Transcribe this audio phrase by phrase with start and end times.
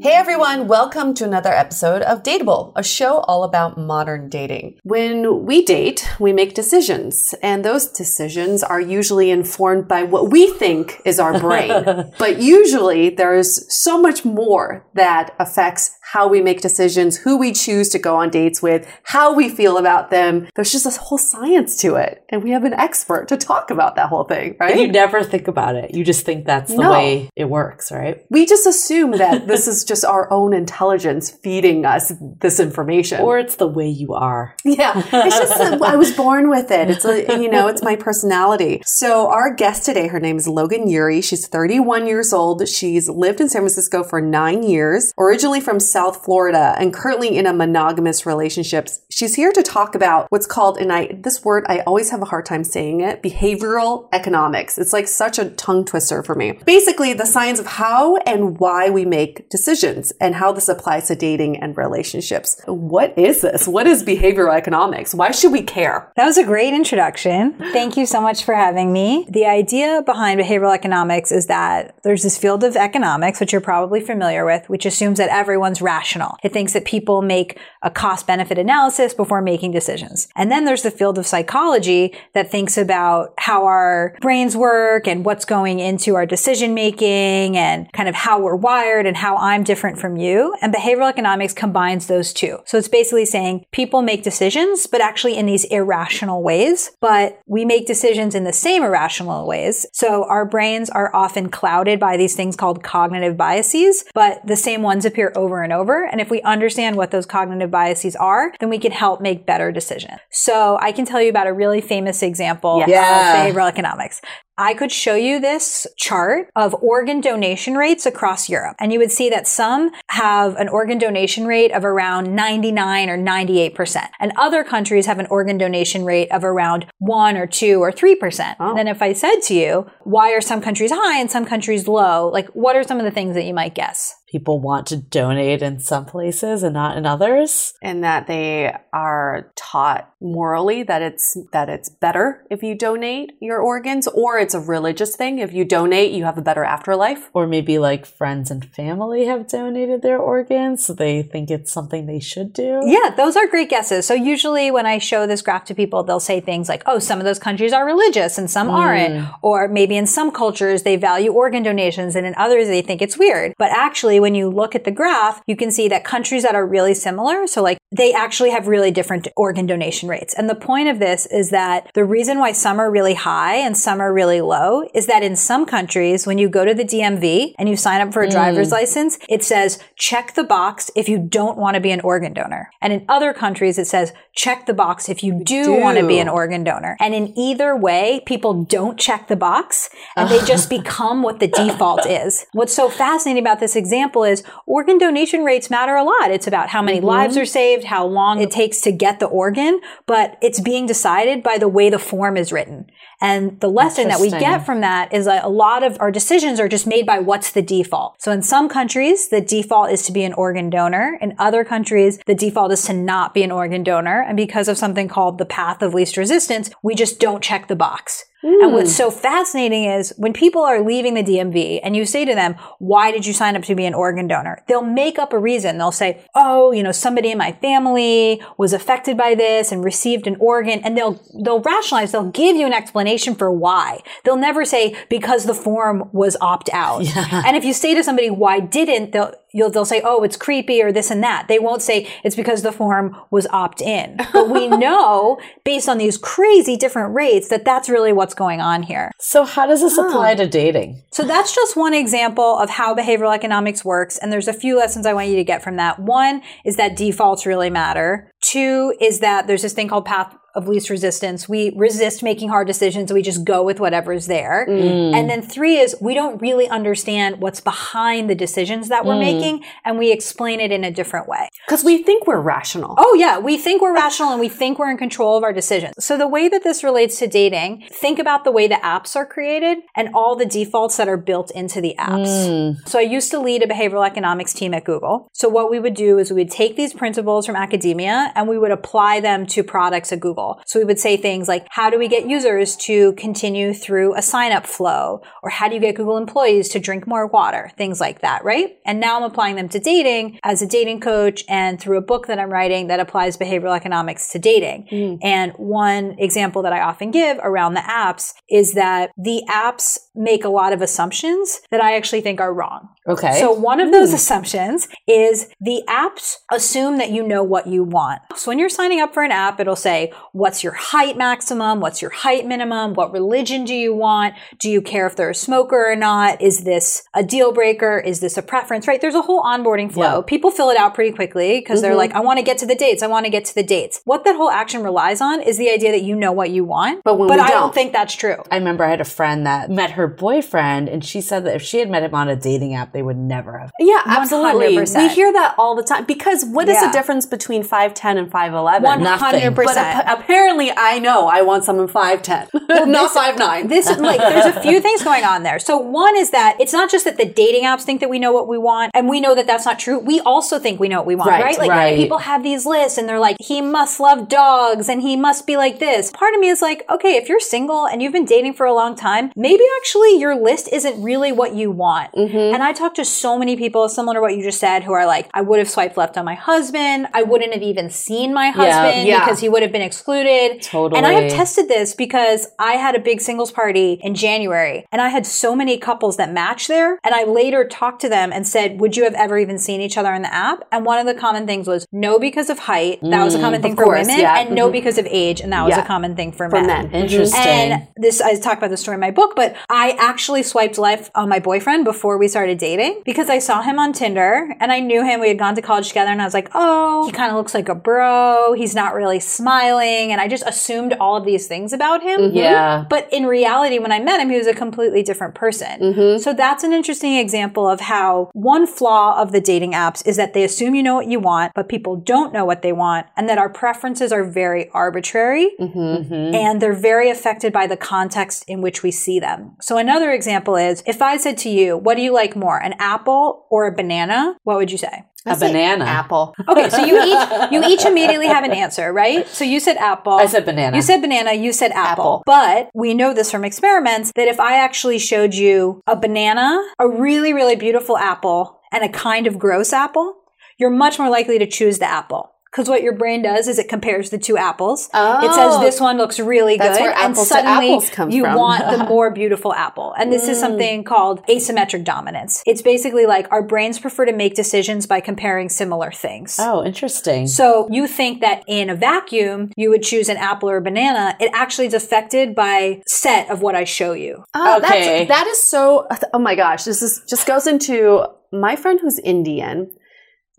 [0.00, 4.78] Hey everyone, welcome to another episode of Dateable, a show all about modern dating.
[4.84, 10.52] When we date, we make decisions, and those decisions are usually informed by what we
[10.52, 12.12] think is our brain.
[12.18, 17.90] but usually there's so much more that affects how we make decisions, who we choose
[17.90, 20.48] to go on dates with, how we feel about them.
[20.54, 22.24] There's just this whole science to it.
[22.30, 24.72] And we have an expert to talk about that whole thing, right?
[24.72, 25.92] And you never think about it.
[25.92, 26.92] You just think that's the no.
[26.92, 28.24] way it works, right?
[28.30, 33.20] We just assume that this is just our own intelligence feeding us this information.
[33.22, 34.54] Or it's the way you are.
[34.64, 35.02] Yeah.
[35.12, 36.90] It's just, I was born with it.
[36.90, 38.82] It's a, you know, it's my personality.
[38.84, 41.20] So our guest today, her name is Logan Ury.
[41.20, 42.68] She's 31 years old.
[42.68, 47.46] She's lived in San Francisco for nine years, originally from South Florida and currently in
[47.46, 48.88] a monogamous relationship.
[49.10, 52.26] She's here to talk about what's called, and I, this word, I always have a
[52.26, 54.76] hard time saying it, behavioral economics.
[54.78, 56.58] It's like such a tongue twister for me.
[56.66, 61.14] Basically, the science of how and why we make decisions and how this applies to
[61.14, 62.60] dating and relationships.
[62.66, 63.66] What is this?
[63.68, 65.14] What is behavioral economics?
[65.14, 66.12] Why should we care?
[66.16, 67.54] That was a great introduction.
[67.72, 69.26] Thank you so much for having me.
[69.30, 74.00] The idea behind behavioral economics is that there's this field of economics, which you're probably
[74.00, 76.36] familiar with, which assumes that everyone's rational.
[76.42, 80.28] It thinks that people make a cost benefit analysis before making decisions.
[80.36, 85.24] And then there's the field of psychology that thinks about how our brains work and
[85.24, 89.64] what's going into our decision making and kind of how we're wired and how I'm
[89.68, 90.54] different from you.
[90.62, 92.58] And behavioral economics combines those two.
[92.64, 97.66] So it's basically saying people make decisions, but actually in these irrational ways, but we
[97.66, 99.86] make decisions in the same irrational ways.
[99.92, 104.80] So our brains are often clouded by these things called cognitive biases, but the same
[104.82, 106.06] ones appear over and over.
[106.06, 109.70] And if we understand what those cognitive biases are, then we can help make better
[109.70, 110.18] decisions.
[110.30, 113.46] So I can tell you about a really famous example yeah.
[113.46, 114.22] of behavioral economics.
[114.58, 118.76] I could show you this chart of organ donation rates across Europe.
[118.80, 123.16] And you would see that some have an organ donation rate of around 99 or
[123.16, 124.08] 98%.
[124.18, 128.56] And other countries have an organ donation rate of around 1 or 2 or 3%.
[128.58, 128.70] Oh.
[128.70, 131.86] And then if I said to you, why are some countries high and some countries
[131.86, 132.28] low?
[132.28, 134.14] Like, what are some of the things that you might guess?
[134.30, 137.74] People want to donate in some places and not in others.
[137.82, 143.60] and that they are taught morally that it's that it's better if you donate your
[143.60, 147.46] organs or it's a religious thing if you donate you have a better afterlife Or
[147.46, 152.20] maybe like friends and family have donated their organs, so they think it's something they
[152.20, 152.80] should do.
[152.84, 154.06] Yeah, those are great guesses.
[154.06, 157.18] So usually when I show this graph to people, they'll say things like, oh, some
[157.18, 158.72] of those countries are religious and some mm.
[158.72, 159.28] aren't.
[159.42, 163.18] Or maybe in some cultures, they value organ donations and in others, they think it's
[163.18, 163.54] weird.
[163.58, 166.66] But actually, when you look at the graph, you can see that countries that are
[166.66, 170.34] really similar, so like they actually have really different organ donation rates.
[170.34, 173.76] And the point of this is that the reason why some are really high and
[173.76, 177.54] some are really low is that in some countries, when you go to the DMV
[177.58, 178.32] and you sign up for a mm.
[178.32, 182.34] driver's license, it says check the box if you don't want to be an organ
[182.34, 182.70] donor.
[182.82, 185.80] And in other countries, it says check the box if you do, do.
[185.80, 186.96] want to be an organ donor.
[187.00, 191.48] And in either way, people don't check the box and they just become what the
[191.48, 192.44] default is.
[192.52, 196.30] What's so fascinating about this example is organ donation rates matter a lot.
[196.30, 197.06] It's about how many mm-hmm.
[197.06, 201.42] lives are saved, how long it takes to get the organ, but it's being decided
[201.42, 202.90] by the way the form is written.
[203.20, 206.60] And the lesson that we get from that is that a lot of our decisions
[206.60, 208.22] are just made by what's the default.
[208.22, 211.18] So in some countries, the default is to be an organ donor.
[211.20, 214.22] In other countries, the default is to not be an organ donor.
[214.22, 217.74] And because of something called the path of least resistance, we just don't check the
[217.74, 218.24] box.
[218.42, 222.34] And what's so fascinating is when people are leaving the DMV and you say to
[222.34, 224.62] them, why did you sign up to be an organ donor?
[224.68, 225.78] They'll make up a reason.
[225.78, 230.28] They'll say, oh, you know, somebody in my family was affected by this and received
[230.28, 230.80] an organ.
[230.84, 234.02] And they'll, they'll rationalize, they'll give you an explanation for why.
[234.24, 237.06] They'll never say, because the form was opt out.
[237.48, 240.82] And if you say to somebody, why didn't, they'll, you'll, they'll say, oh, it's creepy
[240.82, 241.46] or this and that.
[241.48, 244.18] They won't say it's because the form was opt in.
[244.38, 248.84] But we know based on these crazy different rates that that's really what's going on
[248.84, 249.10] here.
[249.18, 251.02] So how does this apply to dating?
[251.10, 254.16] So that's just one example of how behavioral economics works.
[254.16, 255.98] And there's a few lessons I want you to get from that.
[255.98, 258.30] One is that defaults really matter.
[258.40, 261.48] Two is that there's this thing called path of least resistance.
[261.48, 263.12] We resist making hard decisions.
[263.12, 264.66] We just go with whatever's there.
[264.68, 265.14] Mm.
[265.14, 269.20] And then three is we don't really understand what's behind the decisions that we're mm.
[269.20, 271.48] making and we explain it in a different way.
[271.66, 274.90] because we think we're rational Oh yeah, we think we're rational and we think we're
[274.90, 275.94] in control of our decisions.
[276.04, 279.26] So the way that this relates to dating, think about the way the apps are
[279.26, 282.48] created and all the defaults that are built into the apps.
[282.48, 282.88] Mm.
[282.88, 285.28] So I used to lead a behavioral economics team at Google.
[285.32, 288.58] So what we would do is we would take these principles from academia and we
[288.58, 290.60] would apply them to products at Google.
[290.66, 294.22] So we would say things like, how do we get users to continue through a
[294.22, 295.22] sign up flow?
[295.42, 297.70] Or how do you get Google employees to drink more water?
[297.76, 298.76] Things like that, right?
[298.84, 302.26] And now I'm applying them to dating as a dating coach and through a book
[302.26, 304.86] that I'm writing that applies behavioral economics to dating.
[304.90, 305.16] Hmm.
[305.22, 310.44] And one example that I often give around the apps is that the apps make
[310.44, 312.88] a lot of assumptions that I actually think are wrong.
[313.08, 313.38] Okay.
[313.38, 313.92] So one of hmm.
[313.92, 318.17] those assumptions is the apps assume that you know what you want.
[318.36, 321.80] So when you're signing up for an app, it'll say, what's your height maximum?
[321.80, 322.94] What's your height minimum?
[322.94, 324.34] What religion do you want?
[324.58, 326.40] Do you care if they're a smoker or not?
[326.40, 327.98] Is this a deal breaker?
[327.98, 328.86] Is this a preference?
[328.86, 329.00] Right?
[329.00, 330.16] There's a whole onboarding flow.
[330.16, 330.22] Yeah.
[330.26, 331.98] People fill it out pretty quickly because they're mm-hmm.
[331.98, 333.02] like, I want to get to the dates.
[333.02, 334.00] I want to get to the dates.
[334.04, 337.02] What that whole action relies on is the idea that you know what you want.
[337.04, 337.74] But when but I don't don't.
[337.74, 338.36] think that's true.
[338.50, 341.62] I remember I had a friend that met her boyfriend, and she said that if
[341.62, 343.70] she had met him on a dating app, they would never have.
[343.78, 344.98] yeah absolutely 100%.
[344.98, 346.86] we hear that all the time because what is Yeah.
[346.86, 349.24] the difference between 5'10 and 5'11 One Nothing.
[349.40, 349.86] hundred but percent.
[349.98, 352.48] ap- apparently i know i want someone 5'10
[352.88, 355.58] not 5'9 this like there's a few things going on there.
[355.58, 358.32] So one is that it's not just that the dating apps think that we know
[358.32, 359.98] what we want and we know that that's not true.
[359.98, 361.58] We also think we know what we want, Right, right?
[361.58, 361.96] Like right.
[361.96, 365.56] people have these lists and they're like he must love dogs and he must be
[365.56, 366.10] like this.
[366.10, 368.74] Part of me is like, okay, if you're single and you've been dating for a
[368.74, 372.12] long time, maybe actually your list isn't really what you want.
[372.12, 372.36] Mm-hmm.
[372.54, 375.06] And I talk to so many people similar to what you just said who are
[375.06, 377.06] like, I would have swiped left on my husband.
[377.14, 379.20] I wouldn't have even seen my husband yeah.
[379.20, 380.62] because he would have been excluded.
[380.62, 380.98] Totally.
[380.98, 385.00] And I have tested this because I had a big singles party in January and
[385.02, 386.98] I had so many couples that matched there.
[387.04, 389.96] And I later talked to them and said, Would you have ever even seen each
[389.96, 390.64] other in the app?
[390.72, 393.00] And one of the common things was no because of height.
[393.02, 394.20] That was a mm, common thing for course, women.
[394.20, 394.38] yeah.
[394.38, 394.72] And no mm-hmm.
[394.72, 395.40] because of age.
[395.40, 395.84] And that was Yeah.
[395.84, 396.66] a common thing for, For men.
[396.66, 396.86] men.
[396.86, 396.94] Mm-hmm.
[396.94, 397.42] Interesting.
[397.42, 401.10] And this, I talk about this story in my book, but I actually swiped left
[401.14, 404.80] on my boyfriend before we started dating because I saw him on Tinder and I
[404.80, 405.20] knew him.
[405.20, 407.54] We had gone to college together and I was like, oh, he kind of looks
[407.54, 408.52] like a bro.
[408.52, 410.12] He's not really smiling.
[410.12, 412.32] And I just assumed all of these things about him.
[412.34, 412.84] Yeah.
[412.90, 415.80] But in reality, when I met him, he was a completely different person.
[415.80, 416.20] Mm-hmm.
[416.20, 420.34] So that's an interesting example of how one flaw of the dating apps is that
[420.34, 423.26] they assume you know what you want, but people don't know what they want, and
[423.28, 426.34] that our preferences are very arbitrary Mm-hmm.
[426.34, 429.56] and they're very affected by the context in which we see them.
[429.60, 432.74] So another example is if I said to you, what do you like more, an
[432.78, 434.36] apple or a banana?
[434.44, 435.04] What would you say?
[435.30, 435.84] A banana.
[435.84, 436.34] Apple.
[436.48, 439.26] Okay, so you each you each immediately have an answer, right?
[439.28, 440.14] So you said apple.
[440.14, 440.76] I said banana.
[440.76, 441.88] You said banana, you said apple.
[441.88, 442.22] Apple.
[442.26, 446.88] But we know this from experiments that if I actually showed you a banana, a
[446.88, 450.16] really, really beautiful apple, and a kind of gross apple,
[450.58, 452.32] you're much more likely to choose the apple.
[452.50, 454.86] Because what your brain does is it compares the two apples.
[454.94, 455.60] It says Oh.
[455.60, 458.36] this one looks really That's good, where and apples to suddenly apples comes you from.
[458.36, 459.94] want the more beautiful apple.
[459.98, 460.28] And this Mm.
[460.30, 462.42] is something called asymmetric dominance.
[462.46, 466.38] It's basically like our brains prefer to make decisions by comparing similar things.
[466.40, 467.26] Oh, interesting.
[467.26, 471.16] So you think that in a vacuum, you would choose an apple or a banana.
[471.20, 474.24] It actually is affected by set of what I show you.
[474.34, 475.04] Oh, Okay.
[475.06, 475.86] that's, that is so.
[476.14, 479.70] Oh my gosh, this is just goes into my friend who's Indian.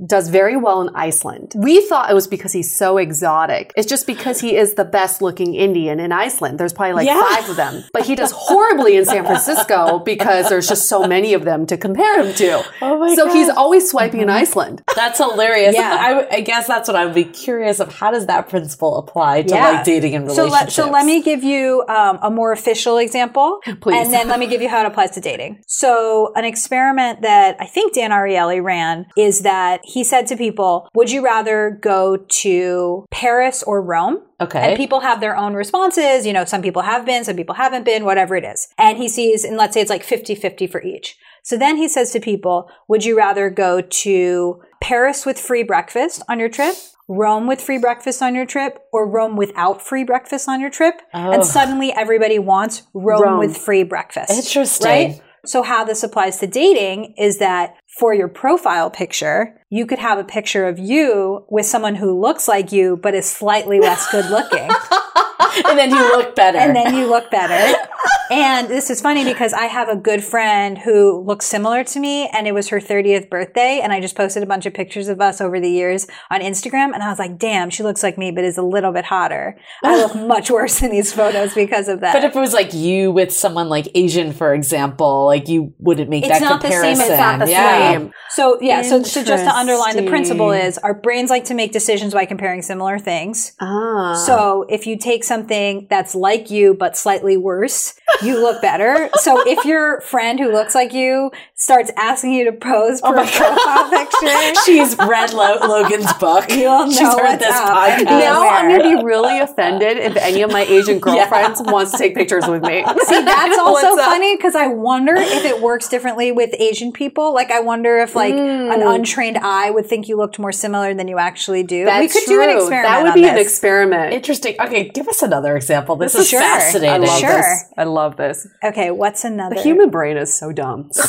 [0.05, 1.53] Does very well in Iceland.
[1.55, 3.73] We thought it was because he's so exotic.
[3.75, 6.57] It's just because he is the best looking Indian in Iceland.
[6.59, 7.19] There's probably like Yeah.
[7.21, 7.83] five of them.
[7.91, 11.77] But he does horribly in San Francisco because there's just so many of them to
[11.77, 12.63] compare him to.
[12.81, 13.35] Oh my so God.
[13.35, 14.81] he's always swiping in Iceland.
[14.95, 15.75] That's hilarious.
[15.75, 15.97] Yeah.
[16.31, 17.93] I, I guess that's what I would be curious of.
[17.93, 19.69] How does that principle apply to Yeah.
[19.71, 20.77] like dating and So relationships?
[20.77, 23.59] let, so let me give you um, a more official example.
[23.81, 23.97] Please.
[24.05, 25.61] And then let me give you how it applies to dating.
[25.67, 30.87] So an experiment that I think Dan Ariely ran is that he said to people,
[30.93, 34.19] would you rather go to Paris or Rome?
[34.39, 34.69] Okay.
[34.69, 36.27] And people have their own responses.
[36.27, 38.67] You know, some people have been, some people haven't been, whatever it is.
[38.77, 41.17] And he sees, and let's say it's like 50 50 for each.
[41.41, 46.21] So then he says to people, would you rather go to Paris with free breakfast
[46.29, 46.75] on your trip?
[47.07, 51.01] Rome with free breakfast on your trip or Rome without free breakfast on your trip.
[51.15, 51.31] Oh.
[51.31, 53.39] And suddenly everybody wants Rome, Rome.
[53.39, 54.29] with free breakfast.
[54.29, 54.87] Interesting.
[54.87, 55.21] Right?
[55.45, 60.17] So how this applies to dating is that for your profile picture, you could have
[60.17, 64.25] a picture of you with someone who looks like you but is slightly less good
[64.29, 64.69] looking.
[65.65, 66.57] and then you look better.
[66.57, 67.77] and then you look better.
[68.29, 72.27] And this is funny because I have a good friend who looks similar to me,
[72.27, 73.79] and it was her 30th birthday.
[73.81, 76.93] And I just posted a bunch of pictures of us over the years on Instagram.
[76.93, 79.57] And I was like, damn, she looks like me, but is a little bit hotter.
[79.83, 82.13] I look much worse in these photos because of that.
[82.13, 86.09] But if it was like you with someone like Asian, for example, like you wouldn't
[86.09, 87.13] make It's that not the same, comparison.
[87.13, 87.91] it's not the yeah.
[87.91, 88.13] same.
[88.29, 91.71] so yeah, so, so just to underline the principle is our brains like to make
[91.71, 93.53] decisions by comparing similar things.
[93.59, 94.13] Ah.
[94.25, 99.09] So if you take something that's like you but slightly worse, you look better.
[99.15, 103.19] so if your friend who looks like you starts asking you to pose Oh for
[103.19, 106.49] a profile picture, She's read Lo- Logan's book.
[106.51, 107.77] You'll She's heard what's this up.
[107.77, 108.03] podcast.
[108.05, 111.97] now I'm going to be really offended if any of my Asian girlfriends wants to
[111.97, 112.83] take pictures with me.
[113.05, 117.33] See, that's also funny because I wonder if it works differently with Asian people.
[117.33, 118.95] Like, I wonder if like an mm.
[118.95, 121.85] untrained eye would think you looked more similar than you actually do.
[121.85, 122.83] That's we could do an experiment.
[122.89, 124.13] That would on be an experiment.
[124.13, 124.55] Interesting.
[124.59, 125.95] Okay, give us another example.
[125.95, 126.41] This, This is is- Sure.
[126.41, 127.07] I fascinating.
[127.07, 127.29] love Sure.
[127.31, 127.65] this.
[127.77, 128.47] I love this.
[128.63, 129.55] Okay, what's another?
[129.55, 130.89] The human brain is so dumb.
[130.93, 131.05] so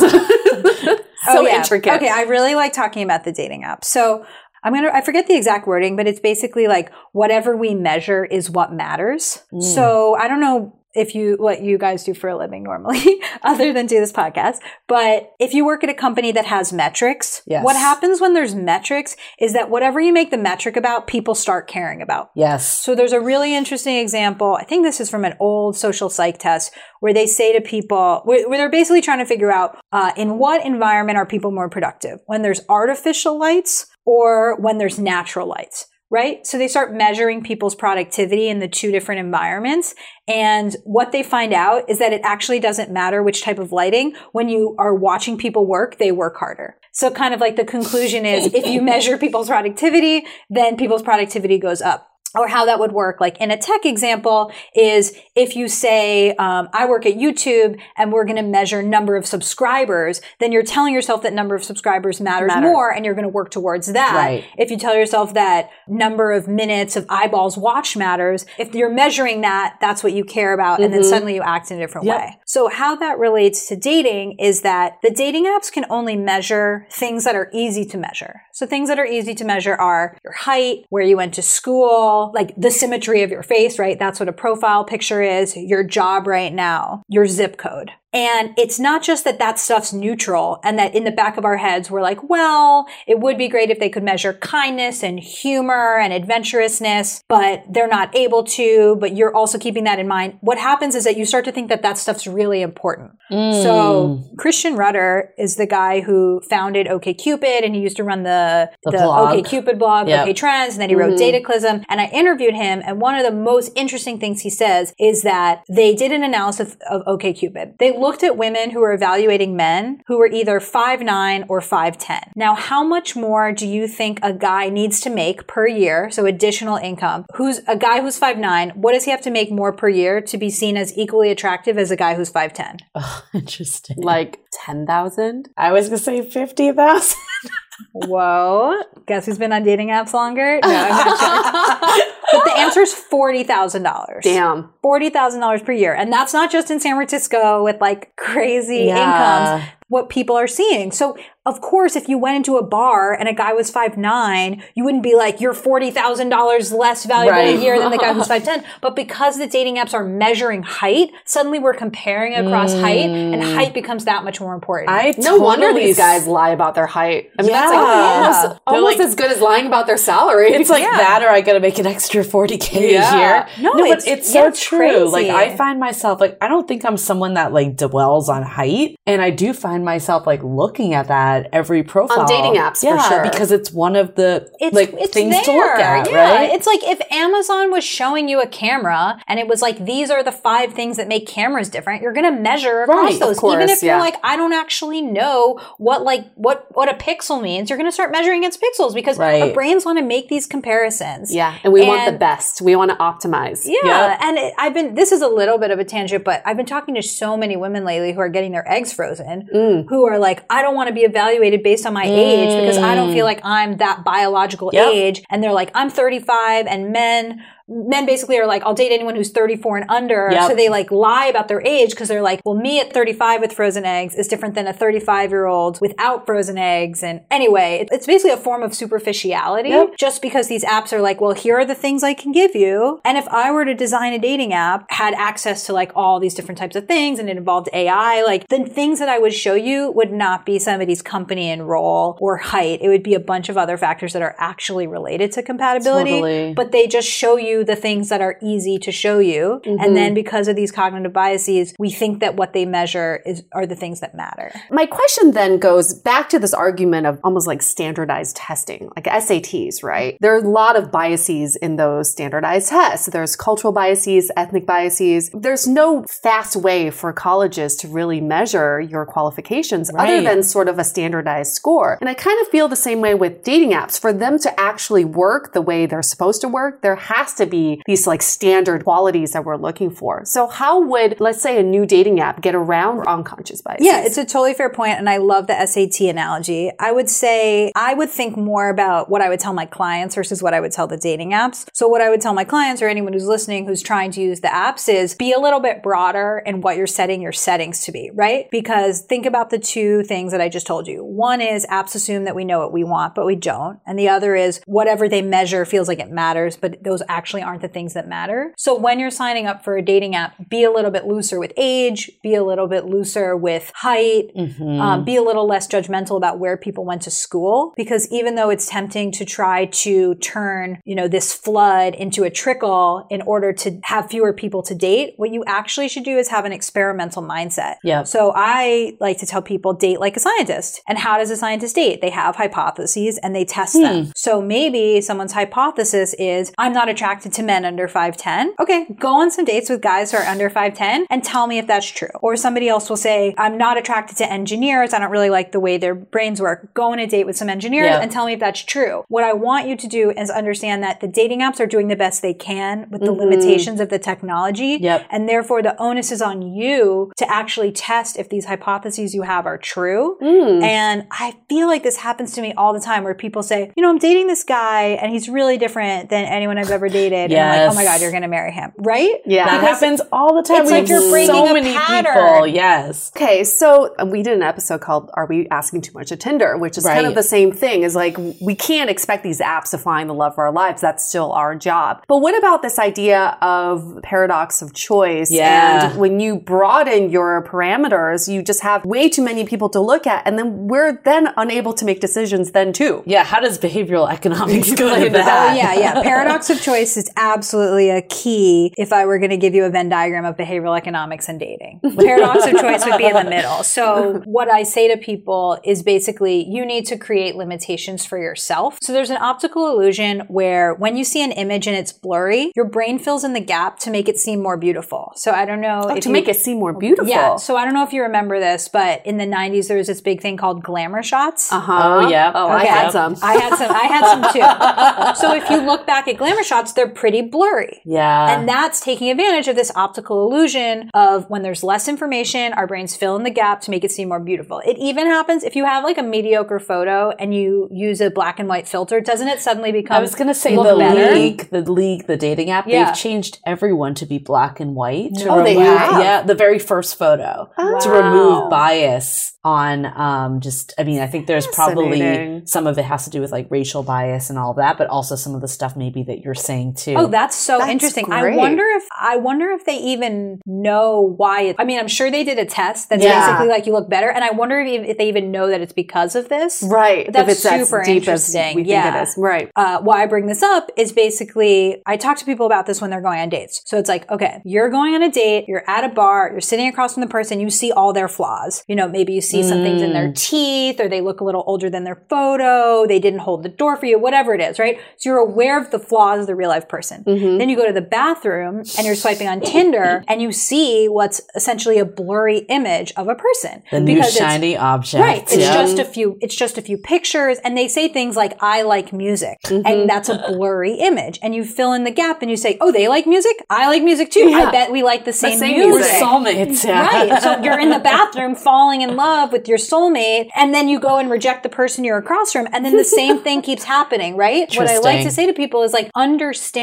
[1.28, 1.58] Oh, yeah.
[1.58, 1.94] intricate.
[1.94, 3.84] Okay, I really like talking about the dating app.
[3.84, 4.24] So
[4.62, 8.50] I'm gonna I forget the exact wording, but it's basically like whatever we measure is
[8.50, 9.42] what matters.
[9.52, 9.62] Mm.
[9.62, 13.72] So I don't know if you what you guys do for a living normally, other
[13.72, 14.56] than do this podcast.
[14.88, 17.64] But if you work at a company that has metrics, Yes.
[17.64, 21.68] what happens when there's metrics is that whatever you make the metric about, people start
[21.68, 22.30] caring about.
[22.34, 22.80] Yes.
[22.82, 24.56] So there's a really interesting example.
[24.60, 28.22] I think this is from an old social psych test where they say to people,
[28.24, 31.68] where, where they're basically trying to figure out uh, in what environment are people more
[31.68, 32.18] productive?
[32.26, 35.86] When there's artificial lights or when there's natural lights?
[36.10, 36.44] Right?
[36.44, 39.94] So they start measuring people's productivity in the two different environments.
[40.26, 44.14] And what they find out is that it actually doesn't matter which type of lighting.
[44.32, 46.78] When you are watching people work, they work harder.
[46.92, 51.58] So kind of like the conclusion is if you measure people's productivity, then people's productivity
[51.58, 55.68] goes up or how that would work like in a tech example is if you
[55.68, 60.52] say um, i work at youtube and we're going to measure number of subscribers then
[60.52, 62.66] you're telling yourself that number of subscribers matters Matter.
[62.66, 64.44] more and you're going to work towards that Right.
[64.58, 69.40] if you tell yourself that number of minutes of eyeballs watched matters if you're measuring
[69.42, 72.16] that that's what you care about and then suddenly you act in a different Yep.
[72.18, 76.86] way so how that relates to dating is that the dating apps can only measure
[76.90, 80.32] things that are easy to measure so things that are easy to measure are your
[80.32, 83.98] height where you went to school like the symmetry of your face right?
[83.98, 88.80] That's what a profile picture is your job right now your zip code And it's
[88.80, 92.02] not just that that stuff's neutral and that in the back of our heads, we're
[92.02, 97.22] like, well, it would be great if they could measure kindness and humor and adventurousness,
[97.28, 98.96] but they're not able to.
[99.00, 100.38] But you're also keeping that in mind.
[100.40, 103.12] What happens is that you start to think that that stuff's really important.
[103.30, 103.62] Mm.
[103.62, 108.70] So Christian Rudder is the guy who founded OKCupid and he used to run the,
[108.84, 109.36] The the, blog.
[109.36, 110.22] OKCupid blog, Yep.
[110.22, 111.84] OK Trends, and then he wrote Dataclysm.
[111.88, 115.62] And I interviewed him, and one of the most interesting things he says is that
[115.68, 117.78] they did an analysis of OKCupid.
[117.78, 122.32] They looked at women who were evaluating men who were either 5'9 or 5'10.
[122.34, 126.10] Now, how much more do you think a guy needs to make per year?
[126.10, 127.26] So additional income.
[127.34, 128.76] Who's a guy who's 5'9?
[128.76, 131.78] What does he have to make more per year to be seen as equally attractive
[131.78, 132.80] as a guy who's 5'10?
[132.94, 133.98] Oh, interesting.
[134.00, 135.48] Like 10,000?
[135.56, 137.18] I was gonna say fifty thousand.
[137.92, 138.82] Whoa.
[139.06, 140.60] Guess who's been on dating apps longer?
[140.62, 142.06] No, I'm not sure.
[142.32, 144.22] But the answer is $40,000.
[144.22, 144.70] Damn.
[144.84, 145.94] $40,000 per year.
[145.94, 149.56] And that's not just in San Francisco with like crazy Yeah.
[149.56, 150.92] incomes, what people are seeing.
[150.92, 151.16] So,
[151.46, 155.02] of course, if you went into a bar and a guy was 5'9, you wouldn't
[155.02, 157.56] be like, you're $40,000 less valuable Right.
[157.58, 158.62] a year than the guy who's 5'10.
[158.82, 163.54] But because the dating apps are measuring height, suddenly we're comparing across height and mm.
[163.54, 164.90] height becomes that much more important.
[164.90, 167.30] I No wonder these guys lie about their height.
[167.38, 168.12] I mean, that's like Yeah.
[168.12, 170.48] almost, They're almost like- as good as lying about their salary.
[170.52, 173.14] It's like that, or I gotta make an extra forty k Yeah.
[173.14, 173.46] a year.
[173.62, 174.78] No, but it's- it's yeah, so it's true.
[174.78, 175.04] crazy.
[175.04, 178.96] Like I find myself like I don't think I'm someone that like dwells on height,
[179.06, 182.86] and I do find myself like looking at that every profile on dating apps, for
[182.86, 183.22] yeah, sure.
[183.22, 185.44] because it's one of the it's, like it's things there.
[185.44, 186.34] to look at, yeah.
[186.36, 186.50] right?
[186.52, 190.22] It's like if Amazon was showing you a camera and it was like, these are
[190.22, 193.38] the five things that make cameras different, you're going to measure across Right, those.
[193.38, 193.92] course, Even if yeah.
[193.94, 197.88] you're like, I don't actually know what like, what, what a pixel means, you're going
[197.88, 201.34] to start measuring against pixels because our brains want to make these comparisons.
[201.34, 201.58] yeah.
[201.64, 202.60] And we want the best.
[202.62, 203.62] We want to optimize.
[203.64, 204.18] Yeah, Yep.
[204.22, 204.94] and it, I've been.
[204.94, 207.56] This is a little bit of a tangent, but I've been talking to so many
[207.56, 209.86] women lately who are getting their eggs frozen, Mm.
[209.88, 212.94] who are like, I don't want to be evaluated based on my age because I
[212.94, 213.28] don't feel mm.
[213.28, 214.88] like I'm that biological Yep.
[214.92, 215.22] age.
[215.30, 217.44] And they're like, I'm 35, and men.
[217.72, 220.28] Men basically are like, I'll date anyone who's 34 and under.
[220.32, 220.50] Yep.
[220.50, 223.52] So they like lie about their age because they're like, well, me at 35 with
[223.52, 227.02] frozen eggs is different than a 35 year old without frozen eggs.
[227.04, 229.96] And anyway, it- it's basically a form of superficiality Yep.
[229.98, 233.00] just because these apps are like, well, here are the things I can give you.
[233.04, 236.34] And if I were to design a dating app, had access to like all these
[236.34, 239.54] different types of things and it involved AI, like the things that I would show
[239.54, 242.80] you would not be somebody's company and role or height.
[242.82, 246.10] It would be a bunch of other factors that are actually related to compatibility.
[246.10, 246.54] Totally.
[246.54, 249.60] But they just show you the things that are easy to show you.
[249.64, 250.14] And then mm-hmm.
[250.14, 254.00] because of these cognitive biases, we think that what they measure is are the things
[254.00, 254.52] that matter.
[254.70, 259.82] My question then goes back to this argument of almost like standardized testing, like SATs,
[259.82, 260.16] right?
[260.20, 263.06] There are a lot of biases in those standardized tests.
[263.06, 265.30] There's cultural biases, ethnic biases.
[265.32, 270.78] There's no fast way for colleges to really measure your qualifications other than sort of
[270.78, 271.98] a standardized score.
[272.00, 274.00] And I kind of feel the same way with dating apps.
[274.00, 277.82] For them to actually work the way they're supposed to work, there has to be
[277.86, 280.22] these like standard qualities that we're looking for.
[280.24, 283.86] So how would, let's say, a new dating app get around unconscious biases?
[283.86, 286.70] Yeah, it's a totally fair point, and I love the SAT analogy.
[286.78, 290.42] I would say I would think more about what I would tell my clients versus
[290.42, 291.66] what I would tell the dating apps.
[291.72, 294.40] So, what I would tell my clients or anyone who's listening who's trying to use
[294.40, 297.92] the apps is be a little bit broader in what you're setting your settings to
[297.92, 298.48] be, right?
[298.50, 301.04] Because think about the two things that I just told you.
[301.04, 303.80] One is apps assume that we know what we want, but we don't.
[303.86, 307.62] And the other is whatever they measure feels like it matters, but those actually aren't
[307.62, 308.54] the things that matter.
[308.56, 311.52] So when you're signing up for a dating app, be a little bit looser with
[311.56, 316.38] age, be a little bit looser with height, um, be a little less judgmental about
[316.38, 317.72] where people went to school.
[317.76, 322.30] Because even though it's tempting to try to turn, you know, this flood into a
[322.30, 326.28] trickle in order to have fewer people to date, what you actually should do is
[326.28, 327.76] have an experimental mindset.
[327.82, 328.02] Yeah.
[328.04, 330.80] So I like to tell people date like a scientist.
[330.88, 332.00] And how does a scientist date?
[332.00, 334.12] They have hypotheses and they test them.
[334.16, 338.50] So maybe someone's hypothesis is I'm not attracted to men under 5'10.
[338.58, 341.66] Okay, go on some dates with guys who are under 5'10 and tell me if
[341.66, 342.08] that's true.
[342.20, 344.94] Or somebody else will say I'm not attracted to engineers.
[344.94, 346.72] I don't really like the way their brains work.
[346.74, 348.00] Go on a date with some engineers Yeah.
[348.00, 349.04] and tell me if that's true.
[349.08, 351.96] What I want you to do is understand that the dating apps are doing the
[351.96, 353.20] best they can with the mm-hmm.
[353.20, 354.78] limitations of the technology.
[354.80, 355.06] Yep.
[355.10, 359.46] And therefore, the onus is on you to actually test if these hypotheses you have
[359.46, 360.18] are true.
[360.22, 360.62] Mm.
[360.62, 363.82] And I feel like this happens to me all the time where people say, you
[363.82, 367.09] know, I'm dating this guy and he's really different than anyone I've ever dated.
[367.10, 369.16] dated, and I'm like, oh my god, you're gonna marry him, right?
[369.26, 369.44] Yeah.
[369.46, 370.62] That Because happens all the time.
[370.62, 372.14] it's We like you're breaking so many pattern.
[372.14, 372.46] people.
[372.46, 373.12] Yes.
[373.16, 376.78] Okay, so we did an episode called "Are We Asking Too Much of Tinder?" which
[376.78, 377.82] is kind of the same thing.
[377.82, 380.80] Is like we can't expect these apps to find the love of our lives.
[380.80, 382.02] That's still our job.
[382.08, 385.30] But what about this idea of paradox of choice?
[385.30, 385.90] Yeah.
[385.90, 390.06] And when you broaden your parameters, you just have way too many people to look
[390.06, 392.50] at, and then we're then unable to make decisions.
[392.52, 393.02] Then too.
[393.06, 393.24] Yeah.
[393.24, 395.50] How does behavioral economics go into that.
[395.52, 396.02] Oh yeah, yeah.
[396.02, 398.72] Paradox of choice is absolutely a key.
[398.76, 401.80] If I were going to give you a Venn diagram of behavioral economics and dating,
[401.98, 403.62] paradox of choice would be in the middle.
[403.64, 408.78] So what I say to people is basically you need to create limitations for yourself.
[408.82, 412.66] So there's an optical illusion where when you see an image and it's blurry, your
[412.66, 415.12] brain fills in the gap to make it seem more beautiful.
[415.16, 417.08] So I don't know if Oh, to you- make it seem more beautiful.
[417.08, 417.36] Yeah.
[417.36, 420.00] So I don't know if you remember this, but in the 90s there was this
[420.00, 421.50] big thing called glamour shots.
[421.52, 421.80] Uh huh.
[422.04, 422.32] Oh, yeah.
[422.34, 423.16] Oh, I had some.
[423.22, 423.70] I had some.
[423.70, 424.40] I had some too.
[425.20, 427.80] So if you look back at glamour shots, they're pretty blurry.
[427.84, 428.38] Yeah.
[428.38, 432.96] And that's taking advantage of this optical illusion of when there's less information, our brains
[432.96, 434.60] fill in the gap to make it seem more beautiful.
[434.66, 438.38] It even happens if you have like a mediocre photo and you use a black
[438.38, 441.14] and white filter, doesn't it suddenly become I was gonna say look the better?
[441.14, 442.66] league, the league, the dating app.
[442.66, 442.86] Yeah.
[442.86, 445.14] They've changed everyone to be black and white.
[445.16, 446.02] To Oh, they remove- have?
[446.02, 449.86] Yeah, the very first photo to remove bias on.
[449.86, 453.32] Um, just I mean, I think there's probably some of it has to do with
[453.32, 456.20] like racial bias and all of that, but also some of the stuff maybe that
[456.20, 456.94] you're saying too.
[456.96, 458.10] Oh, that's so That's interesting.
[458.10, 461.42] I wonder if I wonder if they even know why.
[461.42, 463.18] It, I mean, I'm sure they did a test that's Yeah.
[463.20, 465.72] basically like you look better, and I wonder if, if they even know that it's
[465.72, 466.62] because of this.
[466.62, 467.10] Right.
[467.12, 468.50] That's if it's super deep interesting.
[468.50, 468.82] as we Yeah.
[468.84, 469.14] think it is.
[469.18, 469.50] Right.
[469.56, 472.90] uh, why I bring this up is basically I talk to people about this when
[472.90, 473.62] they're going on dates.
[473.66, 476.68] So it's like, okay, you're going on a date, you're at a bar, you're sitting
[476.68, 478.64] across from the person, you see all their flaws.
[478.68, 481.44] You know, maybe you see some things in their teeth, or they look a little
[481.46, 484.78] older than their photo, they didn't hold the door for you, whatever it is, right?
[484.96, 487.04] So you're aware of the flaws of the real life person.
[487.04, 487.38] Mm-hmm.
[487.38, 491.20] Then you go to the bathroom and you're swiping on Tinder and you see what's
[491.34, 493.62] essentially a blurry image of a person.
[493.70, 495.02] the new Because it's- shiny object.
[495.02, 495.22] Right.
[495.22, 495.52] It's yeah.
[495.52, 498.92] just a few it's just a few pictures and they say things like I like
[498.92, 499.66] music mm-hmm.
[499.66, 502.70] and that's a blurry image and you fill in the gap and you say, "Oh,
[502.72, 503.36] they like music?
[503.50, 504.30] I like music too.
[504.34, 506.06] I bet we like the same, same We're music." music.
[506.06, 506.64] soulmates.
[506.64, 506.86] Yeah.
[506.86, 507.22] Right.
[507.22, 510.98] So you're in the bathroom falling in love with your soulmate and then you go
[510.98, 514.46] and reject the person you're across from and then the same thing keeps happening, right?
[514.54, 516.59] What I like to say to people is like understand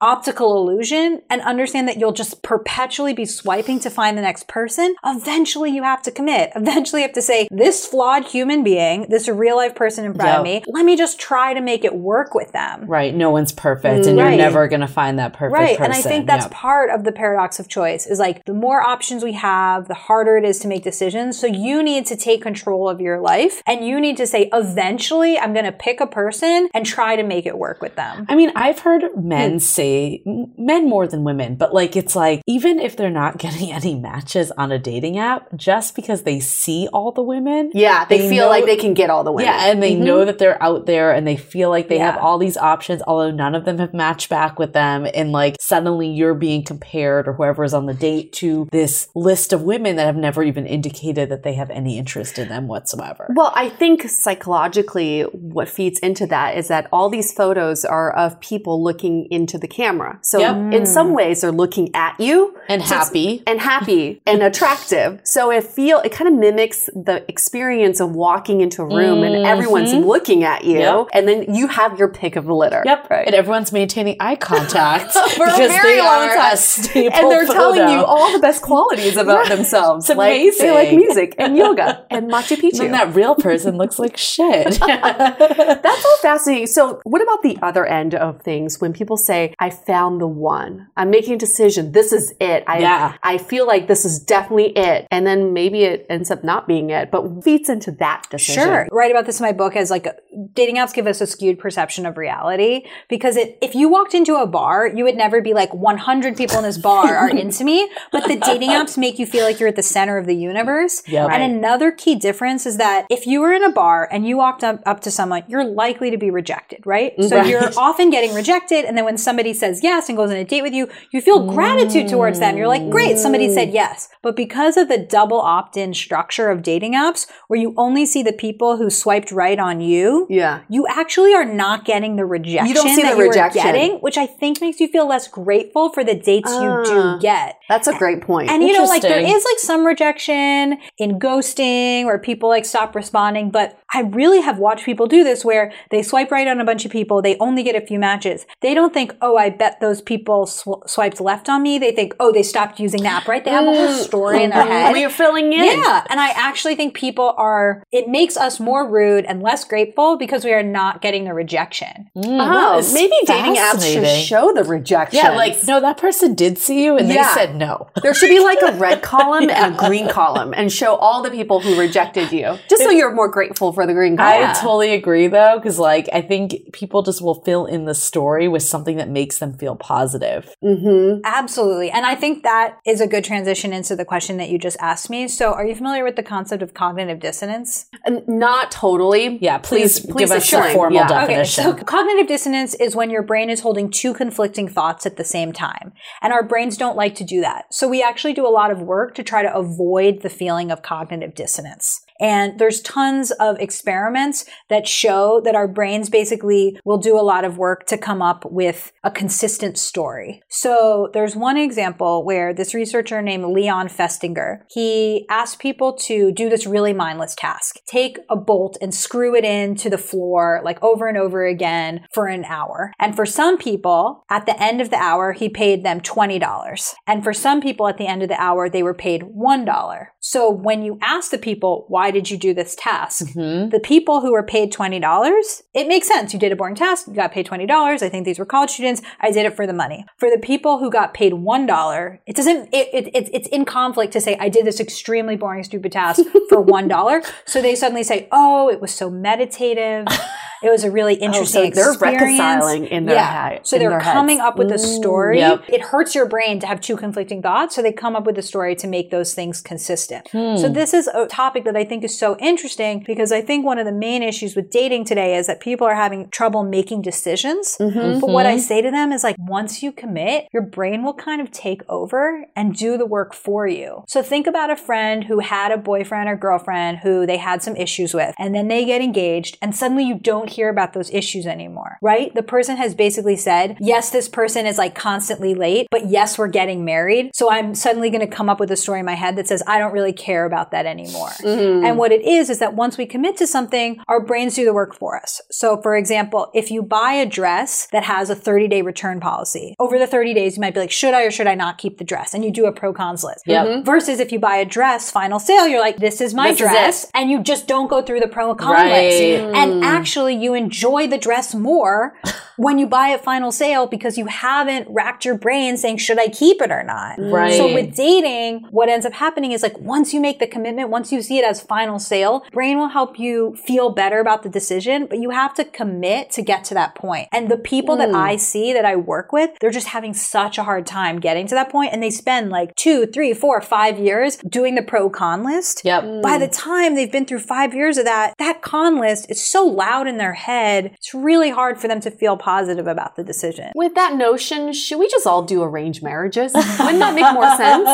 [0.00, 4.94] optical illusion and understand that you'll just perpetually be swiping to find the next person.
[5.04, 6.50] Eventually you have to commit.
[6.56, 10.30] Eventually you have to say, this flawed human being, this real life person in front
[10.38, 12.84] of me, let me just try to make it work with them.
[12.86, 13.14] Right.
[13.14, 14.30] No one's perfect, and Right.
[14.30, 15.78] you're never gonna find that perfect Right.
[15.78, 15.84] person.
[15.84, 16.50] And I think that's Yep.
[16.52, 20.36] part of the paradox of choice is like the more options we have, the harder
[20.36, 21.38] it is to make decisions.
[21.38, 25.38] So you need to take control of your life and you need to say, eventually
[25.38, 28.26] I'm going to pick a person and try to make it work with them.
[28.28, 29.58] I mean, I've heard men Hmm.
[29.58, 33.94] say, men more than women, but like it's like, even if they're not getting any
[33.94, 37.70] matches on a dating app, just because they see all the women.
[37.74, 38.04] Yeah.
[38.06, 39.52] They, They feel know- like they can get all the women.
[39.52, 42.38] Yeah, and they know that they're out there and they feel like they have all
[42.38, 45.06] these options, although none of them have matched back with them.
[45.14, 49.52] And like suddenly you're being compared or whoever is on the date to this list
[49.52, 53.26] of women that have never even indicated that they have any interest in them whatsoever.
[53.34, 58.38] Well, I think psychologically, what feeds into that is that all these photos are of
[58.40, 60.18] people looking into the camera.
[60.22, 60.56] So, Yep.
[60.72, 61.16] in some mm.
[61.16, 63.42] ways, they're looking at you and So happy.
[63.46, 65.20] and happy and attractive.
[65.24, 69.46] So it feel it kind of mimics the experience of walking into a room and
[69.46, 70.06] everyone's mm-hmm.
[70.06, 71.06] looking at you, Yep.
[71.14, 72.82] and then you have your pick of the litter.
[72.84, 73.10] Yep.
[73.10, 73.26] Right.
[73.26, 76.54] And everyone's maintaining eye contact For a because very they long are time.
[76.54, 80.08] a staple and they're telling you all the best qualities about themselves.
[80.08, 82.84] It's like they like music and yoga and Machu Picchu.
[82.84, 84.78] And that real person looks like shit.
[84.80, 86.66] That's all fascinating.
[86.66, 90.88] So, what about the other end of things when people say, I found the one?
[90.96, 91.92] I'm making a decision.
[91.92, 92.64] This is it.
[92.66, 93.14] I, Yeah.
[93.22, 95.06] I feel like this is definitely it.
[95.10, 98.62] And then maybe it ends up not being it, but feeds into that decision.
[98.62, 98.88] Sure.
[98.92, 100.06] Write about this in my book as like
[100.54, 104.36] dating apps give us a skewed perception of reality because it, if you walked into
[104.36, 107.88] a bar, you would never be like 100 people in this bar are into me,
[108.12, 111.02] but the dating apps make you feel like you're at the center of the universe.
[111.08, 111.30] Yep.
[111.30, 114.62] And another key difference is that if you were in a bar and you walked
[114.64, 117.12] up, up to someone, you're likely to be rejected, right?
[117.22, 117.46] So Right.
[117.46, 118.84] you're often getting rejected.
[118.84, 121.46] And then when somebody says yes and goes on a date with you, you feel
[121.52, 122.56] gratitude towards them.
[122.56, 124.08] You're like, great, somebody said yes.
[124.22, 128.22] But because of the double opt in structure of dating apps, where you only see
[128.22, 130.60] the people who swiped right on you, Yeah.
[130.68, 133.64] you actually are not getting the rejection You don't see that the you rejection.
[133.64, 136.82] were getting, which I think makes you feel less grateful for the dates you Ah.
[136.84, 137.58] do get.
[137.68, 138.50] That's a great point.
[138.50, 142.94] And you know, like there is like some rejection in ghosting where people like stop
[142.94, 146.64] responding, but I really have watched people do this where they swipe right on a
[146.64, 148.46] bunch of people, they only get a few matches.
[148.60, 151.78] They don't think, oh, I bet those people sw- swiped left on me.
[151.78, 153.44] They think, oh, they stopped using the app, right?
[153.44, 154.92] They have a whole mm, story in mm, their mm, head.
[154.92, 155.64] We're filling in.
[155.64, 156.04] Yeah.
[156.10, 160.44] And I actually think people are, it makes us more rude and less grateful because
[160.44, 162.10] we are not getting the rejection.
[162.16, 165.20] Oh, is maybe dating apps should show the rejection.
[165.22, 167.28] Yeah, like no, that person did see you and Yeah.
[167.34, 167.88] they said no.
[168.02, 171.30] There should be like a red column and a green column and show all the
[171.30, 172.58] people who rejected you.
[172.68, 174.50] Just so you're more grateful for the green column.
[174.50, 178.48] I totally agree though, because like I think people just will fill in the story
[178.48, 180.54] with something that makes them feel positive.
[180.62, 181.20] mm-hmm.
[181.24, 181.90] Absolutely.
[181.90, 185.10] And I think that is a good transition into the question that you just asked
[185.10, 185.28] me.
[185.28, 187.86] So are you familiar with the concept of cognitive dissonance?
[188.26, 189.38] Not totally.
[189.40, 190.70] Yeah, please, give us explain.
[190.70, 191.08] a formal Yeah.
[191.08, 191.66] definition.
[191.66, 195.24] Okay, so cognitive dissonance is when your brain is holding two conflicting thoughts at the
[195.24, 195.92] same time.
[196.22, 197.66] And our brains don't like to do that.
[197.70, 200.82] So we actually do a lot of work to try to avoid the feeling of
[200.82, 202.00] cognitive dissonance.
[202.20, 207.44] And there's tons of experiments that show that our brains basically will do a lot
[207.44, 210.42] of work to come up with a consistent story.
[210.48, 216.48] So there's one example where this researcher named Leon Festinger, he asked people to do
[216.48, 217.76] this really mindless task.
[217.86, 222.26] Take a bolt and screw it into the floor like over and over again for
[222.26, 222.92] an hour.
[222.98, 226.94] And for some people, at the end of the hour, he paid them $20.
[227.06, 230.06] And for some people at the end of the hour, they were paid $1.
[230.20, 233.26] So when you ask the people, why did you do this task?
[233.34, 233.70] Mhm.
[233.70, 236.32] The people who were paid $20, it makes sense.
[236.32, 238.02] You did a boring task, you got paid $20.
[238.02, 239.02] I think these were college students.
[239.20, 240.04] I did it for the money.
[240.16, 244.12] For the people who got paid $1, it doesn't, it, it, it, it's in conflict
[244.14, 247.32] to say, I did this extremely boring, stupid task for $1.
[247.46, 250.06] so they suddenly say, oh, it was so meditative.
[250.62, 252.20] It was a really interesting Oh, so they're experience.
[252.22, 253.48] reconciling in their yeah.
[253.50, 254.14] head- So they're their heads.
[254.14, 255.38] coming up with a story.
[255.38, 255.64] Yep.
[255.68, 257.74] It hurts your brain to have two conflicting thoughts.
[257.74, 260.28] So they come up with a story to make those things consistent.
[260.32, 260.72] So hmm.
[260.72, 263.86] this is a topic that I think is so interesting because I think one of
[263.86, 267.76] the main issues with dating today is that people are having trouble making decisions.
[267.80, 268.20] Mm-hmm.
[268.20, 268.60] But what I mm-hmm.
[268.60, 272.46] say to them is like, once you commit, your brain will kind of take over
[272.56, 274.04] and do the work for you.
[274.08, 277.76] So think about a friend who had a boyfriend or girlfriend who they had some
[277.76, 281.46] issues with, and then they get engaged, and suddenly you don't hear about those issues
[281.46, 282.34] anymore, right?
[282.34, 286.48] The person has basically said, yes, this person is like constantly late, but yes, we're
[286.48, 287.30] getting married.
[287.34, 289.62] So I'm suddenly going to come up with a story in my head that says,
[289.66, 291.30] I don't really care about that anymore.
[291.42, 291.84] Mm-hmm.
[291.84, 294.72] And what it is, is that once we commit to something, our brains do the
[294.74, 295.40] work for us.
[295.50, 299.74] So for example, if you buy a dress that has a 30 day return policy,
[299.78, 301.98] over the 30 days, you might be like, should I or should I not keep
[301.98, 302.34] the dress?
[302.34, 303.42] And you do a pro cons list.
[303.46, 303.66] Yep.
[303.66, 303.84] Mm-hmm.
[303.84, 307.04] Versus if you buy a dress, final sale, you're like, this is my This dress.
[307.04, 307.10] it.
[307.14, 308.90] and you just don't go through the pro con Right.
[309.10, 309.22] list.
[309.54, 309.84] And mm.
[309.84, 312.14] actually, you enjoy the dress more
[312.58, 316.26] when you buy at final sale because you haven't racked your brain saying, should I
[316.26, 317.16] keep it or not?
[317.18, 317.56] Right.
[317.56, 321.12] So with dating, what ends up happening is like once you make the commitment, once
[321.12, 325.06] you see it as final sale, brain will help you feel better about the decision,
[325.06, 327.28] but you have to commit to get to that point.
[327.32, 328.16] And the people that hmm.
[328.16, 331.54] I see that I work with, they're just having such a hard time getting to
[331.54, 335.44] that point and they spend like two, three, four, five years doing the pro con
[335.44, 335.82] list.
[335.84, 336.22] Yep.
[336.24, 339.64] By the time they've been through five years of that, that con list is so
[339.64, 343.70] loud in their head, it's really hard for them to feel positive about the decision.
[343.74, 346.52] With that notion, should we just all do arranged marriages?
[346.54, 347.88] Wouldn't that make more sense?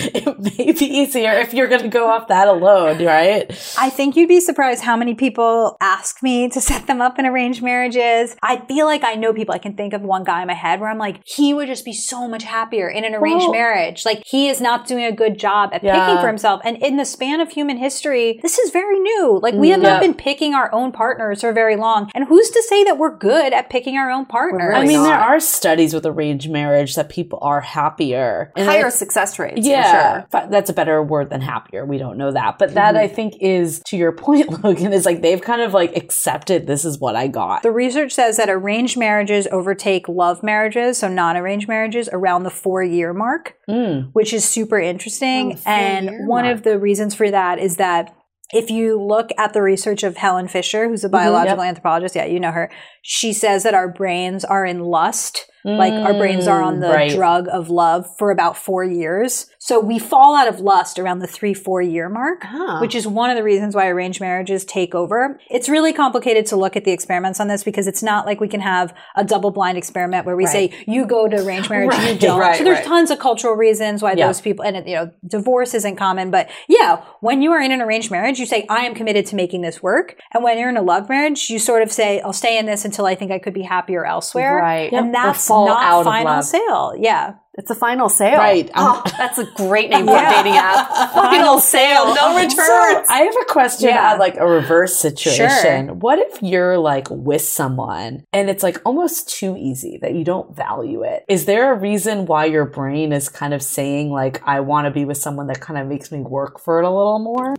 [0.14, 3.46] it may be easier if you're going to go off that alone, right?
[3.78, 7.26] I think you'd be surprised how many people ask me to set them up in
[7.26, 8.36] arranged marriages.
[8.42, 9.54] I feel like I know people.
[9.54, 11.84] I can think of one guy in my head where I'm like, he would just
[11.84, 14.04] be so much happier in an arranged Well- marriage.
[14.04, 16.06] Like he is not doing a good job at Yeah.
[16.06, 16.60] picking for himself.
[16.64, 19.38] And in the span of human history, this is very new.
[19.42, 22.10] Like we have not been picking our own partners for very long.
[22.14, 24.68] And who's to say that we're good at picking our own partners?
[24.68, 25.04] really I mean, not.
[25.08, 28.52] there are studies with arranged marriage that people are happier.
[28.56, 29.66] And Higher I- success rates.
[29.66, 31.84] yeah, For but that's a better word than happier.
[31.84, 34.92] We don't know that, but that I think is to your point, Logan.
[34.92, 37.62] Is like they've kind of like accepted this is what I got.
[37.62, 42.50] The research says that arranged marriages overtake love marriages, so non arranged marriages, around the
[42.50, 44.10] four year mark, Mm.
[44.12, 45.52] which is super interesting.
[45.52, 46.56] Oh, four-year and one mark.
[46.56, 48.14] of the reasons for that is that
[48.52, 52.24] if you look at the research of Helen Fisher, who's a mm-hmm, biological anthropologist, yeah,
[52.24, 52.70] you know her,
[53.02, 55.49] she says that our brains are in lust.
[55.64, 57.10] Like our brains are on the Mm, right.
[57.10, 59.46] drug of love for about four years.
[59.58, 62.80] So we fall out of lust around the three, four year mark, Ah.
[62.80, 65.38] which is one of the reasons why arranged marriages take over.
[65.50, 68.48] It's really complicated to look at the experiments on this because it's not like we
[68.48, 72.16] can have a double blind experiment where we say, you go to arranged marriage, you
[72.18, 72.40] don't.
[72.40, 72.86] right, so there's right.
[72.86, 74.26] tons of cultural reasons why Yeah.
[74.28, 77.82] those people, and you know, divorce isn't common, but yeah, when you are in an
[77.82, 80.16] arranged marriage, you say, I am committed to making this work.
[80.32, 82.84] And when you're in a love marriage, you sort of say, I'll stay in this
[82.86, 84.56] until I think I could be happier elsewhere.
[84.56, 84.90] Right.
[84.92, 86.44] And that's fall not out of final love.
[86.44, 86.94] sale.
[86.98, 87.34] Yeah.
[87.54, 88.38] It's a final sale.
[88.38, 88.70] Right.
[88.74, 90.88] Oh, um, that's a great name for a dating app.
[91.12, 92.54] Final sale, no returns.
[92.56, 94.12] So I have a question Yeah.
[94.12, 95.86] on like a reverse situation.
[95.88, 95.94] Sure.
[95.94, 100.56] What if you're like with someone and it's like almost too easy that you don't
[100.56, 101.24] value it?
[101.28, 104.90] Is there a reason why your brain is kind of saying like I want to
[104.90, 107.56] be with someone that kind of makes me work for it a little more?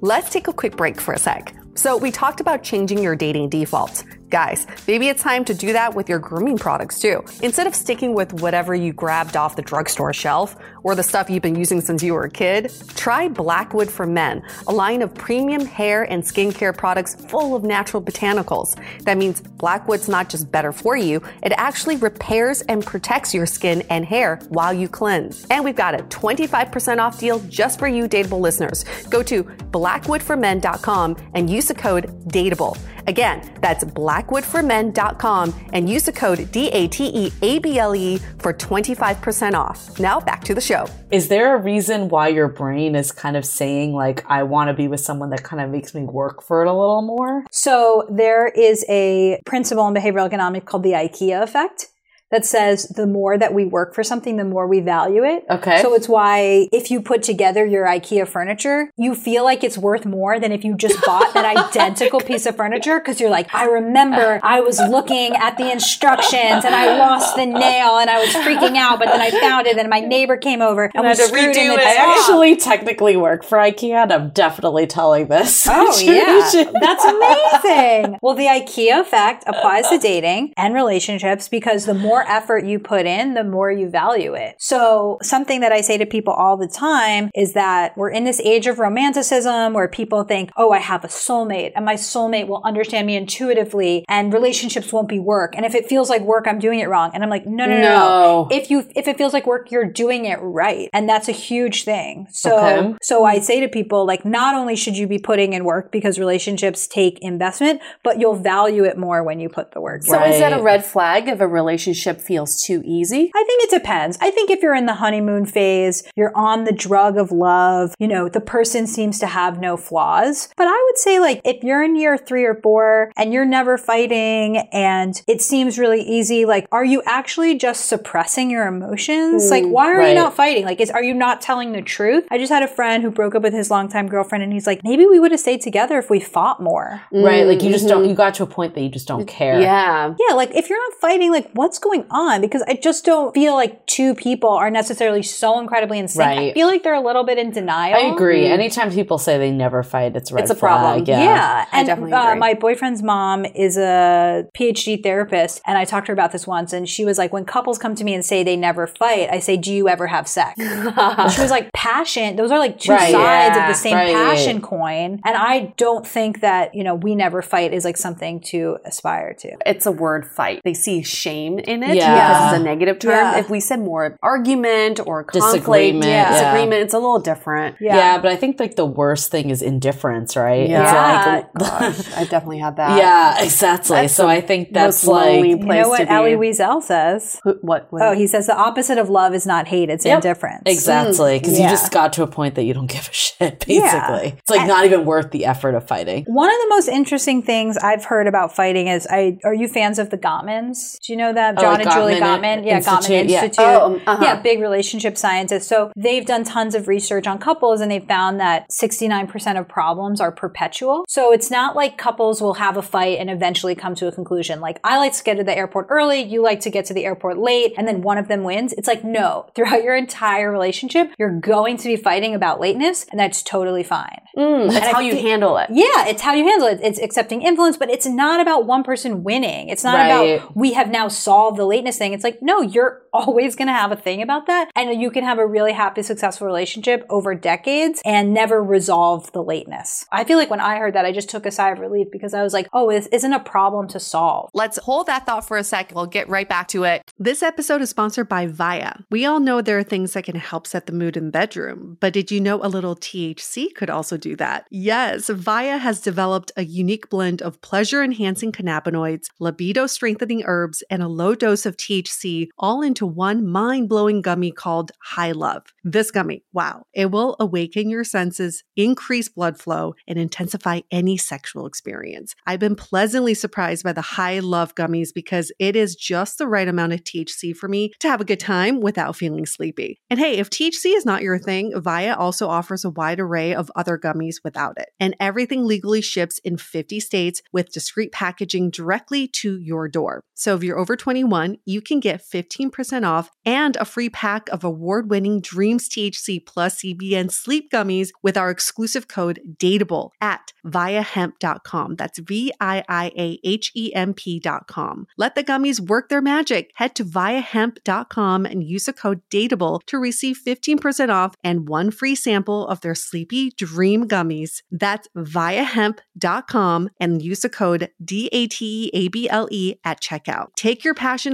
[0.00, 1.54] Let's take a quick break for a sec.
[1.76, 4.04] So, we talked about changing your dating defaults.
[4.34, 7.24] Guys, maybe it's time to do that with your grooming products too.
[7.40, 11.40] Instead of sticking with whatever you grabbed off the drugstore shelf or the stuff you've
[11.40, 15.64] been using since you were a kid, try Blackwood for Men, a line of premium
[15.64, 18.74] hair and skincare products full of natural botanicals.
[19.04, 23.82] That means Blackwood's not just better for you, it actually repairs and protects your skin
[23.88, 25.46] and hair while you cleanse.
[25.48, 28.84] And we've got a 25% off deal just for you dateable listeners.
[29.10, 32.76] Go to blackwoodformen.com and use the code DATEABLE.
[33.06, 33.84] Again, that's
[34.26, 39.98] blackwoodformen.com and use the code D-A-T-E-A-B-L-E for 25% off.
[39.98, 40.86] Now back to the show.
[41.10, 44.74] Is there a reason why your brain is kind of saying like I want to
[44.74, 47.44] be with someone that kind of makes me work for it a little more?
[47.50, 51.88] So there is a principle in behavioral economics called the IKEA effect
[52.34, 55.44] that says the more that we work for something, the more we value it.
[55.48, 55.80] Okay.
[55.80, 60.04] So it's why if you put together your IKEA furniture, you feel like it's worth
[60.04, 61.44] more than if you just bought that
[61.74, 66.64] identical piece of furniture because you're like, I remember I was looking at the instructions
[66.64, 69.78] and I lost the nail and I was freaking out, but then I found it
[69.78, 71.78] and my neighbor came over and, we had to screwed in the it.
[71.78, 75.68] I actually technically work for IKEA and I'm definitely telling this.
[75.70, 77.04] Oh yeah, that's
[77.64, 78.18] amazing.
[78.22, 83.06] well, the IKEA effect applies to dating and relationships because the more effort you put
[83.06, 84.56] in, the more you value it.
[84.58, 88.40] So something that I say to people all the time is that we're in this
[88.40, 92.62] age of romanticism where people think, oh, I have a soulmate and my soulmate will
[92.64, 95.54] understand me intuitively and relationships won't be work.
[95.56, 97.10] And if it feels like work, I'm doing it wrong.
[97.14, 97.94] And I'm like, no, no, no, no.
[97.94, 98.48] No.
[98.50, 100.88] If you, if it feels like work, you're doing it right.
[100.92, 102.26] And that's a huge thing.
[102.30, 102.94] So, Okay.
[103.02, 106.18] so I say to people, like, not only should you be putting in work because
[106.18, 110.02] relationships take investment, but you'll value it more when you put the work.
[110.04, 110.32] So in.
[110.32, 113.30] is that a red flag of a relationship feels too easy?
[113.34, 114.18] I think it depends.
[114.20, 118.08] I think if you're in the honeymoon phase, you're on the drug of love, you
[118.08, 120.48] know, the person seems to have no flaws.
[120.56, 123.78] But I would say, like, if you're in year three or four and you're never
[123.78, 129.46] fighting and it seems really easy, like, are you actually just suppressing your emotions?
[129.46, 130.64] Mm, like, why are you not fighting?
[130.64, 132.26] Like, is, are you not telling the truth?
[132.30, 134.82] I just had a friend who broke up with his longtime girlfriend and he's like,
[134.84, 137.02] maybe we would have stayed together if we fought more.
[137.12, 137.46] Right.
[137.46, 138.10] Like you just don't, mm-hmm.
[138.10, 139.60] you got to a point that you just don't care.
[139.60, 140.14] Yeah.
[140.28, 142.40] Yeah, like if you're not fighting, like what's going on?
[142.40, 146.26] Because I just don't feel like two people are necessarily so incredibly in sync.
[146.38, 147.94] I feel like they're a little bit in denial.
[147.96, 148.46] I agree.
[148.46, 150.70] Anytime people say they never fight, it's a red It's a flag.
[150.80, 151.04] problem.
[151.06, 151.24] Yeah.
[151.24, 156.06] Yeah, I and definitely uh, my boyfriend's mom is a PhD therapist, and I talked
[156.06, 158.24] to her about this once, and she was like, "When couples come to me and
[158.24, 162.36] say they never fight, I say, do you ever have sex?" She was like, "Passion.
[162.36, 164.14] Those are like two Right, sides of the same right.
[164.14, 168.40] passion coin." And I don't think that you know we never fight is like something
[168.40, 169.52] to aspire to.
[169.66, 170.60] It's a word fight.
[170.64, 172.14] They see shame in it Yeah.
[172.14, 173.10] because it's a negative term.
[173.12, 173.38] Yeah.
[173.38, 176.10] If we said more argument or conflict, Disagreement, yeah.
[176.10, 176.32] yeah.
[176.52, 177.76] disagreement, it's a little different.
[177.80, 177.96] Yeah.
[177.96, 180.68] yeah, but I think like the worst thing is indifference, right?
[180.68, 180.82] Yeah.
[180.82, 182.98] It's like, oh Gosh, I definitely had that.
[182.98, 183.96] yeah, exactly.
[183.96, 186.10] That's so I think that's most lonely like, You know what to be.
[186.10, 187.40] Wiesel says?
[187.44, 187.86] Who- What?
[187.90, 190.16] what Oh, he says the opposite of love is not hate; it's Yep.
[190.16, 190.62] indifference.
[190.66, 191.38] exactly.
[191.38, 191.64] Mm, because Yeah.
[191.64, 193.78] you just got to a point that you don't give a shit, basically.
[193.78, 194.32] Yeah.
[194.38, 196.24] It's like not even worth the effort of fighting.
[196.26, 199.98] One of the most interesting things I've heard about fighting is I are you fans
[199.98, 200.98] of the Gottmans?
[201.04, 202.66] Do you know that Oh, Like and Julie Gottman Gottman?
[202.66, 203.78] Yeah, Gottman Institute, yeah.
[203.80, 204.24] Oh, um, uh-huh.
[204.24, 205.66] Yeah, big relationship scientists.
[205.66, 210.20] So they've done tons of research on couples and they've found that 69% of problems
[210.20, 211.04] are perpetual.
[211.08, 214.60] So it's not like couples will have a fight and eventually come to a conclusion.
[214.60, 217.04] Like I like to get to the airport early, you like to get to the
[217.04, 218.72] airport late, and then one of them wins.
[218.74, 223.18] It's like no, throughout your entire relationship, you're going to be fighting about lateness, and
[223.18, 224.20] that's totally fine.
[224.36, 225.70] Mm, that's how you handle it.
[225.70, 226.80] Yeah, it's how you handle it.
[226.82, 229.68] It's accepting influence, but it's not about one person winning.
[229.68, 230.06] It's not Right.
[230.08, 232.12] about we have now solved the lateness thing.
[232.12, 234.70] It's like, no, you're always going to have a thing about that.
[234.74, 239.42] And you can have a really happy, successful relationship over decades and never resolve the
[239.42, 240.04] lateness.
[240.10, 242.34] I feel like when I heard that, I just took a sigh of relief because
[242.34, 244.50] I was like, oh, this isn't a problem to solve.
[244.52, 245.92] Let's hold that thought for a sec.
[245.94, 247.02] We'll get right back to it.
[247.18, 249.04] This episode is sponsored by Viia.
[249.10, 251.98] We all know there are things that can help set the mood in the bedroom,
[252.00, 254.66] but did you know a little THC could also do that?
[254.70, 261.02] Yes, Viia has developed a unique blend of pleasure enhancing cannabinoids, libido strengthening herbs, and
[261.02, 265.62] a low dose dose of THC all into one mind blowing gummy called High Love.
[265.84, 271.66] This gummy, wow, it will awaken your senses, increase blood flow, and intensify any sexual
[271.66, 272.34] experience.
[272.44, 276.66] I've been pleasantly surprised by the High Love gummies because it is just the right
[276.66, 280.00] amount of THC for me to have a good time without feeling sleepy.
[280.10, 283.70] And hey, if THC is not your thing, Viia also offers a wide array of
[283.76, 284.88] other gummies without it.
[284.98, 290.24] And everything legally ships in 50 states with discreet packaging directly to your door.
[290.34, 294.64] So if you're over 21, you can get 15% off and a free pack of
[294.64, 301.96] award winning Dreams THC plus CBN sleep gummies with our exclusive code DATEABLE at viiahemp.com.
[301.96, 305.06] That's V I I A H E M P.com.
[305.16, 306.72] Let the gummies work their magic.
[306.74, 312.14] Head to viiahemp.com and use the code DATEABLE to receive 15% off and one free
[312.14, 314.62] sample of their Sleepy Dream gummies.
[314.70, 320.00] That's viiahemp.com and use the code D A T E A B L E at
[320.00, 320.54] checkout.
[320.56, 321.33] Take your passion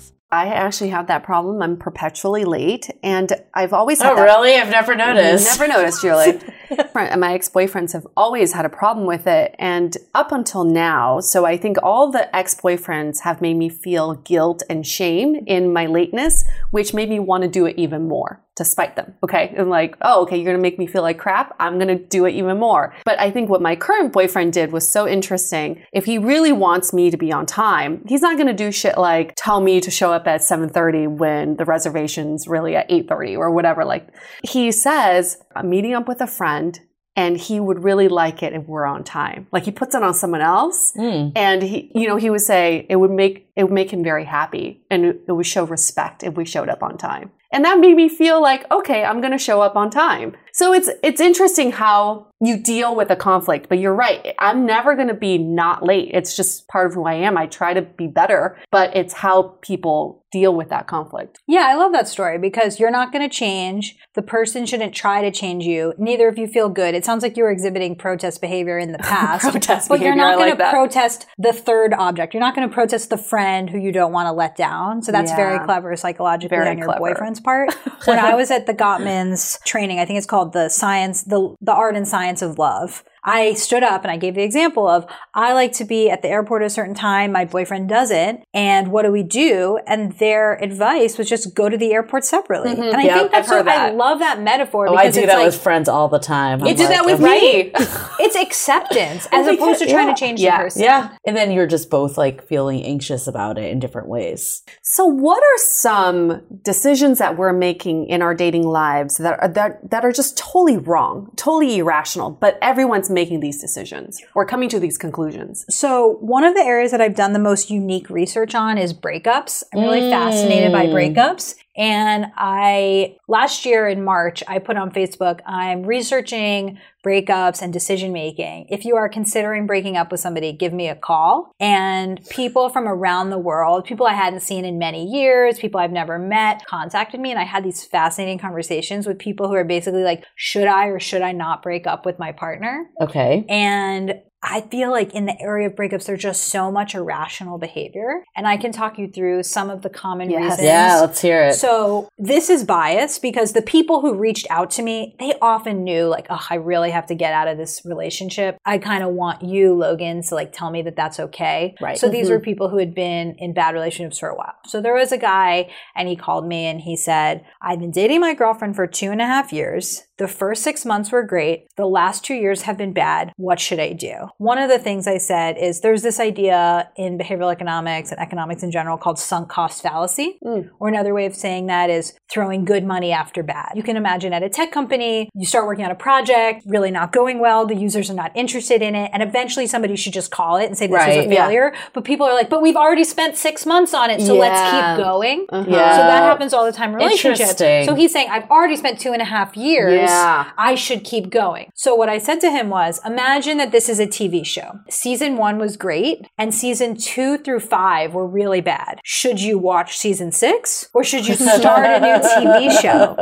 [0.33, 1.61] I actually have that problem.
[1.61, 4.55] I'm perpetually late, and I've always Oh, had that- really?
[4.55, 5.59] I've never noticed.
[5.59, 6.39] Never noticed, Julie.
[6.95, 9.55] My ex boyfriends have always had a problem with it.
[9.59, 14.15] And up until now, so I think all the ex boyfriends have made me feel
[14.15, 18.41] guilt and shame in my lateness, which made me want to do it even more
[18.61, 19.13] to spite them.
[19.23, 19.53] Okay.
[19.57, 21.55] And like, oh, okay, you're going to make me feel like crap.
[21.59, 22.93] I'm going to do it even more.
[23.03, 25.81] But I think what my current boyfriend did was so interesting.
[25.91, 28.97] If he really wants me to be on time, he's not going to do shit
[28.97, 33.51] like tell me to show up at 7:30 when the reservation's really at 8:30 or
[33.51, 33.83] whatever.
[33.83, 34.07] Like
[34.43, 36.79] he says, I'm meeting up with a friend
[37.15, 39.47] and he would really like it if we're on time.
[39.51, 41.29] Like he puts it on someone else hmm.
[41.35, 44.25] and he, you know, he would say it would make, it would make him very
[44.25, 47.31] happy and it would show respect if we showed up on time.
[47.51, 50.35] And that made me feel like, okay, I'm going to show up on time.
[50.53, 54.33] So it's, it's interesting how you deal with a conflict, but you're right.
[54.39, 56.09] I'm never going to be not late.
[56.13, 57.37] It's just part of who I am.
[57.37, 61.39] I try to be better, but it's how people deal with that conflict.
[61.45, 63.97] Yeah, I love that story because you're not going to change.
[64.15, 65.93] The person shouldn't try to change you.
[65.97, 66.95] Neither of you feel good.
[66.95, 69.43] It sounds like you were exhibiting protest behavior in the past.
[69.43, 72.33] Protest but you're not going like to protest the third object.
[72.33, 75.01] You're not going to protest the friend who you don't want to let down.
[75.03, 76.99] So that's very clever psychologically Very on your clever.
[77.01, 77.73] boyfriend's part.
[78.05, 81.73] when I was at the Gottman's training, I think it's called the science, the, the
[81.73, 83.03] art and science of love.
[83.23, 86.29] I stood up and I gave the example of I like to be at the
[86.29, 87.31] airport at a certain time.
[87.31, 88.43] My boyfriend doesn't.
[88.53, 89.79] And what do we do?
[89.85, 92.71] And their advice was just go to the airport separately.
[92.71, 92.81] Mm-hmm.
[92.81, 95.27] And I Yeah, think that's what, I love that metaphor Oh, I because do it's
[95.31, 96.61] that like, with friends all the time.
[96.61, 97.65] You I'm do that with okay.
[97.65, 97.71] me.
[98.19, 100.57] it's acceptance as opposed to trying to change Yeah.
[100.57, 100.83] the person.
[100.83, 101.15] Yeah.
[101.25, 104.63] And then you're just both like feeling anxious about it in different ways.
[104.81, 109.89] So, what are some decisions that we're making in our dating lives that are that
[109.91, 114.79] that are just totally wrong, totally irrational, but everyone's making these decisions or coming to
[114.79, 115.65] these conclusions?
[115.69, 119.63] So, one of the areas that I've done the most unique research on is breakups.
[119.73, 120.93] I'm really fascinated by mm.
[120.93, 121.55] breakups.
[121.75, 128.11] And I, last year in March, I put on Facebook, I'm researching breakups and decision
[128.13, 128.67] making.
[128.69, 131.51] If you are considering breaking up with somebody, give me a call.
[131.59, 135.91] And people from around the world, people I hadn't seen in many years, people I've
[135.91, 137.31] never met, contacted me.
[137.31, 140.99] And I had these fascinating conversations with people who are basically like, should I or
[140.99, 142.87] should I not break up with my partner?
[143.01, 143.45] Okay.
[143.49, 148.23] And I feel like in the area of breakups, there's just so much irrational behavior.
[148.35, 150.41] And I can talk you through some of the common Yes.
[150.41, 150.63] reasons.
[150.63, 151.53] Yeah, let's hear it.
[151.55, 156.05] So this is biased because the people who reached out to me, they often knew
[156.05, 158.57] like, oh, I really have to get out of this relationship.
[158.65, 161.75] I kind of want you, Logan, to like tell me that that's okay.
[161.79, 161.97] Right.
[161.97, 162.45] So these were mm-hmm.
[162.45, 164.55] people who had been in bad relationships for a while.
[164.65, 168.21] So there was a guy and he called me and he said, I've been dating
[168.21, 170.03] my girlfriend for two and a half years.
[170.21, 171.65] The first six months were great.
[171.77, 173.33] The last two years have been bad.
[173.37, 174.13] What should I do?
[174.37, 178.61] One of the things I said is there's this idea in behavioral economics and economics
[178.61, 180.37] in general called sunk cost fallacy.
[180.79, 183.71] Or another way of saying that is throwing good money after bad.
[183.73, 187.11] You can imagine at a tech company, you start working on a project, really not
[187.11, 190.57] going well, the users are not interested in it, and eventually somebody should just call
[190.57, 191.25] it and say this is Right.
[191.27, 191.45] a Yeah.
[191.45, 191.73] failure.
[191.93, 195.03] But people are like, but we've already spent six months on it, so let's keep
[195.03, 195.47] going.
[195.51, 195.65] Uh-huh.
[195.67, 195.91] Yeah.
[195.97, 197.57] So that happens all the time in relationships.
[197.57, 200.10] So he's saying, I've already spent two and a half years.
[200.11, 200.51] Yeah.
[200.57, 201.69] I should keep going.
[201.75, 204.79] So what I said to him was, imagine that this is a TV show.
[204.89, 208.99] Season one was great, and season two through five were really bad.
[209.03, 213.15] Should you watch season six, or should you start a new TV show?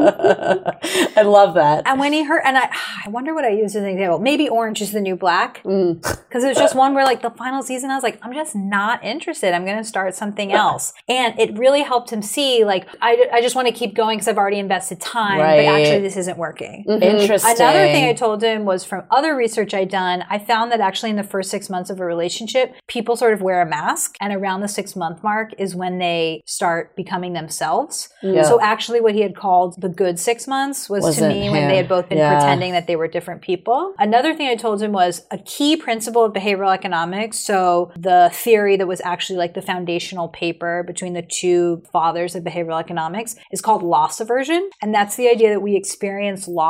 [1.16, 1.84] I love that.
[1.86, 2.70] And when he heard, and I,
[3.06, 4.20] I wonder what I used as an example.
[4.20, 6.02] Maybe Orange is the New Black, Mm.
[6.02, 8.56] because it was just one where like the final season, I was like, I'm just
[8.56, 9.54] not interested.
[9.54, 13.42] I'm going to start something else, and it really helped him see like I, I
[13.42, 15.66] just want to keep going because I've already invested time, Right.
[15.66, 16.79] but actually this isn't working.
[16.88, 17.04] Mm-hmm.
[17.04, 17.56] Interesting.
[17.56, 21.10] Another thing I told him was from other research I'd done, I found that actually
[21.10, 24.34] in the first six months of a relationship, people sort of wear a mask, and
[24.34, 28.10] around the six month mark is when they start becoming themselves.
[28.22, 28.44] Yeah.
[28.44, 31.68] So actually, what he had called the good six months was to Wasn't me when
[31.68, 32.38] they had both been Yeah.
[32.40, 33.94] pretending that they were different people.
[34.00, 37.40] Another thing I told him was a key principle of behavioral economics.
[37.40, 42.44] So the theory that was actually like the foundational paper between the two fathers of
[42.44, 44.70] behavioral economics is called loss aversion.
[44.82, 46.69] And that's the idea that we experience loss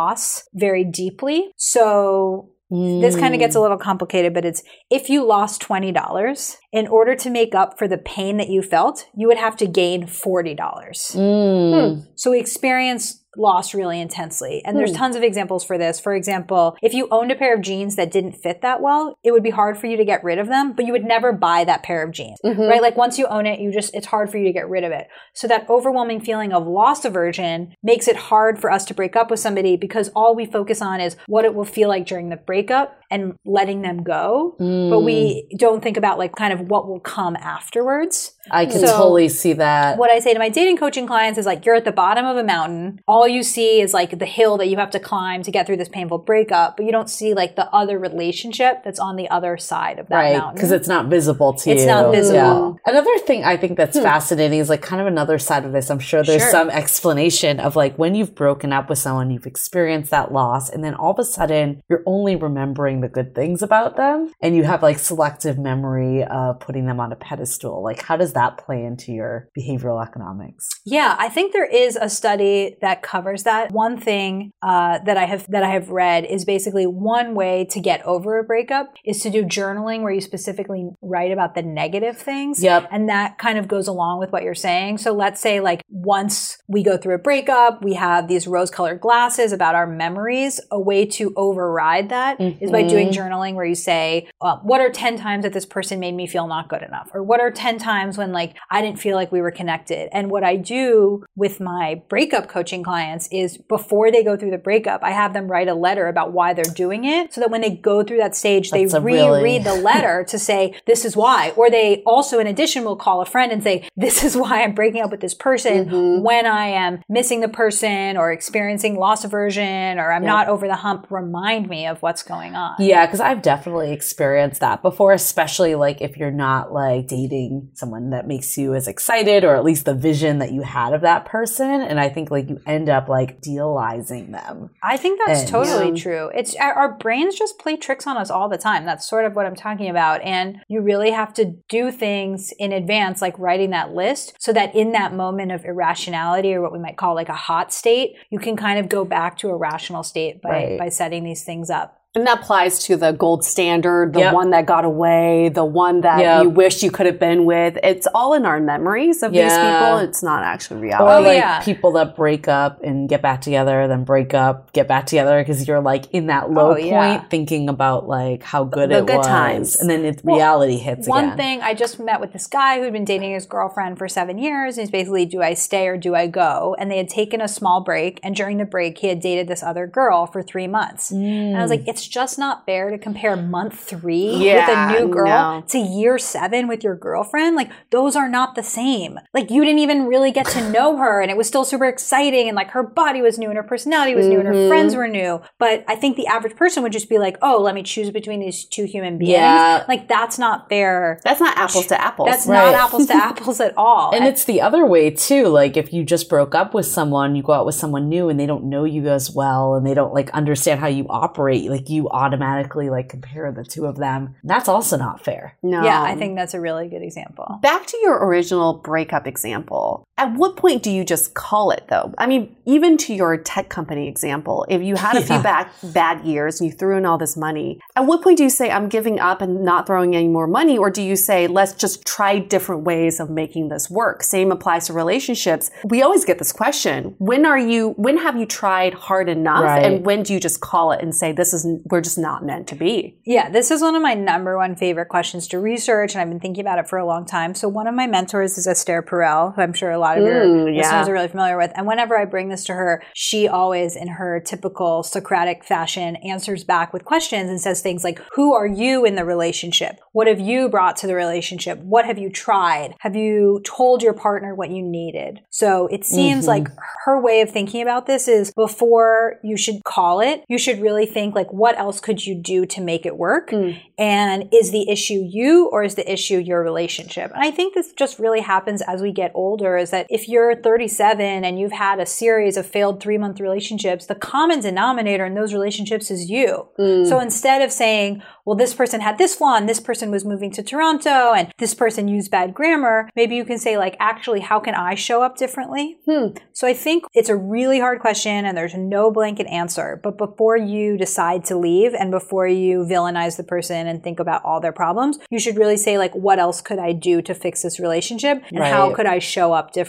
[0.54, 1.52] very deeply.
[1.58, 6.88] So this kind of gets a little complicated, but it's if you lost $20, in
[6.88, 10.04] order to make up for the pain that you felt, you would have to gain
[10.04, 10.56] $40.
[10.56, 12.08] Mm.
[12.16, 14.61] So we experience loss really intensely.
[14.65, 14.97] And there's hmm.
[14.97, 15.99] tons of examples for this.
[15.99, 19.32] For example, if you owned a pair of jeans that didn't fit that well, it
[19.32, 21.63] would be hard for you to get rid of them, but you would never buy
[21.63, 22.61] that pair of jeans, mm-hmm.
[22.61, 22.82] right?
[22.82, 24.91] Like once you own it, you just, it's hard for you to get rid of
[24.91, 25.07] it.
[25.34, 29.30] So that overwhelming feeling of loss aversion makes it hard for us to break up
[29.30, 32.38] with somebody because all we focus on is what it will feel like during the
[32.38, 34.55] breakup and letting them go.
[34.89, 35.57] But we hmm.
[35.57, 38.34] don't think about like kind of what will come afterwards.
[38.52, 39.97] I can So- totally see that.
[39.97, 42.38] What I say to my dating coaching clients is like, you're at the bottom of
[42.38, 43.00] a mountain.
[43.08, 45.78] All you see is like the hill that you have to climb to get through
[45.78, 49.58] this painful breakup, but you don't see like the other relationship that's on the other
[49.58, 50.56] side of that right mountain.
[50.56, 52.72] because it's not visible to It's you not visible.
[52.86, 52.89] Hmm.
[52.89, 56.00] another thing i think that's fascinating is like kind of another side of this i'm
[56.00, 56.52] sure there's Sure.
[56.52, 60.84] some explanation of like when you've broken up with someone you've experienced that loss and
[60.84, 64.64] then all of a sudden you're only remembering the good things about them and you
[64.64, 68.84] have like selective memory of putting them on a pedestal like how does that play
[68.84, 73.72] into your behavioral economics Yeah, I think there is a study that covers that.
[73.72, 77.80] One thing uh, that I have that I have read is basically one way to
[77.80, 82.18] get over a breakup is to do journaling where you specifically write about the negative
[82.18, 82.64] things.
[82.64, 82.90] Yep.
[82.92, 85.00] And that kind of goes along with what you're saying.
[85.00, 89.52] So let's say like once we go through a breakup, we have these rose-colored glasses
[89.52, 90.60] about our memories.
[90.72, 94.90] A way to override that is by doing journaling where you say, uh, "What are
[94.90, 97.78] ten times that this person made me feel not good enough?" or "What are ten
[97.78, 101.59] times when like I didn't feel like we were connected?" And what I do with
[101.59, 105.67] my breakup coaching clients is before they go through the breakup, I have them write
[105.67, 108.71] a letter about why they're doing it, so that when they go through that stage,
[108.71, 111.53] That's they a really- reread the letter to say this is why.
[111.55, 114.73] Or they also in addition will call a friend and say this is why i'm
[114.73, 116.23] breaking up with this person mm-hmm.
[116.23, 120.75] when i am missing the person or experiencing loss aversion or i'm not over the
[120.75, 121.07] hump.
[121.09, 122.75] Remind me of what's going on.
[122.80, 128.09] Yeah, because I've definitely experienced that before, especially like if you're not like dating someone
[128.12, 131.26] that makes you as excited or at least the vision that you had of that
[131.26, 131.82] person.
[131.82, 134.70] And I think like you end up like idealizing them.
[134.84, 136.01] I think that's And- totally Yeah.
[136.03, 136.32] true.
[136.34, 138.86] It's our, our brains just play tricks on us all the time.
[138.86, 140.22] That's sort of what I'm talking about.
[140.22, 144.74] And you really have to do things in advance, like writing that list, so that
[144.76, 148.39] in that moment of irrationality or what we might call like a hot state, you
[148.39, 150.80] can kind of go back to a rational state by, Right.
[150.80, 151.95] by setting these things up.
[152.16, 154.34] And that applies to the gold standard, the Yep.
[154.34, 156.43] one that got away, the one that Yep.
[156.43, 157.78] you wish you could have been with.
[157.84, 159.97] It's all in our memories of these people.
[159.99, 161.14] It's not actually Or reality.
[161.14, 161.60] Oh, like yeah.
[161.62, 165.68] people that break up and get back together, then break up, get back together because
[165.68, 167.24] you're like in that oh, low Oh, point yeah.
[167.30, 169.28] thinking about like how good The it good was.
[169.28, 169.76] times.
[169.80, 171.38] And then it's Well, reality hits One again.
[171.38, 174.78] thing, I just met with this guy who'd been dating his girlfriend for seven years.
[174.78, 176.76] And he's basically, do I stay or do I go?
[176.80, 178.20] And they had taken a small break.
[178.24, 181.12] And during the break, he had dated this other girl for three months.
[181.12, 181.88] And I was like, mm.
[181.88, 185.64] it's it's just not fair to compare month three Yeah, with a new girl no.
[185.68, 187.56] to year seven with your girlfriend.
[187.58, 189.20] Like, those are not the same.
[189.34, 192.47] Like, you didn't even really get to know her, and it was still super exciting,
[192.47, 194.68] and like her body was new, and her personality was new, and her Mhm.
[194.70, 195.41] friends were new.
[195.58, 198.39] But I think the average person would just be like, oh, let me choose between
[198.39, 199.32] these two human beings.
[199.32, 199.84] Yeah.
[199.88, 201.20] Like, that's not fair.
[201.26, 202.30] That's not apples to apples.
[202.30, 202.72] That's Right.
[202.72, 204.12] not apples to apples at all.
[204.16, 205.47] And it's the other way too.
[205.47, 208.39] Like if you just broke up with someone, you go out with someone new and
[208.39, 211.89] they don't know you as well and they don't like understand how you operate, like
[211.90, 214.36] you automatically like compare the two of them.
[214.44, 215.58] That's also not fair.
[215.64, 215.84] no.
[215.84, 217.60] yeah, I think that's a really good example.
[217.62, 220.04] Back to your original breakup example.
[220.20, 222.13] At what point do you just call it though?
[222.17, 225.41] I mean, even to your tech company example, if you had a few Yeah.
[225.41, 228.49] bad, bad years and you threw in all this money, at what point do you
[228.49, 230.78] say, I'm giving up and not throwing any more money?
[230.78, 234.22] Or do you say, let's just try different ways of making this work?
[234.22, 235.72] Same applies to relationships.
[235.86, 237.15] We always get this question.
[237.17, 239.63] When are you, when have you tried hard enough?
[239.63, 239.86] Right.
[239.86, 242.67] And when do you just call it and say, this is, we're just not meant
[242.67, 243.17] to be?
[243.26, 246.41] Yeah, this is one of my number one favorite questions to research, and I've been
[246.41, 247.55] thinking about it for a long time.
[247.55, 250.45] So, one of my mentors is Esther Perel, who I'm sure a lot of your
[250.45, 250.82] Mm, yeah.
[250.82, 251.72] listeners are really familiar with.
[251.76, 256.64] And whenever I bring this to her, she always, in her typical Socratic fashion, answers
[256.64, 259.99] back with questions and says things like, Who are you in the relationship?
[260.14, 261.80] What have you brought to the relationship?
[261.80, 262.95] What have you tried?
[262.99, 265.41] Have you told your partner what you needed?
[265.49, 266.47] So, it seems Mhm.
[266.47, 266.68] like
[267.05, 271.05] her way of thinking about this is before you should call it, you should really
[271.05, 273.51] think like, what else could you do to make it work?
[273.97, 277.32] And is the issue you or is the issue your relationship?
[277.34, 280.56] And I think this just really happens as we get older is that if you're
[280.56, 285.36] 37 and you've had a series of failed three month relationships, the common denominator in
[285.36, 286.68] those relationships is you.
[286.78, 287.08] Mm.
[287.08, 290.52] So instead of saying, well, this person had this flaw and this person was moving
[290.54, 294.60] to Toronto and this person used bad grammar, maybe you can say, like, actually, how
[294.60, 295.97] can I show up differently?
[296.06, 296.30] Hmm.
[296.54, 300.00] So I think it's a really hard question and there's no blanket answer.
[300.02, 304.43] But before you decide to leave and before you villainize the person and think about
[304.43, 307.62] all their problems, you should really say, like, what else could I do to fix
[307.62, 308.41] this relationship?
[308.52, 309.89] And how could I show up differently?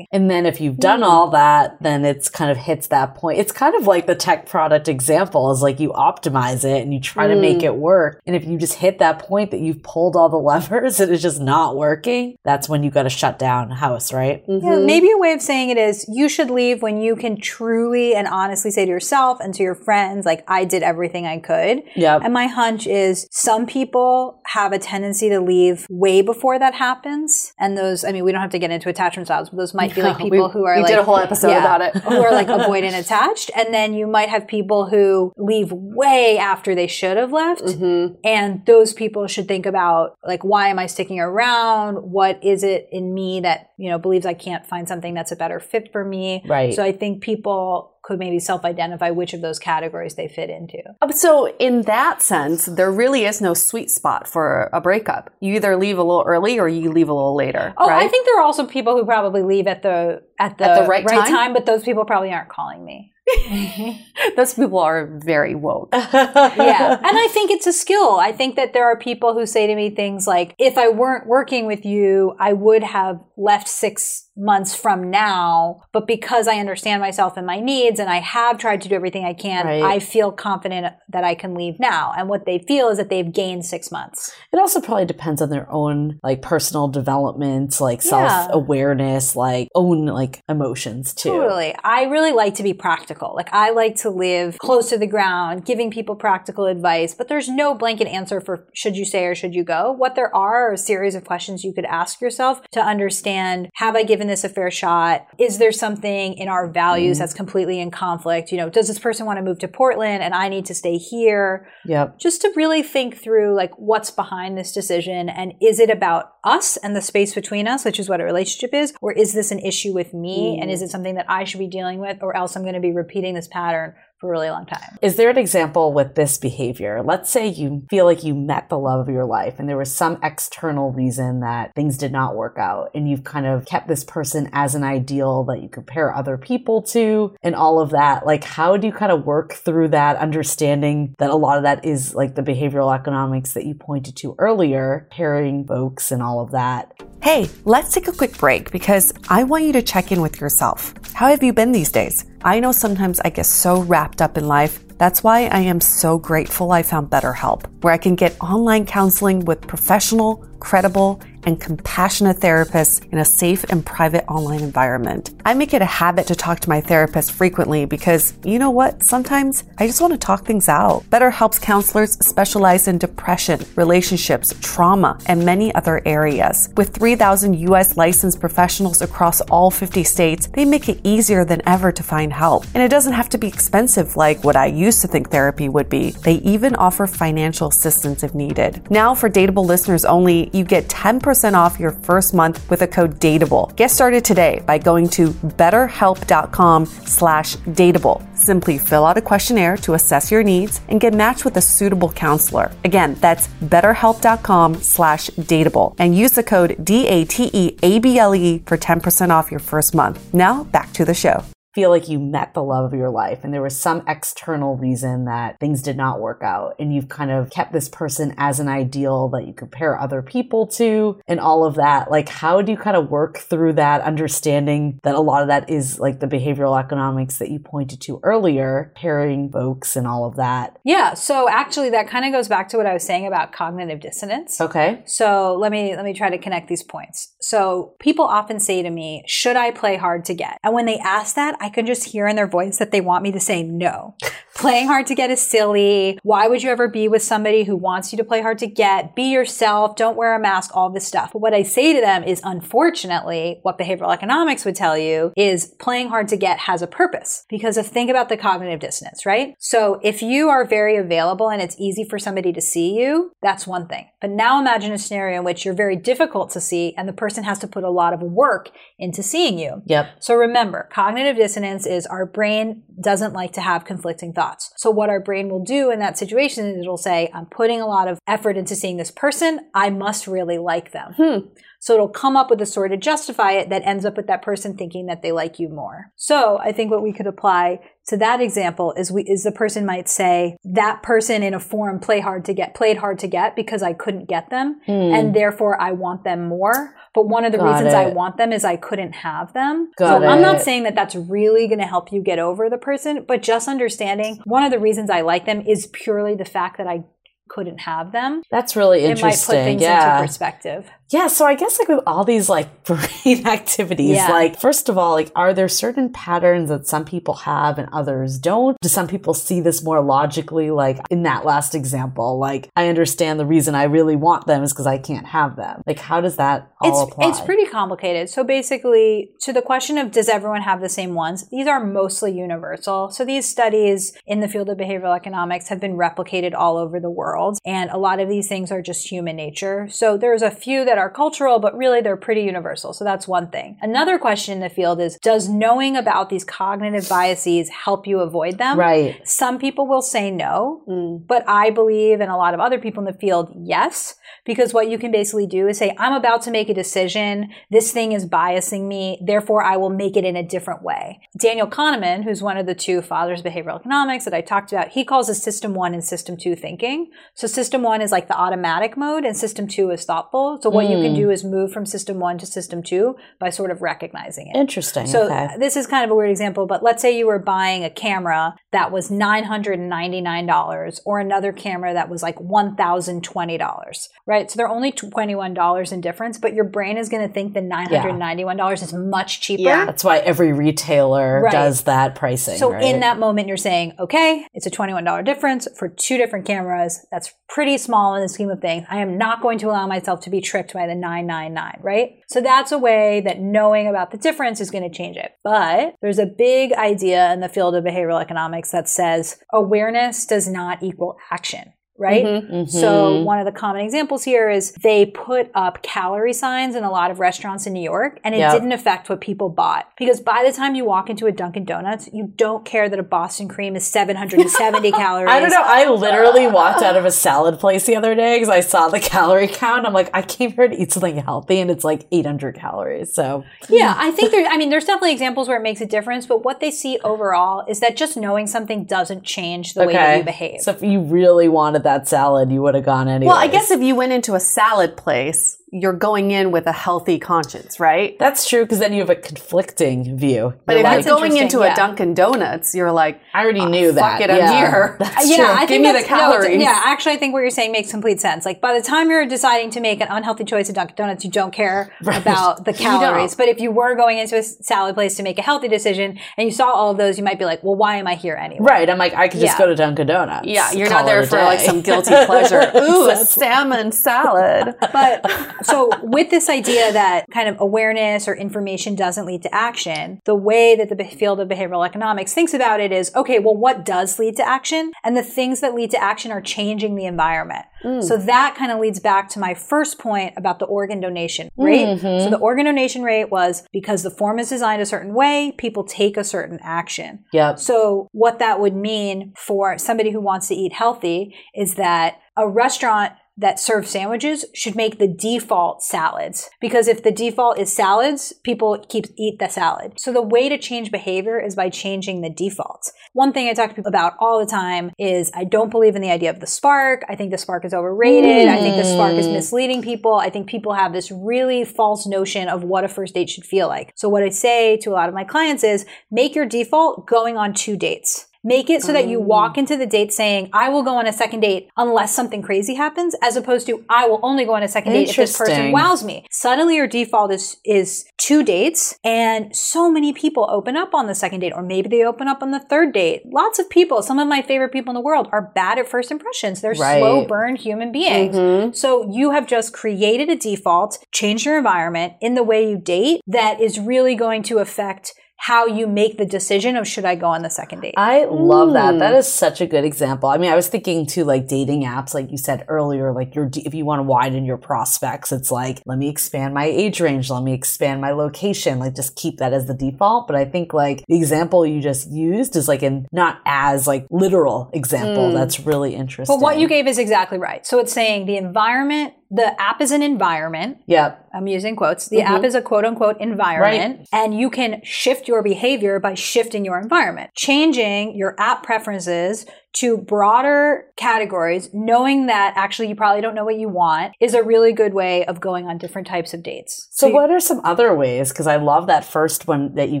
[0.12, 3.38] And then if you've done all that, then it's kind of hits that point.
[3.38, 7.00] It's kind of like the tech product example is like you optimize it and you
[7.00, 7.64] try to make mm.
[7.64, 8.20] it work.
[8.26, 11.22] And if you just hit that point that you've pulled all the levers and it's
[11.22, 14.44] just not working, that's when you got to shut down house, right?
[14.46, 14.86] Yeah, mm-hmm.
[14.86, 18.26] maybe a way of saying it is you should leave when you can truly and
[18.26, 21.82] honestly say to yourself and to your friends, like, I did everything I could.
[21.96, 22.22] Yep.
[22.24, 27.52] And my hunch is some people have a tendency to leave way before that happens.
[27.58, 29.94] And those, I mean, we don't have to get into attachment styles, but those might
[29.94, 30.90] be like people we- who are we like.
[30.90, 31.96] did a whole episode about it.
[32.02, 33.50] who are like avoidant attached.
[33.56, 37.62] And then you might have people who leave way after they should have left.
[37.62, 38.14] Mm-hmm.
[38.24, 41.96] And those people should think about like, why am I sticking around?
[41.96, 45.36] What is it in me that, you know, believes I can't find something that's a
[45.36, 46.42] better fit for me?
[46.46, 46.74] Right.
[46.74, 50.82] So I think people could maybe self-identify which of those categories they fit into.
[51.00, 55.30] Uh, So, in that sense, there really is no sweet spot for a breakup.
[55.38, 57.72] You either leave a little early or you leave a little later.
[57.78, 58.04] Oh, right?
[58.04, 60.88] I think there are also people who probably leave at the at the, At the
[60.88, 61.26] right time?
[61.36, 63.12] time, but those people probably aren't calling me.
[64.36, 65.90] those people are very woke.
[65.94, 66.98] yeah.
[66.98, 68.18] And I think it's a skill.
[68.18, 71.26] I think that there are people who say to me things like, if I weren't
[71.28, 75.82] working with you, I would have left six months from now.
[75.92, 79.24] But because I understand myself and my needs and I have tried to do everything
[79.24, 79.82] I can, Right.
[79.82, 82.12] I feel confident that I can leave now.
[82.16, 84.32] And what they feel is that they've gained six months.
[84.52, 90.06] It also probably depends on their own like personal development, like self awareness, like own
[90.06, 91.30] like emotions too.
[91.30, 91.74] Totally.
[91.84, 93.34] I really like to be practical.
[93.34, 97.48] Like I like to live close to the ground, giving people practical advice, but there's
[97.48, 99.92] no blanket answer for should you stay or should you go.
[99.92, 103.96] What there are are a series of questions you could ask yourself to understand, have
[103.96, 105.26] I given this a fair shot?
[105.38, 107.22] Is there something in our values mm-hmm.
[107.22, 108.52] that's completely in conflict?
[108.52, 110.96] You know, does this person want to move to Portland and I need to stay
[110.96, 111.68] here?
[111.86, 112.18] Yep.
[112.18, 116.76] just to really think through like what's behind this decision and is it about us
[116.78, 119.58] and the space between us which is what a relationship is or is this an
[119.60, 120.62] issue with me mm.
[120.62, 122.80] and is it something that i should be dealing with or else i'm going to
[122.80, 126.38] be repeating this pattern for a really long time Is there an example with this
[126.38, 127.02] behavior?
[127.02, 129.94] Let's say you feel like you met the love of your life and there was
[129.94, 134.04] some external reason that things did not work out and you've kind of kept this
[134.04, 138.26] person as an ideal that you compare other people to and all of that.
[138.26, 141.84] Like, how do you kind of work through that understanding that a lot of that
[141.84, 146.52] is like the behavioral economics that you pointed to earlier, pairing folks and all of
[146.52, 146.92] that?
[147.22, 150.94] Hey, let's take a quick break because I want you to check in with yourself.
[151.12, 152.24] How have you been these days?
[152.42, 154.82] I know sometimes I get so wrapped up in life.
[155.00, 159.46] That's why I am so grateful I found BetterHelp, where I can get online counseling
[159.46, 165.34] with professional, credible, and compassionate therapists in a safe and private online environment.
[165.44, 169.02] I make it a habit to talk to my therapist frequently because you know what?
[169.02, 171.04] Sometimes I just want to talk things out.
[171.10, 176.68] BetterHelp's counselors specialize in depression, relationships, trauma, and many other areas.
[176.76, 181.90] With 3,000 US licensed professionals across all 50 states, they make it easier than ever
[181.92, 182.64] to find help.
[182.74, 185.88] And it doesn't have to be expensive like what I used to think therapy would
[185.88, 186.10] be.
[186.10, 188.90] They even offer financial assistance if needed.
[188.90, 193.20] Now, for Dateable listeners only, you get 10% off your first month with a code
[193.20, 193.72] DATEABLE.
[193.76, 195.28] Get started today by going to
[195.60, 198.18] betterhelp.com slash dateable.
[198.36, 202.10] Simply fill out a questionnaire to assess your needs and get matched with a suitable
[202.10, 202.72] counselor.
[202.84, 209.94] Again, that's betterhelp.com slash dateable and use the code D-A-T-E-A-B-L-E for 10% off your first
[209.94, 210.34] month.
[210.34, 211.44] Now back to the show
[211.74, 215.24] feel like you met the love of your life and there was some external reason
[215.26, 218.68] that things did not work out and you've kind of kept this person as an
[218.68, 222.10] ideal that you compare other people to and all of that.
[222.10, 225.70] Like how do you kind of work through that understanding that a lot of that
[225.70, 230.36] is like the behavioral economics that you pointed to earlier pairing folks and all of
[230.36, 230.76] that?
[230.84, 231.14] Yeah.
[231.14, 234.60] So actually that kind of goes back to what i was saying about cognitive dissonance.
[234.60, 235.02] Okay.
[235.06, 237.34] So let me let me try to connect these points.
[237.40, 240.58] So people often say to me should i play hard to get?
[240.64, 243.22] And when they ask that I can just hear in their voice that they want
[243.22, 244.14] me to say no.
[244.54, 246.18] Playing hard to get is silly.
[246.22, 249.16] Why would you ever be with somebody who wants you to play hard to get?
[249.16, 249.96] Be yourself.
[249.96, 251.30] Don't wear a mask, all this stuff.
[251.32, 255.66] But what I say to them is, unfortunately, what behavioral economics would tell you is
[255.78, 257.46] playing hard to get has a purpose.
[257.48, 259.54] Because of think about the cognitive dissonance, right?
[259.58, 263.66] So if you are very available and it's easy for somebody to see you, that's
[263.66, 264.08] one thing.
[264.20, 267.44] But now imagine a scenario in which you're very difficult to see and the person
[267.44, 269.82] has to put a lot of work into seeing you.
[269.86, 270.16] Yep.
[270.20, 274.72] So remember, cognitive dissonance dissonance is our brain doesn't like to have conflicting thoughts.
[274.76, 277.86] So what our brain will do in that situation is it'll say, I'm putting a
[277.86, 279.68] lot of effort into seeing this person.
[279.74, 281.14] I must really like them.
[281.16, 281.38] Hmm.
[281.80, 284.42] So it'll come up with a story to justify it that ends up with that
[284.42, 286.12] person thinking that they like you more.
[286.14, 289.86] So I think what we could apply to that example is we is the person
[289.86, 293.56] might say that person in a forum play hard to get played hard to get
[293.56, 295.18] because I couldn't get them mm.
[295.18, 296.94] and therefore I want them more.
[297.14, 297.96] But one of the Got reasons it.
[297.96, 299.90] I want them is I couldn't have them.
[299.96, 300.26] Got so it.
[300.26, 302.89] I'm not saying that that's really going to help you get over the person,
[303.26, 306.86] but just understanding one of the reasons I like them is purely the fact that
[306.86, 307.04] I
[307.48, 308.42] couldn't have them.
[308.50, 309.56] That's really interesting.
[309.56, 310.16] It might put things yeah.
[310.16, 310.90] into perspective.
[311.10, 314.30] Yeah, so I guess like with all these like brain activities, yeah.
[314.30, 318.38] like first of all, like are there certain patterns that some people have and others
[318.38, 318.76] don't?
[318.80, 320.70] Do some people see this more logically?
[320.70, 324.72] Like in that last example, like I understand the reason I really want them is
[324.72, 325.82] because I can't have them.
[325.86, 327.28] Like how does that all it's, apply?
[327.28, 328.28] It's pretty complicated.
[328.30, 332.32] So basically, to the question of does everyone have the same ones, these are mostly
[332.32, 333.10] universal.
[333.10, 337.10] So these studies in the field of behavioral economics have been replicated all over the
[337.10, 339.88] world, and a lot of these things are just human nature.
[339.90, 342.92] So there's a few that are cultural, but really they're pretty universal.
[342.92, 343.78] So that's one thing.
[343.80, 348.58] Another question in the field is Does knowing about these cognitive biases help you avoid
[348.58, 348.78] them?
[348.78, 349.26] Right.
[349.26, 351.26] Some people will say no, mm.
[351.26, 354.90] but I believe, and a lot of other people in the field, yes, because what
[354.90, 357.50] you can basically do is say, I'm about to make a decision.
[357.70, 359.20] This thing is biasing me.
[359.24, 361.20] Therefore, I will make it in a different way.
[361.38, 364.88] Daniel Kahneman, who's one of the two fathers of behavioral economics that I talked about,
[364.88, 367.10] he calls it system one and system two thinking.
[367.34, 370.58] So system one is like the automatic mode and system two is thoughtful.
[370.62, 370.89] So what mm.
[370.90, 371.30] You can do hmm.
[371.30, 374.56] is move from system one to system two by sort of recognizing it.
[374.56, 375.06] Interesting.
[375.06, 375.48] So okay.
[375.58, 378.54] this is kind of a weird example, but let's say you were buying a camera
[378.72, 384.50] that was $999 or another camera that was like $1,020, right?
[384.50, 388.58] So they're only $21 in difference, but your brain is going to think the $991
[388.58, 388.72] yeah.
[388.72, 389.62] is much cheaper.
[389.62, 389.86] Yeah.
[389.86, 391.52] That's why every retailer right.
[391.52, 392.58] does that pricing.
[392.58, 392.82] So right?
[392.82, 397.06] in that moment, you're saying, okay, it's a $21 difference for two different cameras.
[397.10, 398.86] That's pretty small in the scheme of things.
[398.88, 402.20] I am not going to allow myself to be tricked by the 999, right?
[402.28, 405.32] So that's a way that knowing about the difference is going to change it.
[405.44, 410.48] But there's a big idea in the field of behavioral economics that says awareness does
[410.48, 412.24] not equal action right?
[412.24, 412.70] Mm-hmm, mm-hmm.
[412.70, 416.90] So one of the common examples here is they put up calorie signs in a
[416.90, 418.52] lot of restaurants in New York and it yep.
[418.52, 419.92] didn't affect what people bought.
[419.98, 423.02] Because by the time you walk into a Dunkin' Donuts, you don't care that a
[423.02, 425.30] Boston cream is 770 calories.
[425.30, 425.62] I don't know.
[425.62, 428.98] I literally walked out of a salad place the other day because I saw the
[428.98, 429.86] calorie count.
[429.86, 433.12] I'm like, I came here to eat something healthy and it's like 800 calories.
[433.12, 436.24] So yeah, I think there, I mean, there's definitely examples where it makes a difference,
[436.24, 439.86] but what they see overall is that just knowing something doesn't change the okay.
[439.88, 440.60] way that you behave.
[440.62, 443.28] So if you really wanted that that salad, you would have gone anyway.
[443.28, 446.72] Well, I guess if you went into a salad place, you're going in with a
[446.72, 448.18] healthy conscience, right?
[448.18, 450.54] That's true because then you have a conflicting view.
[450.66, 451.72] But if That's you're going into yeah.
[451.72, 454.22] a Dunkin' Donuts, you're like, I already "Oh, knew fuck that.
[454.22, 454.70] it, I'm Yeah.
[454.70, 454.96] here.
[455.00, 455.44] That's uh, yeah, true.
[455.46, 456.60] I Give think me the that's- no, calories.
[456.62, 458.44] yeah, actually, I think what you're saying makes complete sense.
[458.44, 461.30] Like by the time you're deciding to make an unhealthy choice at Dunkin' Donuts, you
[461.30, 463.34] don't care about the calories.
[463.36, 466.46] But if you were going into a salad place to make a healthy decision and
[466.46, 468.64] you saw all of those, you might be like, well, why am I here anyway?
[468.68, 468.90] Right.
[468.90, 469.58] I'm like, I could just Yeah.
[469.58, 470.46] go to Dunkin' Donuts.
[470.48, 472.72] Yeah, you're not there it a for like some guilty pleasure.
[472.76, 474.74] Ooh, a salmon salad.
[474.92, 475.24] But
[475.62, 480.34] so with this idea that kind of awareness or information doesn't lead to action, the
[480.34, 484.18] way that the field of behavioral economics thinks about it is, okay, well, what does
[484.18, 484.92] lead to action?
[485.04, 487.66] And the things that lead to action are changing the environment.
[487.84, 488.02] Mm.
[488.02, 491.98] So that kind of leads back to my first point about the organ donation rate.
[492.00, 492.30] So mm-hmm.
[492.30, 496.16] the organ donation rate was because the form is designed a certain way, people take
[496.16, 497.24] a certain action.
[497.32, 497.58] Yep.
[497.58, 502.48] So, what that would mean for somebody who wants to eat healthy is that a
[502.48, 508.32] restaurant that serve sandwiches should make the default salads because if the default is salads,
[508.44, 509.94] people keep eat the salad.
[509.98, 512.92] So the way to change behavior is by changing the defaults.
[513.12, 516.02] One thing I talk to people about all the time is I don't believe in
[516.02, 517.04] the idea of the spark.
[517.08, 518.48] I think the spark is overrated.
[518.48, 519.32] I think the spark is hmm.
[519.32, 520.14] misleading people.
[520.14, 523.68] I think people have this really false notion of what a first date should feel
[523.68, 523.92] like.
[523.96, 527.36] So what I say to a lot of my clients is make your default going
[527.36, 528.26] on two dates.
[528.42, 529.60] Make it so that you walk oh.
[529.60, 533.14] into the date saying, I will go on a second date unless something crazy happens,
[533.22, 536.02] as opposed to I will only go on a second date if this person wows
[536.02, 536.26] me.
[536.30, 541.14] Suddenly your default is is two dates, and so many people open up on the
[541.14, 543.22] second date, or maybe they open up on the third date.
[543.26, 546.10] Lots of people, some of my favorite people in the world, are bad at first
[546.10, 546.60] impressions.
[546.60, 547.00] They're Right.
[547.00, 548.36] slow burn human beings.
[548.36, 548.72] Mm-hmm.
[548.72, 553.20] So you have just created a default, changed your environment in the way you date
[553.26, 557.28] that is really going to affect how you make the decision of should I go
[557.28, 557.94] on the second date.
[557.96, 558.98] I love that.
[558.98, 559.18] That mm.
[559.18, 560.28] is such a good example.
[560.28, 563.48] I mean, I was thinking too, like dating apps, like you said earlier, like you're,
[563.54, 567.30] if you want to widen your prospects, it's like, let me expand my age range.
[567.30, 568.78] Let me expand my location.
[568.78, 570.26] Like just keep that as the default.
[570.26, 574.06] But I think like the example you just used is like in not as like
[574.10, 575.30] literal example.
[575.30, 575.32] Mm.
[575.32, 576.36] That's really interesting.
[576.36, 577.66] but what you gave is exactly right.
[577.66, 580.78] So it's saying the environment, the app is an environment.
[580.86, 581.28] Yep.
[581.32, 582.08] I'm using quotes.
[582.08, 582.44] The app mm-hmm.
[582.44, 587.30] is a quote unquote environment, and you can shift your behavior by shifting your environment,
[587.34, 593.56] changing your app preferences to broader categories, knowing that actually you probably don't know what
[593.58, 596.88] you want is a really good way of going on different types of dates.
[596.90, 598.30] So, you- what are some other ways?
[598.30, 600.00] Because I love that first one that you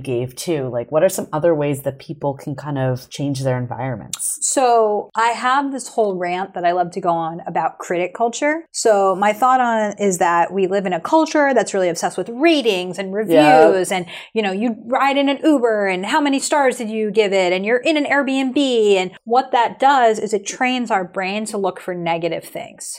[0.00, 0.68] gave too.
[0.68, 4.38] Like, what are some other ways that people can kind of change their environments?
[4.42, 8.64] So I have this whole rant that I love to go on about critic culture.
[8.72, 12.18] So my thought on it is that we live in a culture that's really obsessed
[12.18, 16.38] with ratings and reviews and you know you ride in an Uber and how many
[16.38, 18.56] stars did you give it and you're in an Airbnb
[18.96, 22.96] and what that does is it trains our brain to look for negative things.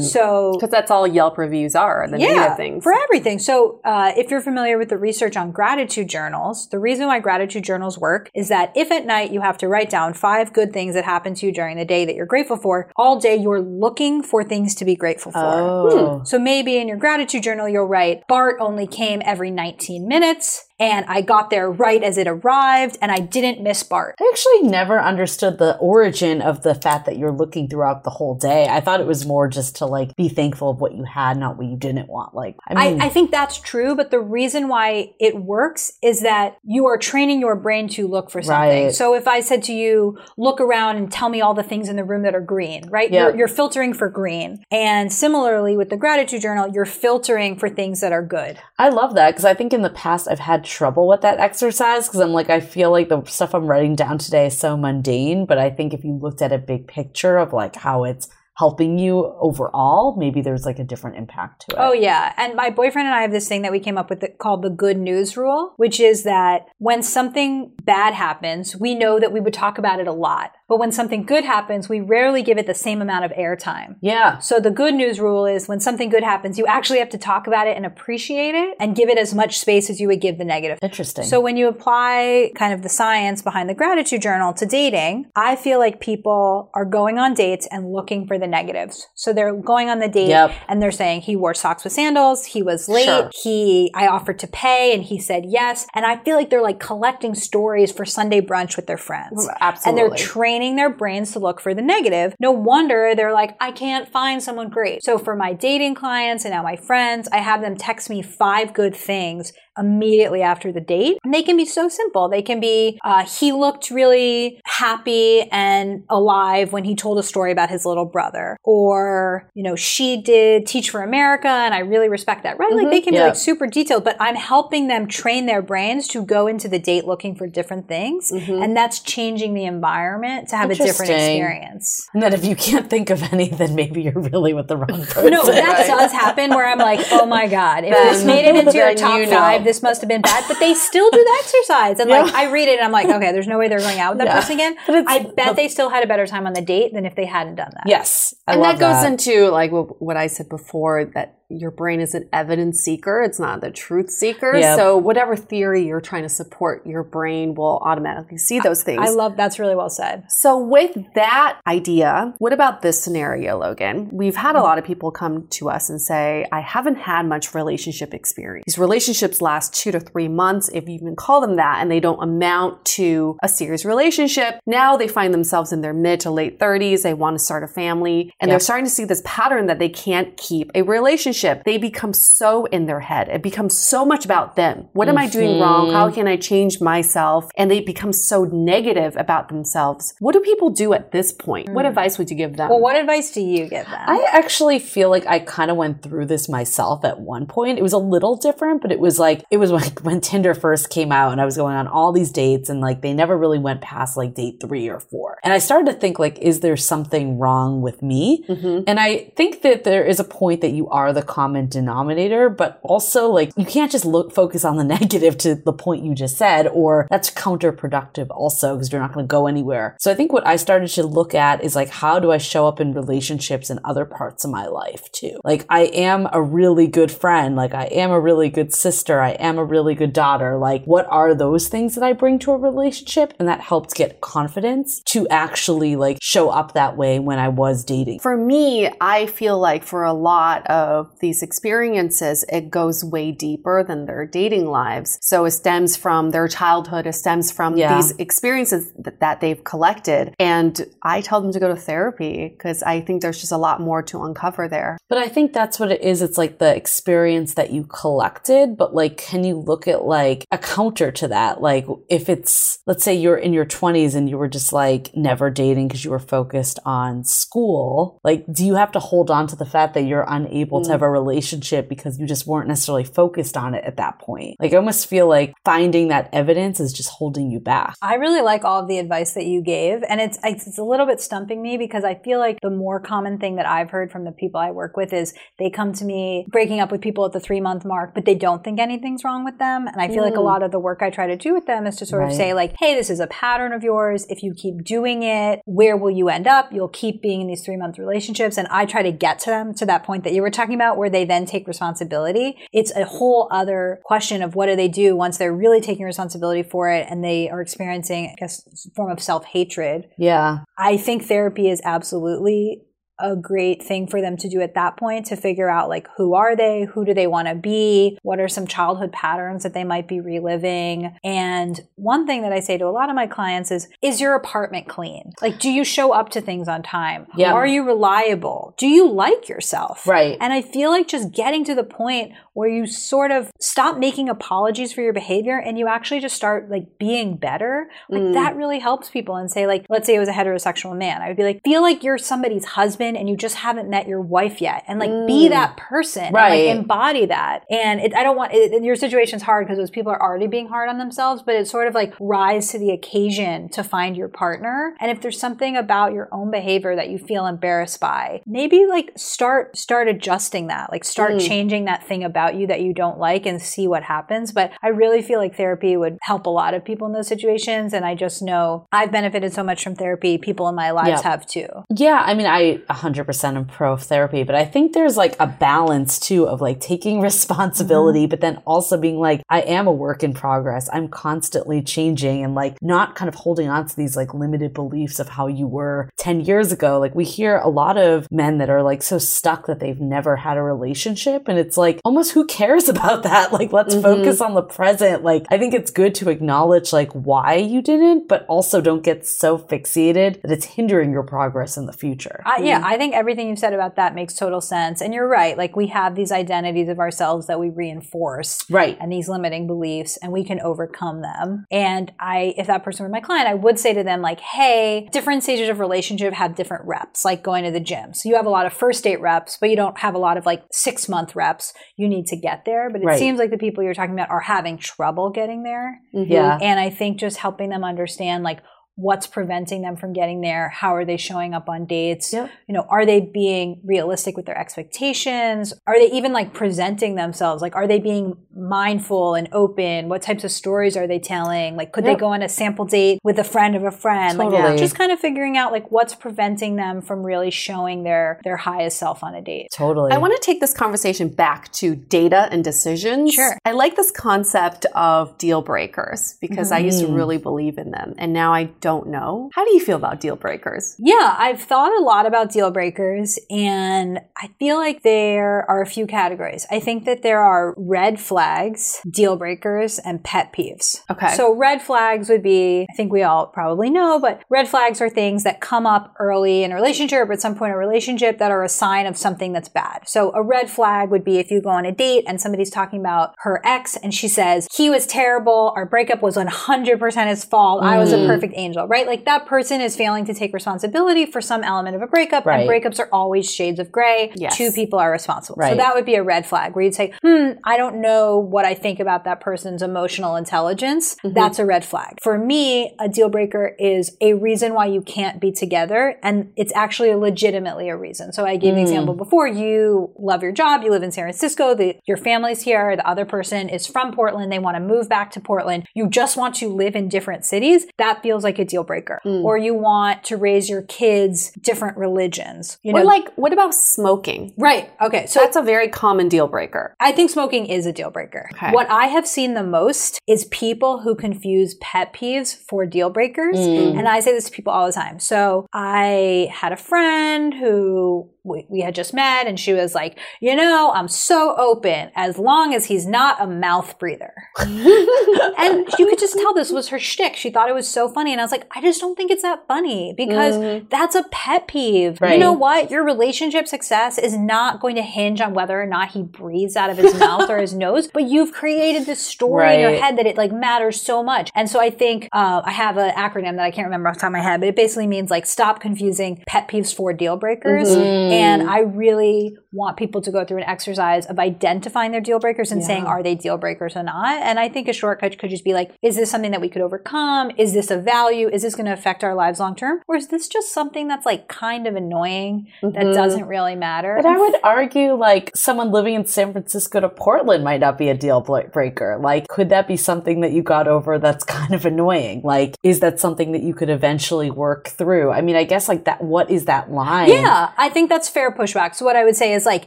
[0.00, 2.82] So Because that's all Yelp reviews are, the negative things.
[2.82, 3.38] for everything.
[3.38, 7.64] So, uh, if you're familiar with the research on gratitude journals, the reason why gratitude
[7.64, 10.94] journals work is that if at night you have to write down five good things
[10.94, 14.22] that happened to you during the day that you're grateful for, all day you're looking
[14.22, 15.38] for things to be grateful for.
[15.40, 16.22] Oh.
[16.24, 21.06] So maybe in your gratitude journal, you'll write, Bart only came every 19 minutes and
[21.06, 24.16] I got there right as it arrived and I didn't miss Bart.
[24.20, 28.34] I actually never understood the origin of the fact that you're looking throughout the whole
[28.34, 28.66] day.
[28.68, 31.56] I thought it was more just to like be thankful of what you had, not
[31.56, 32.34] what you didn't want.
[32.34, 36.22] Like, I mean, I, I think that's true, but the reason why it works is
[36.22, 38.86] that you are training your brain to look for something.
[38.86, 38.94] Right.
[38.94, 41.94] So if I said to you, look around and tell me all the things in
[41.94, 43.10] the room that are green, right?
[43.10, 43.28] Yeah.
[43.28, 44.64] You're, you're filtering for green.
[44.72, 48.58] And similarly with the gratitude journal, you're filtering for things that are good.
[48.78, 52.08] I love that because I think in the past I've had trouble with that exercise
[52.08, 55.46] because I'm like, I feel like the stuff I'm writing down today is so mundane.
[55.46, 58.98] But I think if you looked at a big picture of like how it's helping
[58.98, 61.78] you overall, maybe there's like a different impact to it.
[61.80, 64.20] Oh yeah, and my boyfriend and I have this thing that we came up with
[64.20, 69.18] that, called the good news rule, which is that when something bad happens, we know
[69.18, 70.52] that we would talk about it a lot.
[70.68, 73.96] But when something good happens, we rarely give it the same amount of airtime.
[74.00, 74.38] Yeah.
[74.38, 77.46] So the good news rule is when something good happens, you actually have to talk
[77.46, 80.38] about it and appreciate it and give it as much space as you would give
[80.38, 80.78] the negative.
[80.80, 81.24] Interesting.
[81.24, 85.56] So when you apply kind of the science behind the gratitude journal to dating, I
[85.56, 89.08] feel like people are going on dates and looking for the negatives.
[89.16, 90.52] So they're going on the date Yep.
[90.68, 93.30] and they're saying he wore socks with sandals, he was late, Sure.
[93.42, 95.86] he I offered to pay and he said yes.
[95.94, 99.48] And I feel like they're like collecting stories for Sunday brunch with their friends.
[99.60, 99.88] Absolutely.
[99.88, 102.34] And they're training their brains to look for the negative.
[102.38, 105.02] No wonder they're like, I can't find someone great.
[105.02, 108.74] So for my dating clients and now my friends, I have them text me five
[108.74, 111.16] good things immediately after the date.
[111.24, 112.28] And they can be so simple.
[112.28, 117.52] They can be, uh, he looked really happy and alive when he told a story
[117.52, 118.31] about his little brother.
[118.32, 122.72] Grandmother, or, you know, she did Teach for America and I really respect that, right?
[122.72, 123.04] Like they mm-hmm.
[123.04, 126.68] can be like super detailed, but I'm helping them train their brains to go into
[126.68, 128.30] the date looking for different things.
[128.30, 128.62] Mm-hmm.
[128.62, 132.08] And that's changing the environment to have a different experience.
[132.14, 135.04] And that if you can't think of any, then maybe you're really with the wrong
[135.04, 135.30] person.
[135.30, 138.76] No, that does happen where I'm like, oh my God, if this made it into
[138.76, 139.32] your top you know.
[139.32, 140.44] five, this must have been bad.
[140.48, 141.98] But they still do the exercise.
[141.98, 144.12] And like, I read it and I'm like, okay, there's no way they're going out
[144.12, 144.40] with that Yeah.
[144.40, 144.76] person again.
[144.86, 147.26] But I bet they still had a better time on the date than if they
[147.26, 147.84] hadn't done that.
[147.86, 148.21] Yes.
[148.46, 149.12] I and that goes that.
[149.12, 153.22] into like what, what I said before that your brain is an evidence seeker.
[153.22, 154.56] It's not the truth seeker.
[154.56, 154.76] Yep.
[154.76, 159.00] So whatever theory you're trying to support, your brain will automatically see those things.
[159.00, 160.24] I love that's really well said.
[160.28, 164.08] So, with that idea, what about this scenario, Logan?
[164.12, 164.66] We've had a mm-hmm.
[164.66, 168.64] lot of people come to us and say, I haven't had much relationship experience.
[168.66, 172.00] These relationships last two to three months, if you even call them that, and they
[172.00, 174.60] don't amount to a serious relationship.
[174.66, 177.02] Now they find themselves in their mid to late 30s.
[177.02, 178.54] They want to start a family, and Yeah.
[178.54, 181.41] they're starting to see this pattern that they can't keep a relationship.
[181.64, 183.28] They become so in their head.
[183.28, 184.88] It becomes so much about them.
[184.92, 185.86] What am I doing wrong?
[185.86, 185.96] Mm-hmm.
[185.96, 187.50] How can I change myself?
[187.56, 190.14] And they become so negative about themselves.
[190.18, 191.70] What do people do at this point?
[191.70, 191.88] What mm.
[191.88, 192.70] advice would you give them?
[192.70, 193.98] Well, what advice do you give them?
[194.06, 197.78] I actually feel like I kind of went through this myself at one point.
[197.78, 200.90] It was a little different, but it was like it was like when Tinder first
[200.90, 203.58] came out and I was going on all these dates and like they never really
[203.58, 205.38] went past like date 3 or 4.
[205.44, 208.44] And I started to think like is there something wrong with me?
[208.48, 208.84] Mm-hmm.
[208.86, 212.78] And I think that there is a point that you are the common denominator, but
[212.82, 216.36] also like you can't just look focus on the negative to the point you just
[216.36, 219.96] said or that's counterproductive also because you're not going to go anywhere.
[219.98, 222.68] So I think what I started to look at is like how do I show
[222.68, 225.40] up in relationships in other parts of my life too?
[225.42, 229.30] Like I am a really good friend, like I am a really good sister, I
[229.30, 230.58] am a really good daughter.
[230.58, 234.20] Like what are those things that I bring to a relationship and that helped get
[234.20, 238.18] confidence to actually like show up that way when I was dating.
[238.18, 243.82] For me, I feel like for a lot of these experiences, it goes way deeper
[243.82, 245.18] than their dating lives.
[245.22, 247.94] So it stems from their childhood, it stems from Yeah.
[247.94, 250.34] these experiences th- that they've collected.
[250.38, 253.80] And I tell them to go to therapy because I think there's just a lot
[253.80, 254.98] more to uncover there.
[255.08, 256.20] But I think that's what it is.
[256.20, 260.58] It's like the experience that you collected, but like, can you look at like a
[260.58, 261.62] counter to that?
[261.62, 265.50] Like, if it's, let's say you're in your 20s and you were just like never
[265.50, 269.54] dating because you were focused on school, like, do you have to hold on to
[269.54, 270.92] the fact that you're unable to mm.
[270.92, 274.56] have a relationship because you just weren't necessarily focused on it at that point?
[274.58, 277.94] Like, I almost feel like finding that evidence is just holding you back.
[278.02, 281.06] I really like all of the advice that you gave, and it's it's a little
[281.06, 284.24] bit stumping me because I feel like the more common thing that I've heard from
[284.24, 287.32] the people I work with is they come to me breaking up with people at
[287.32, 289.86] the three month mark, but they don't think anything's wrong with them.
[289.86, 290.44] And I feel like a mm.
[290.44, 292.54] lot of the work I try to do with them is to sort of say
[292.54, 294.26] like, hey, this is a pattern of yours.
[294.28, 296.72] If you keep doing it, where will you end up?
[296.72, 299.74] You'll keep being in these three month relationships, and I try to get to them
[299.74, 302.56] to that point that you were talking about, where they then take responsibility.
[302.72, 306.62] It's a whole other question of what do they do once they're really taking responsibility
[306.62, 308.48] for it and they are experiencing, a
[308.94, 310.08] form of self hatred.
[310.16, 310.58] Yeah.
[310.78, 312.82] I think therapy is absolutely
[313.18, 316.34] a great thing for them to do at that point to figure out like who
[316.34, 316.84] are they?
[316.84, 318.18] Who do they want to be?
[318.22, 321.16] What are some childhood patterns that they might be reliving?
[321.22, 324.34] And one thing that i say to a lot of my clients is is your
[324.34, 325.32] apartment clean?
[325.40, 327.26] Like do you show up to things on time?
[327.36, 327.52] Yeah.
[327.52, 328.74] are you reliable?
[328.78, 330.06] Do you like yourself?
[330.06, 330.36] Right.
[330.40, 334.28] and i feel like just getting to the point where you sort of stop making
[334.28, 337.88] apologies for your behavior and you actually just start like being better.
[338.08, 338.34] Like mm.
[338.34, 341.28] that really helps people and say like let's say it was a heterosexual man i
[341.28, 344.60] would be like feel like you're somebody's husband and you just haven't met your wife
[344.60, 345.50] yet and like be mm.
[345.50, 346.66] that person and, Right.
[346.66, 347.64] like embody that.
[347.70, 350.68] And it, i don't want it, your situation's hard because those people are already being
[350.68, 354.28] hard on themselves but it's sort of like rise to the occasion to find your
[354.28, 354.94] partner.
[355.00, 359.12] And if there's something about your own behavior that you feel embarrassed by maybe like
[359.16, 361.46] start start adjusting that like start mm.
[361.46, 364.88] changing that thing about you that you don't like and see what happens but i
[364.88, 368.14] really feel like therapy would help a lot of people in those situations and i
[368.14, 371.30] just know i've benefited so much from therapy people in my lives Yeah.
[371.30, 375.36] have too Yeah, I mean, I 100% am pro therapy, but I think there's like
[375.38, 378.30] a balance too of like taking responsibility, mm-hmm.
[378.30, 380.88] but then also being like, I am a work in progress.
[380.92, 385.20] I'm constantly changing and like not kind of holding on to these like limited beliefs
[385.20, 386.98] of how you were 10 years ago.
[386.98, 390.36] Like we hear a lot of men that are like so stuck that they've never
[390.36, 391.48] had a relationship.
[391.48, 393.52] And it's like, almost who cares about that?
[393.52, 394.02] Like, let's mm-hmm.
[394.02, 395.22] focus on the present.
[395.22, 399.26] Like, I think it's good to acknowledge like why you didn't, but also don't get
[399.26, 402.42] so fixated that it's hindering your progress in the future.
[402.44, 402.84] I, yeah, mm.
[402.84, 405.00] I think everything you've said about that makes total sense.
[405.00, 405.56] And you're right.
[405.56, 408.64] Like we have these identities of ourselves that we reinforce.
[408.70, 408.96] Right.
[409.00, 411.66] And these limiting beliefs and we can overcome them.
[411.70, 415.08] And I, if that person were my client, I would say to them like, hey,
[415.12, 418.14] different stages of relationship have different reps, like going to the gym.
[418.14, 420.36] So you have a lot of first date reps, but you don't have a lot
[420.36, 421.72] of like six month reps.
[421.96, 422.90] You need to get there.
[422.90, 423.18] But it Right.
[423.18, 426.00] seems like the people you're talking about are having trouble getting there.
[426.14, 426.32] Mm-hmm.
[426.32, 426.58] Yeah.
[426.60, 428.60] And I think just helping them understand like
[428.96, 432.32] what's preventing them from getting there, how are they showing up on dates?
[432.32, 432.50] Yep.
[432.68, 435.72] You know, are they being realistic with their expectations?
[435.86, 437.62] Are they even like presenting themselves?
[437.62, 440.08] Like are they being mindful and open?
[440.08, 441.76] What types of stories are they telling?
[441.76, 442.16] Like could Yep.
[442.16, 444.38] they go on a sample date with a friend of a friend?
[444.38, 444.76] Like Totally.
[444.78, 448.98] just kind of figuring out like what's preventing them from really showing their their highest
[448.98, 449.68] self on a date.
[449.72, 450.12] Totally.
[450.12, 453.32] I want to take this conversation back to data and decisions.
[453.32, 453.56] Sure.
[453.64, 457.16] I like this concept of deal breakers because I used to Mm.
[457.16, 459.50] really believe in them and now I don't know.
[459.54, 460.94] How do you feel about deal breakers?
[460.98, 465.86] Yeah, I've thought a lot about deal breakers, and I feel like there are a
[465.86, 466.66] few categories.
[466.70, 471.00] I think that there are red flags, deal breakers, and pet peeves.
[471.10, 471.34] Okay.
[471.34, 475.08] So, red flags would be, I think we all probably know, but red flags are
[475.08, 478.38] things that come up early in a relationship or at some point in a relationship
[478.38, 480.02] that are a sign of something that's bad.
[480.06, 483.00] So, a red flag would be if you go on a date and somebody's talking
[483.00, 487.82] about her ex and she says, he was terrible, our breakup was 100% his fault,
[487.82, 488.26] I was a Mm.
[488.26, 489.06] perfect angel, right?
[489.06, 492.60] Like that person is failing to take responsibility for some element of a breakup, Right.
[492.60, 494.32] and breakups are always shades of gray.
[494.34, 494.56] Yes.
[494.56, 495.60] Two people are responsible.
[495.62, 498.64] So that would be a red flag where you'd say, hmm, I don't know what
[498.64, 501.14] I think about that person's emotional intelligence.
[501.16, 501.34] Mm-hmm.
[501.34, 502.18] That's a red flag.
[502.22, 506.72] For me, a deal breaker is a reason why you can't be together, and it's
[506.74, 508.32] actually legitimately a reason.
[508.32, 508.82] So I gave an Mm.
[508.82, 509.46] example before.
[509.46, 513.24] You love your job, you live in San Francisco, the, your family's here, the other
[513.24, 515.86] person is from Portland, they want to move back to Portland.
[515.94, 517.86] You just want to live in different cities.
[517.98, 519.20] That feels like a deal breaker.
[519.24, 519.44] Mm.
[519.44, 522.78] Or you want to raise your kids different religions.
[522.82, 524.54] You know, or like, what about smoking?
[524.56, 524.90] right.
[525.00, 525.26] Okay.
[525.26, 526.94] So That's a very common deal breaker.
[527.00, 528.48] I think smoking is a deal breaker.
[528.54, 528.70] Okay.
[528.70, 533.56] What I have seen the most is people who confuse pet peeves for deal breakers.
[533.56, 533.98] Mm.
[533.98, 535.18] And I say this to people all the time.
[535.18, 540.18] So I had a friend who we, we had just met and she was like,
[540.40, 544.32] you know, I'm so open as long as he's not a mouth breather.
[544.58, 547.36] and you could just tell this was her shtick.
[547.36, 548.32] She thought it was so funny.
[548.32, 551.68] And I was like, I just don't think it's that funny because that's a pet
[551.68, 552.18] peeve.
[552.20, 552.90] You know what?
[552.90, 556.90] Your relationship success is not going to hinge on whether or not he breathes out
[556.90, 560.26] of his mouth or his nose, but you've created this story in your head that
[560.26, 561.50] it like matters so much.
[561.54, 564.22] And so I think uh, I have an acronym that I can't remember off the
[564.22, 567.36] top of my head, but it basically means like stop confusing pet peeves for deal
[567.36, 567.88] breakers.
[567.88, 568.31] Mm-hmm.
[568.32, 568.68] And mm.
[568.68, 572.84] I really want people to go through an exercise of identifying their deal breakers and
[572.84, 574.42] saying, are they deal breakers or not?
[574.42, 576.82] And I think a shortcut could just be like, is this something that we could
[576.82, 577.50] overcome?
[577.56, 578.48] Is this a value?
[578.48, 580.00] Is this going to affect our lives long term?
[580.08, 583.12] Or is this just something that's like kind of annoying that mm-hmm.
[583.12, 584.14] doesn't really matter?
[584.16, 588.08] But I would argue, like, someone living in San Francisco to Portland might not be
[588.08, 589.18] a deal breaker.
[589.20, 592.42] Like, could that be something that you got over that's kind of annoying?
[592.44, 595.30] Like, is that something that you could eventually work through?
[595.30, 597.28] I mean, I guess, like, that, what is that line?
[597.28, 598.94] Yeah, I think that's fair pushback.
[598.94, 599.84] So what I would say is like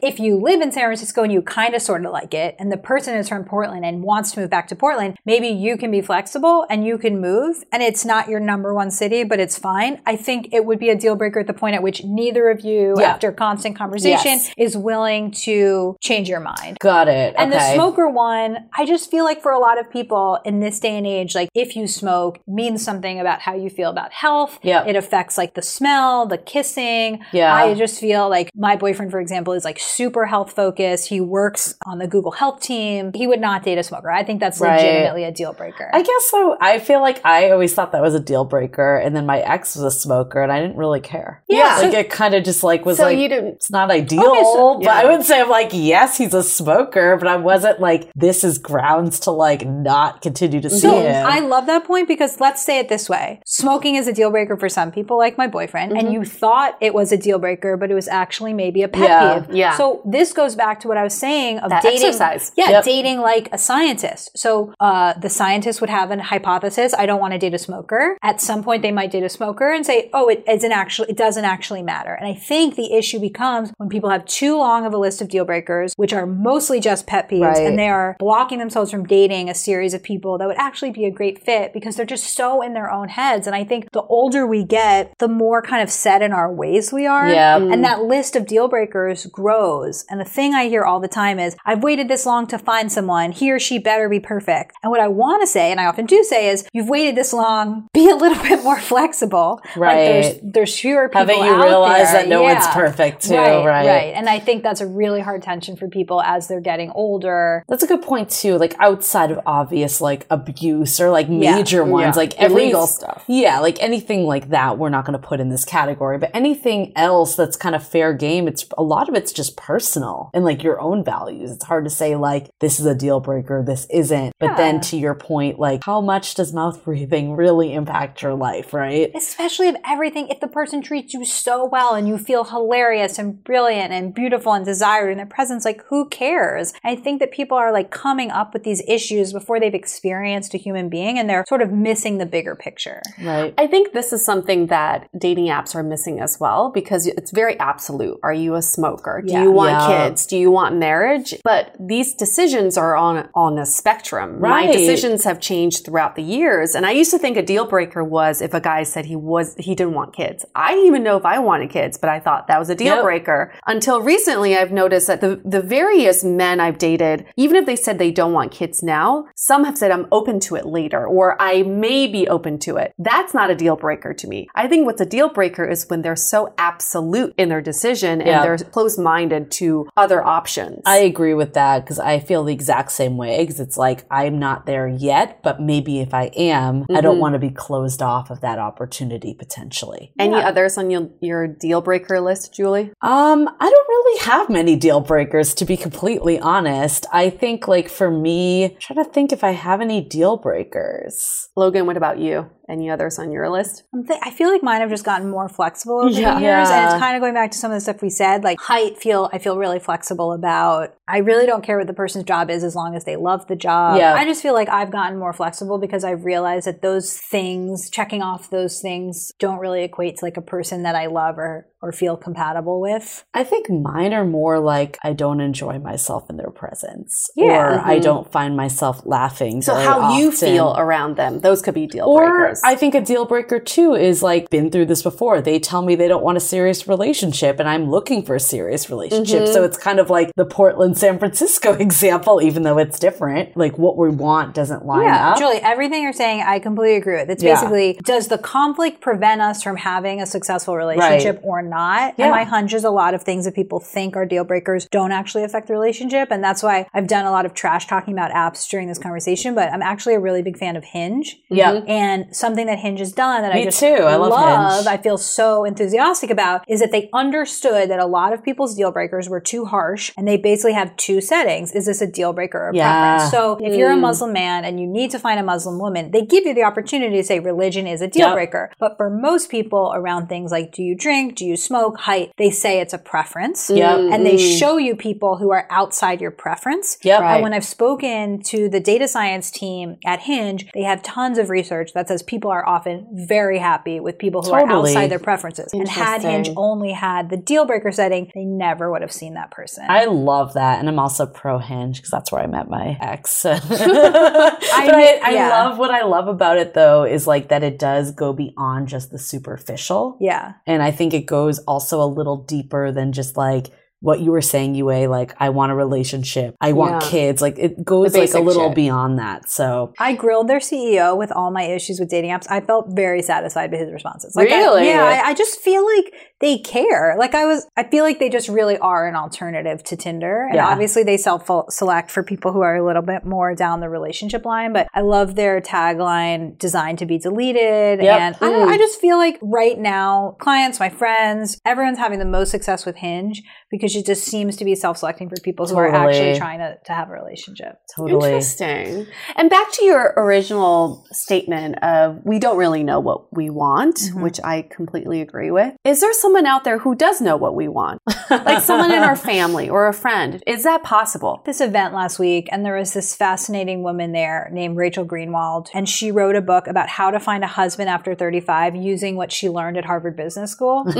[0.01, 2.71] if you live in San Francisco and you kind of sort of like it and
[2.71, 5.91] the person is from Portland and wants to move back to Portland, maybe you can
[5.91, 9.57] be flexible and you can move and it's not your number one city, but it's
[9.57, 10.01] fine.
[10.05, 12.61] I think it would be a deal breaker at the point at which neither of
[12.61, 13.11] you Yeah.
[13.11, 14.51] after constant conversation Yes.
[14.57, 16.77] is willing to change your mind.
[16.79, 17.35] Got it.
[17.37, 20.79] And the smoker one, I just feel like for a lot of people in this
[20.79, 24.59] day and age, like if you smoke means something about how you feel about health.
[24.63, 24.85] Yeah.
[24.85, 27.19] It affects like the smell, the kissing.
[27.31, 27.53] Yeah.
[27.53, 31.09] I just feel like my boyfriend, for example, is like super health focused.
[31.09, 33.11] He works on the Google Health team.
[33.13, 34.11] He would not date a smoker.
[34.11, 34.75] I think that's Right.
[34.77, 35.89] legitimately a deal breaker.
[35.93, 36.57] I guess so.
[36.61, 39.75] I feel like I always thought that was a deal breaker, and then my ex
[39.75, 41.43] was a smoker, and I didn't really care.
[41.47, 41.77] Yeah.
[41.81, 44.43] like it kind of just like was So like you didn't- It's not ideal, Okay,
[44.43, 48.09] so- but I wouldn't say I'm like yes, he's a smoker, but I wasn't like
[48.15, 51.25] this is grounds to like not continue to see So him.
[51.25, 53.41] I love that point because let's say it this way.
[53.45, 56.13] Smoking is a deal breaker for some people, like my boyfriend, and mm-hmm.
[56.13, 59.39] you thought it was a deal breaker, but it was actually maybe a pet Yeah,
[59.41, 59.55] peeve.
[59.55, 59.77] yeah.
[59.77, 61.99] So this goes back to what I was saying of That dating.
[62.07, 62.51] exercise.
[62.55, 62.83] Yeah, Yep.
[62.85, 64.31] dating like a scientist.
[64.37, 66.93] So uh, the scientist would have an hypothesis.
[66.97, 68.17] I don't want to date a smoker.
[68.23, 71.09] At some point, they might date a smoker and say, "Oh, it isn't actually.
[71.09, 74.85] It doesn't actually matter." And I think the issue becomes when people have too long
[74.85, 77.67] of a list of deal breakers, which are mostly just pet peeves, Right.
[77.67, 81.05] and they are blocking themselves from dating a series of people that would actually be
[81.05, 83.47] a great fit because they're just so in their own heads.
[83.47, 86.93] And I think the older we get, the more kind of set in our ways
[86.93, 87.27] we are.
[87.29, 87.57] Yeah.
[87.57, 90.05] And that list of deal breakers grows.
[90.09, 92.91] And the thing I hear all the time is, I've waited this long to find
[92.91, 93.31] someone.
[93.31, 94.75] He or she better be perfect.
[94.83, 97.33] And what I want to say, and I often do say, is, you've waited this
[97.33, 99.61] long, be a little bit more flexible.
[99.75, 99.95] Right.
[99.95, 103.85] Like there's, there's fewer people Haven't you realized that no one's perfect too, right, right?
[103.87, 104.13] Right.
[104.15, 107.63] And I think that's a really hard tension for people as they're getting older.
[107.67, 108.57] That's a good point too.
[108.57, 111.55] Like outside of obvious like abuse or like Yeah.
[111.57, 112.21] major ones, Yeah.
[112.21, 113.23] like every Illegal stuff.
[113.27, 116.17] Yeah, like anything like that, we're not going to put in this category.
[116.17, 120.29] But anything else that's kind of fair game, it's a lot of it's just personal
[120.33, 121.49] and like your own values.
[121.49, 124.33] It's hard to say like this is a deal breaker, this isn't.
[124.37, 128.73] But then to your point, like how much does mouth breathing really impact your life,
[128.73, 129.11] right?
[129.15, 133.41] Especially if everything, if the person treats you so well and you feel hilarious and
[133.45, 136.73] brilliant and beautiful and desired in their presence, like who cares?
[136.83, 140.57] I think that people are like coming up with these issues before they've experienced a
[140.57, 143.01] human being and they're sort of missing the bigger picture.
[143.23, 143.53] Right.
[143.57, 147.57] I think this is something that dating apps are missing as well because it's very
[147.85, 148.19] absolute.
[148.23, 149.21] Are you a smoker?
[149.21, 149.43] Do Yeah.
[149.43, 149.87] you want Yeah.
[150.07, 150.25] kids?
[150.25, 151.35] Do you want marriage?
[151.43, 154.39] But these decisions are on on a spectrum.
[154.41, 158.03] My decisions have changed throughout the years, and I used to think a deal breaker
[158.03, 160.45] was if a guy said he was he didn't want kids.
[160.55, 162.95] I didn't even know if I wanted kids, but I thought that was a deal
[162.95, 163.03] Yep.
[163.03, 163.51] breaker.
[163.67, 167.99] Until recently, I've noticed that the the various men I've dated, even if they said
[167.99, 171.61] they don't want kids now, some have said I'm open to it later, or I
[171.63, 172.93] may be open to it.
[172.97, 174.47] That's not a deal breaker to me.
[174.55, 178.27] I think what's a deal breaker is when they're so absolute in their decision and
[178.29, 178.43] Yeah.
[178.43, 180.81] they're close minded to other options.
[180.85, 183.39] I agree with that because I feel the exact same way.
[183.43, 187.21] Because it's like I'm not there yet, but maybe if I am, I don't Mhm.
[187.21, 190.13] want to be closed off of that opportunity potentially.
[190.17, 192.91] Any others on your, your deal breaker list, Julie?
[193.01, 197.05] Um, I don't really have many deal breakers to be completely honest.
[197.11, 201.49] I think like for me, I'm trying to think if I have any deal breakers.
[201.55, 202.49] Logan, what about you?
[202.67, 203.83] Any others on your list?
[203.93, 206.35] I'm thi- I feel like mine have just gotten more flexible over Yeah.
[206.35, 208.43] the years, and it's kind of going back to some of the stuff we said.
[208.43, 210.95] Like height, feel I feel really flexible about.
[211.07, 213.55] I really don't care what the person's job is as long as they love the
[213.55, 213.97] job.
[213.97, 214.13] Yeah.
[214.13, 218.21] I just feel like I've gotten more flexible because I've realized that those things, checking
[218.21, 221.91] off those things, don't really equate to like a person that I love or or
[221.91, 223.23] feel compatible with.
[223.33, 227.75] I think mine are more like I don't enjoy myself in their presence, Yeah.
[227.75, 228.03] or I Mhm.
[228.03, 229.61] don't find myself laughing.
[229.61, 232.61] So how you feel around them, those could be deal Or breakers.
[232.65, 235.41] I think a deal breaker too is like been through this before.
[235.41, 238.89] They tell me they don't want a serious relationship and I'm looking for a serious
[238.89, 239.43] relationship.
[239.43, 239.53] Mhm.
[239.53, 243.55] So it's kind of like the Portland San Francisco example, even though it's different.
[243.55, 245.37] Like what we want doesn't line yeah, up.
[245.37, 247.29] Julie, everything you're saying, I completely agree with.
[247.29, 247.53] It's Yeah.
[247.53, 251.74] basically, does the conflict prevent us from having a successful relationship or not?
[251.75, 252.25] Yeah.
[252.25, 255.11] And my hunch is a lot of things that people think are deal breakers don't
[255.11, 256.29] actually affect the relationship.
[256.31, 259.55] And that's why I've done a lot of trash talking about apps during this conversation,
[259.55, 261.37] but I'm actually a really big fan of Hinge.
[261.49, 261.81] Yeah.
[261.87, 263.87] And something that Hinge has done that I just too.
[263.87, 264.87] I love Hinge.
[264.87, 268.91] I feel so enthusiastic about is that they understood that a lot of people's deal
[268.91, 271.71] breakers were too harsh and they basically have two settings.
[271.73, 273.17] Is this a deal breaker or a Yeah.
[273.17, 273.31] preference?
[273.31, 274.01] So if you're a Mm.
[274.01, 277.15] Muslim man and you need to find a Muslim woman, they give you the opportunity
[277.17, 278.33] to say religion is a deal Yep.
[278.35, 278.71] breaker.
[278.79, 282.49] But for most people around things like do you drink, do you smoke, height, they
[282.51, 283.69] say it's a preference.
[283.69, 283.99] Yep.
[284.11, 284.59] And they Mm.
[284.59, 286.97] show you people who are outside your preference.
[287.03, 287.21] Yep.
[287.21, 287.33] Right.
[287.35, 291.49] And when I've spoken to the data science team at Hinge, they have tons of
[291.49, 295.71] research that says people are often very happy with people who are outside their preferences.
[295.73, 299.51] And had Hinge only had the deal breaker setting, they never would have seen that
[299.51, 299.85] person.
[299.89, 303.43] I love that, and I'm also pro Hinge because that's where I met my ex.
[303.43, 305.49] but I, I yeah.
[305.49, 309.11] love what I love about it though is like that it does go beyond just
[309.11, 310.17] the superficial.
[310.19, 310.53] yeah.
[310.65, 313.67] And I think it goes also a little deeper than just like
[314.01, 317.09] what you were saying, Yue, like I want a relationship, I want Yeah.
[317.09, 317.41] kids.
[317.41, 318.75] Like it goes like a little shit.
[318.75, 319.49] beyond that.
[319.49, 322.45] So I grilled their CEO with all my issues with dating apps.
[322.49, 324.35] I felt very satisfied with his responses.
[324.35, 324.87] Like I- Really?
[324.87, 327.15] yeah, I, I just feel like they care.
[327.17, 330.45] Like I was, I feel like they just really are an alternative to Tinder.
[330.45, 330.67] And Yeah.
[330.67, 334.45] obviously they self select for people who are a little bit more down the relationship
[334.45, 334.73] line.
[334.73, 338.01] But I love their tagline, designed to be deleted.
[338.03, 338.19] Yep.
[338.19, 338.67] And I, mm.
[338.67, 342.97] I just feel like right now, clients, my friends, everyone's having the most success with
[342.97, 343.41] Hinge
[343.71, 346.77] because it just seems to be self selecting for people who are actually trying to,
[346.85, 347.79] to have a relationship.
[347.93, 348.29] totally.
[348.29, 349.05] Interesting.
[349.35, 354.21] And back to your original statement of we don't really know what we want, Mhm.
[354.21, 355.73] which I completely agree with.
[355.83, 357.99] Is there someone out there who does know what we want?
[358.29, 360.41] like someone in our family or a friend?
[360.47, 361.41] Is that possible?
[361.45, 365.87] this event last week and there was this fascinating woman there named Rachel Greenwald and
[365.89, 369.49] she wrote a book about how to find a husband after 35 using what she
[369.49, 370.85] learned at Harvard Business School.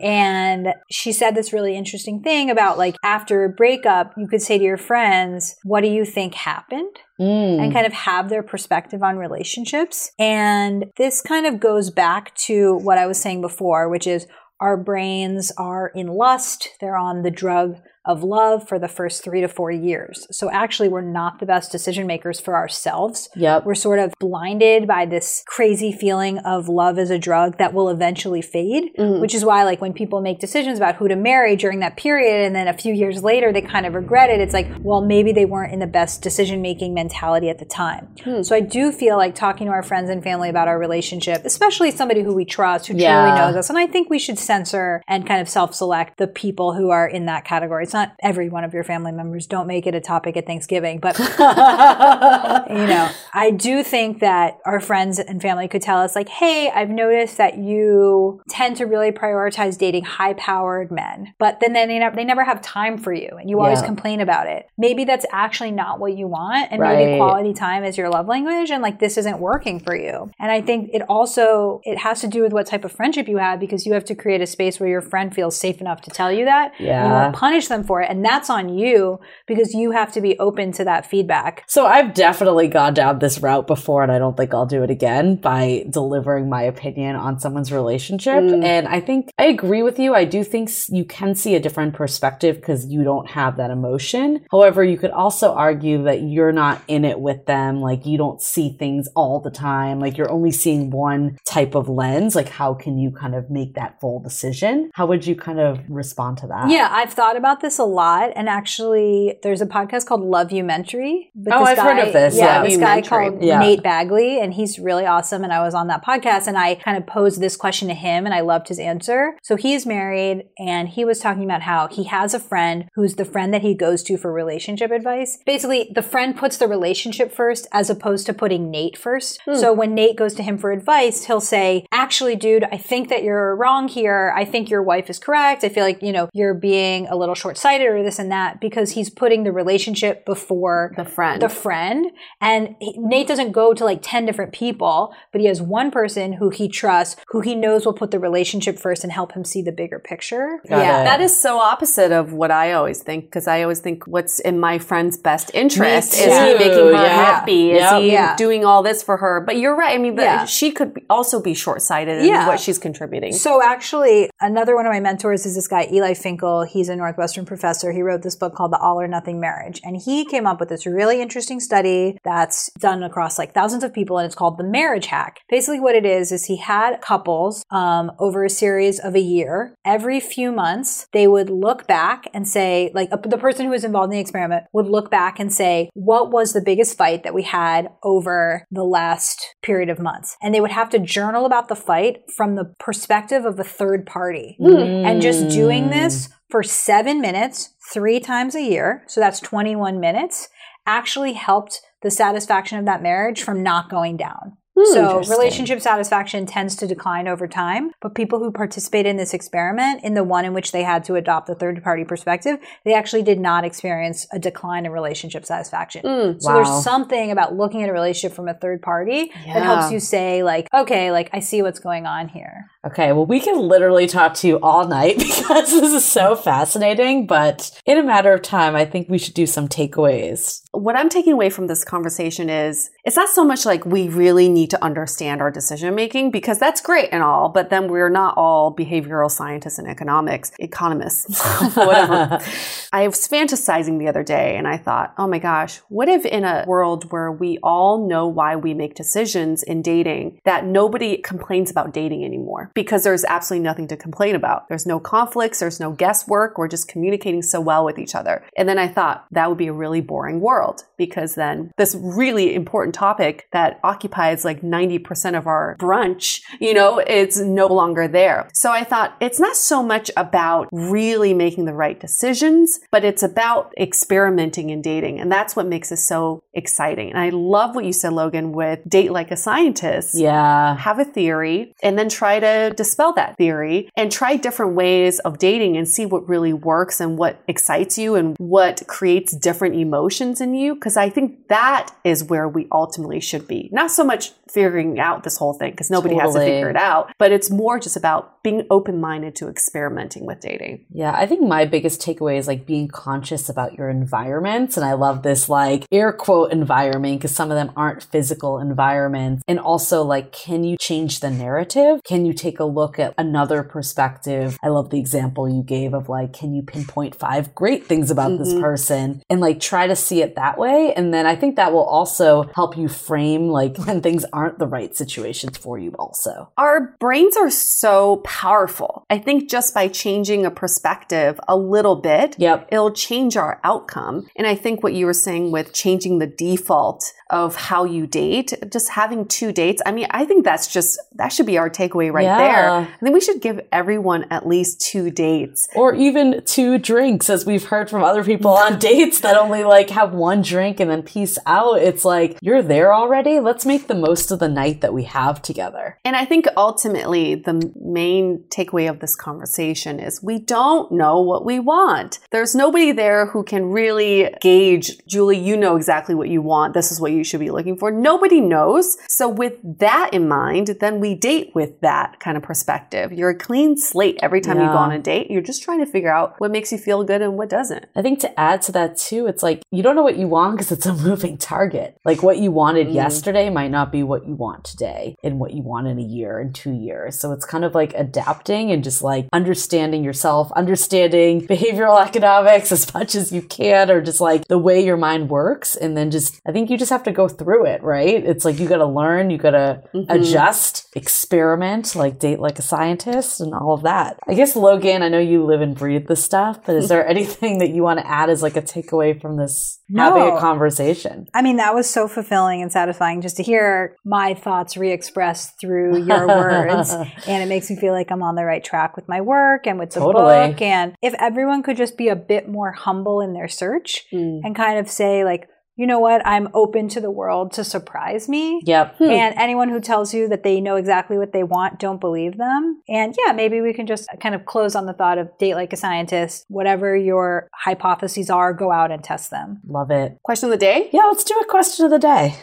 [0.00, 4.58] And she said this really interesting thing about like after a breakup, you could say
[4.58, 6.96] to your friends, What do you think happened?
[7.20, 7.62] Mm.
[7.62, 10.10] and kind of have their perspective on relationships.
[10.18, 14.26] And this kind of goes back to what I was saying before, which is
[14.60, 17.76] our brains are in lust, they're on the drug
[18.06, 20.26] of love for the first three to four years.
[20.30, 23.28] So actually, we're not the best decision makers for ourselves.
[23.36, 23.64] Yep.
[23.66, 27.88] We're sort of blinded by this crazy feeling of love as a drug that will
[27.88, 29.20] eventually fade, Mm.
[29.20, 32.44] which is why, like, when people make decisions about who to marry during that period
[32.46, 35.32] and then a few years later they kind of regret it, it's like, well, maybe
[35.32, 38.08] they weren't in the best decision making mentality at the time.
[38.22, 38.42] Hmm.
[38.42, 41.90] So I do feel like talking to our friends and family about our relationship, especially
[41.90, 43.22] somebody who we trust, who Yeah.
[43.22, 46.26] truly knows us, and I think we should censor and kind of self select the
[46.26, 47.84] people who are in that category.
[47.84, 49.46] It's not every one of your family members.
[49.46, 50.98] Don't make it a topic at Thanksgiving.
[51.00, 56.28] But, you know, I do think that our friends and family could tell us, like,
[56.28, 61.72] hey, I've noticed that you tend to really prioritize dating high powered men, but then
[61.72, 64.66] they, never, they never have time for you and you always complain about it.
[64.76, 66.68] Maybe that's actually not what you want.
[66.70, 66.98] And Right.
[66.98, 70.30] maybe quality time is your love language and like this isn't working for you.
[70.38, 73.38] And I think it also, it has to do with what type of friendship you
[73.38, 76.10] have because you have to create a space where your friend feels safe enough to
[76.10, 76.72] tell you that.
[76.78, 77.22] And you Yeah.
[77.22, 78.10] won't punish them for it.
[78.10, 81.64] And that's on you because you have to be open to that feedback.
[81.68, 84.90] So I've definitely gone down this route before, and I don't think I'll do it
[84.90, 88.42] again by delivering my opinion on someone's relationship.
[88.42, 88.64] Mm.
[88.64, 90.14] And I think I agree with you.
[90.14, 94.44] I do think you can see a different perspective because you don't have that emotion.
[94.50, 97.80] However, you could also argue that you're not in it with them.
[97.80, 100.00] Like you don't see things all the time.
[100.00, 102.34] Like you're only seeing one type of lens.
[102.34, 104.90] Like how can you kind of make that full decision?
[104.94, 106.70] How would you kind of respond to that?
[106.70, 108.32] Yeah, I've thought about this a lot.
[108.36, 111.26] And actually, there's a podcast called Loveumentary.
[111.50, 112.36] Oh, this I've heard guy- of this.
[112.36, 112.68] Yeah, Yeah.
[112.68, 113.58] this guy called Yeah.
[113.58, 115.44] Nate Bagley, and he's really awesome.
[115.44, 118.24] And I was on that podcast and I kind of posed this question to him
[118.26, 119.36] and I loved his answer.
[119.42, 123.24] So he's married and he was talking about how he has a friend who's the
[123.24, 125.38] friend that he goes to for relationship advice.
[125.46, 129.40] Basically, the friend puts the relationship first as opposed to putting Nate first.
[129.44, 129.54] Hmm.
[129.56, 133.22] So when Nate goes to him for advice, he'll say, Actually, dude, I think that
[133.22, 134.32] you're wrong here.
[134.36, 135.64] I think your wife is correct.
[135.64, 138.60] I feel like, you know, you're being a little short sighted or this and that
[138.60, 141.42] because he's putting the relationship before The friend.
[141.42, 142.12] the friend.
[142.40, 146.34] And he, Nate doesn't go to like 10 different people, but he has one person
[146.34, 149.62] who he trusts, who he knows will put the relationship first and help him see
[149.62, 150.60] the bigger picture.
[150.68, 151.04] Got yeah, it.
[151.06, 154.60] that is so opposite of what I always think because I always think what's in
[154.60, 156.12] my friend's best interest.
[156.12, 157.24] Is he making her yeah.
[157.32, 157.72] happy?
[157.72, 158.36] Is he Yeah.
[158.36, 159.40] doing all this for her?
[159.44, 159.94] But you're right.
[159.94, 160.44] I mean, the, Yeah.
[160.44, 162.46] she could be, also be short sighted in Yeah.
[162.46, 163.32] what she's contributing.
[163.32, 166.62] So actually, another one of my mentors is this guy, Eli Finkel.
[166.62, 167.92] He's a Northwestern professor.
[167.92, 169.80] He wrote this book called The All or Nothing Marriage.
[169.84, 173.94] And he came up with this really interesting study that's done across like thousands of
[173.94, 175.40] people, and it's called the marriage hack.
[175.48, 179.74] Basically, what it is, is he had couples um, over a series of a year.
[179.84, 184.12] Every few months, they would look back and say, like, the person who was involved
[184.12, 187.42] in the experiment would look back and say, what was the biggest fight that we
[187.42, 190.36] had over the last period of months?
[190.42, 194.06] And they would have to journal about the fight from the perspective of a third
[194.06, 194.56] party.
[194.58, 200.48] And just doing this for seven minutes, three times a year, so that's 21 minutes,
[200.86, 204.56] actually helped the satisfaction of that marriage from not going down.
[204.84, 210.04] So relationship satisfaction tends to decline over time, but people who participated in this experiment,
[210.04, 213.22] in the one in which they had to adopt the third party perspective, they actually
[213.22, 216.02] did not experience a decline in relationship satisfaction.
[216.04, 216.42] Mm.
[216.42, 216.54] So Wow.
[216.56, 220.42] there's something about looking at a relationship from a third party that helps you say
[220.42, 222.66] like, okay, like I see what's going on here.
[222.86, 227.26] Okay, well, we can literally talk to you all night because this is so fascinating.
[227.26, 230.60] But in a matter of time, I think we should do some takeaways.
[230.72, 234.48] what I'm taking away from this conversation is it's not so much like we really
[234.48, 238.34] need to understand our decision making because that's great and all, but then we're not
[238.36, 241.42] all behavioral scientists and economics, economists,
[241.76, 242.40] whatever.
[242.92, 246.44] I was fantasizing the other day and I thought, oh my gosh, what if in
[246.44, 251.70] a world where we all know why we make decisions in dating that nobody complains
[251.70, 254.68] about dating anymore because there's absolutely nothing to complain about.
[254.68, 258.44] There's no conflicts, there's no guesswork, we're just communicating so well with each other.
[258.56, 262.54] And then I thought that would be a really boring world because then this really
[262.54, 268.48] important topic that occupies like 90% of our brunch, you know, it's no longer there.
[268.52, 273.22] So I thought it's not so much about really making the right decisions, but it's
[273.22, 275.18] about experimenting in dating.
[275.20, 277.10] And that's what makes it so exciting.
[277.10, 280.76] And I love what you said, Logan, with date like a scientist Yeah.
[280.76, 285.38] have a theory and then try to dispel that theory and try different ways of
[285.38, 290.40] dating and see what really works and what excites you and what creates different emotions
[290.40, 290.76] in you.
[290.76, 293.68] Cause I think that is where we ultimately should be.
[293.72, 297.12] Not so much figuring out this whole thing because nobody has to figure it out.
[297.18, 300.84] But it's more just about being open minded to experimenting with dating.
[300.90, 304.76] Yeah, I think my biggest takeaway is like being conscious about your environments.
[304.76, 309.42] And I love this like air quote environment because some of them aren't physical environments.
[309.48, 312.00] And also, like, can you change the narrative?
[312.04, 314.56] Can you take a look at another perspective?
[314.62, 318.38] I love the example you gave of like, can you pinpoint five great things about
[318.38, 318.60] this Mhm.
[318.60, 320.92] person and like try to see it that way?
[320.94, 324.66] And then I think that will also help you frame like when things aren't the
[324.66, 326.52] right situations for you, also.
[326.58, 329.06] Our brains are so powerful.
[329.08, 332.68] I think just by changing a perspective a little bit, yep.
[332.70, 334.28] it'll change our outcome.
[334.36, 338.52] And I think what you were saying with changing the default of how you date,
[338.70, 342.12] just having two dates, I mean, I think that's just, that should be our takeaway
[342.12, 342.38] right Yeah.
[342.38, 342.70] there.
[342.70, 345.66] I think we should give everyone at least two dates.
[345.74, 349.90] Or even two drinks, as we've heard from other people on dates that only like
[349.90, 351.78] have one drink and then peace out.
[351.82, 353.40] It's like, you're there already.
[353.40, 355.98] Let's make the most of the night that we have together.
[356.04, 361.44] And I think ultimately the main takeaway of this conversation is we don't know what
[361.44, 362.20] we want.
[362.30, 366.74] There's nobody there who can really gauge, Julie, you know exactly what you want.
[366.74, 367.90] This is what you should be looking for.
[367.90, 368.96] Nobody knows.
[369.08, 373.12] So with that in mind, then we date with that kind of perspective.
[373.12, 375.30] You're a clean slate every time you go on a date.
[375.30, 377.86] You're just trying to figure out what makes you feel good and what doesn't.
[377.94, 380.56] I think to add to that too, it's like you don't know what you want
[380.56, 381.96] because it's a moving target.
[382.04, 382.94] Like what you wanted Mm.
[382.94, 386.38] yesterday might not be what you want today and what you want in a year
[386.38, 387.18] and two years.
[387.18, 392.92] So it's kind of like adapting and just like understanding yourself, understanding behavioral economics as
[392.94, 395.74] much as you can, or just like the way your mind works.
[395.74, 398.22] And then just, I think you just have to go through it, right?
[398.24, 400.06] It's like you got to learn, you got to Mhm.
[400.10, 404.18] adjust, experiment, like date like a scientist and all of that.
[404.28, 407.58] I guess, Logan, I know you live and breathe this stuff, but is there anything
[407.58, 411.26] that you want to add as like a takeaway from this having a conversation?
[411.34, 415.60] I mean, that was so fulfilling and satisfying just to hear my thoughts re expressed
[415.60, 416.92] through your words.
[417.26, 419.78] And it makes me feel like I'm on the right track with my work and
[419.78, 420.48] with the Totally.
[420.52, 420.62] book.
[420.62, 424.40] And if everyone could just be a bit more humble in their search Mm.
[424.44, 428.28] and kind of say, like, you know what, I'm open to the world to surprise
[428.28, 428.62] me.
[428.64, 428.96] Yep.
[428.96, 429.04] Hmm.
[429.04, 432.82] And anyone who tells you that they know exactly what they want, don't believe them.
[432.88, 435.74] And yeah, maybe we can just kind of close on the thought of date like
[435.74, 436.46] a scientist.
[436.48, 439.60] Whatever your hypotheses are, go out and test them.
[439.66, 440.18] Love it.
[440.22, 440.88] Question of the day?
[440.92, 442.36] Yeah, let's do a question of the day.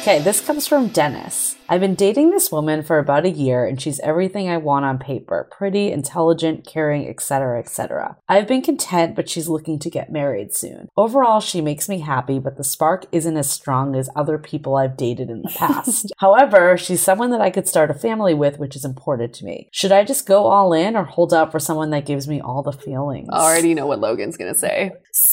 [0.00, 1.57] Okay, this comes from Dennis.
[1.70, 4.98] I've been dating this woman for about a year and she's everything I want on
[4.98, 5.48] paper.
[5.50, 8.16] Pretty, intelligent, caring, etc., etc.
[8.28, 10.88] I've been content, but she's looking to get married soon.
[10.96, 14.96] Overall, she makes me happy, but the spark isn't as strong as other people I've
[14.96, 16.10] dated in the past.
[16.18, 19.68] However, she's someone that I could start a family with, which is important to me.
[19.70, 22.62] Should I just go all in or hold out for someone that gives me all
[22.62, 23.28] the feelings?
[23.30, 24.92] I already know what Logan's going to say.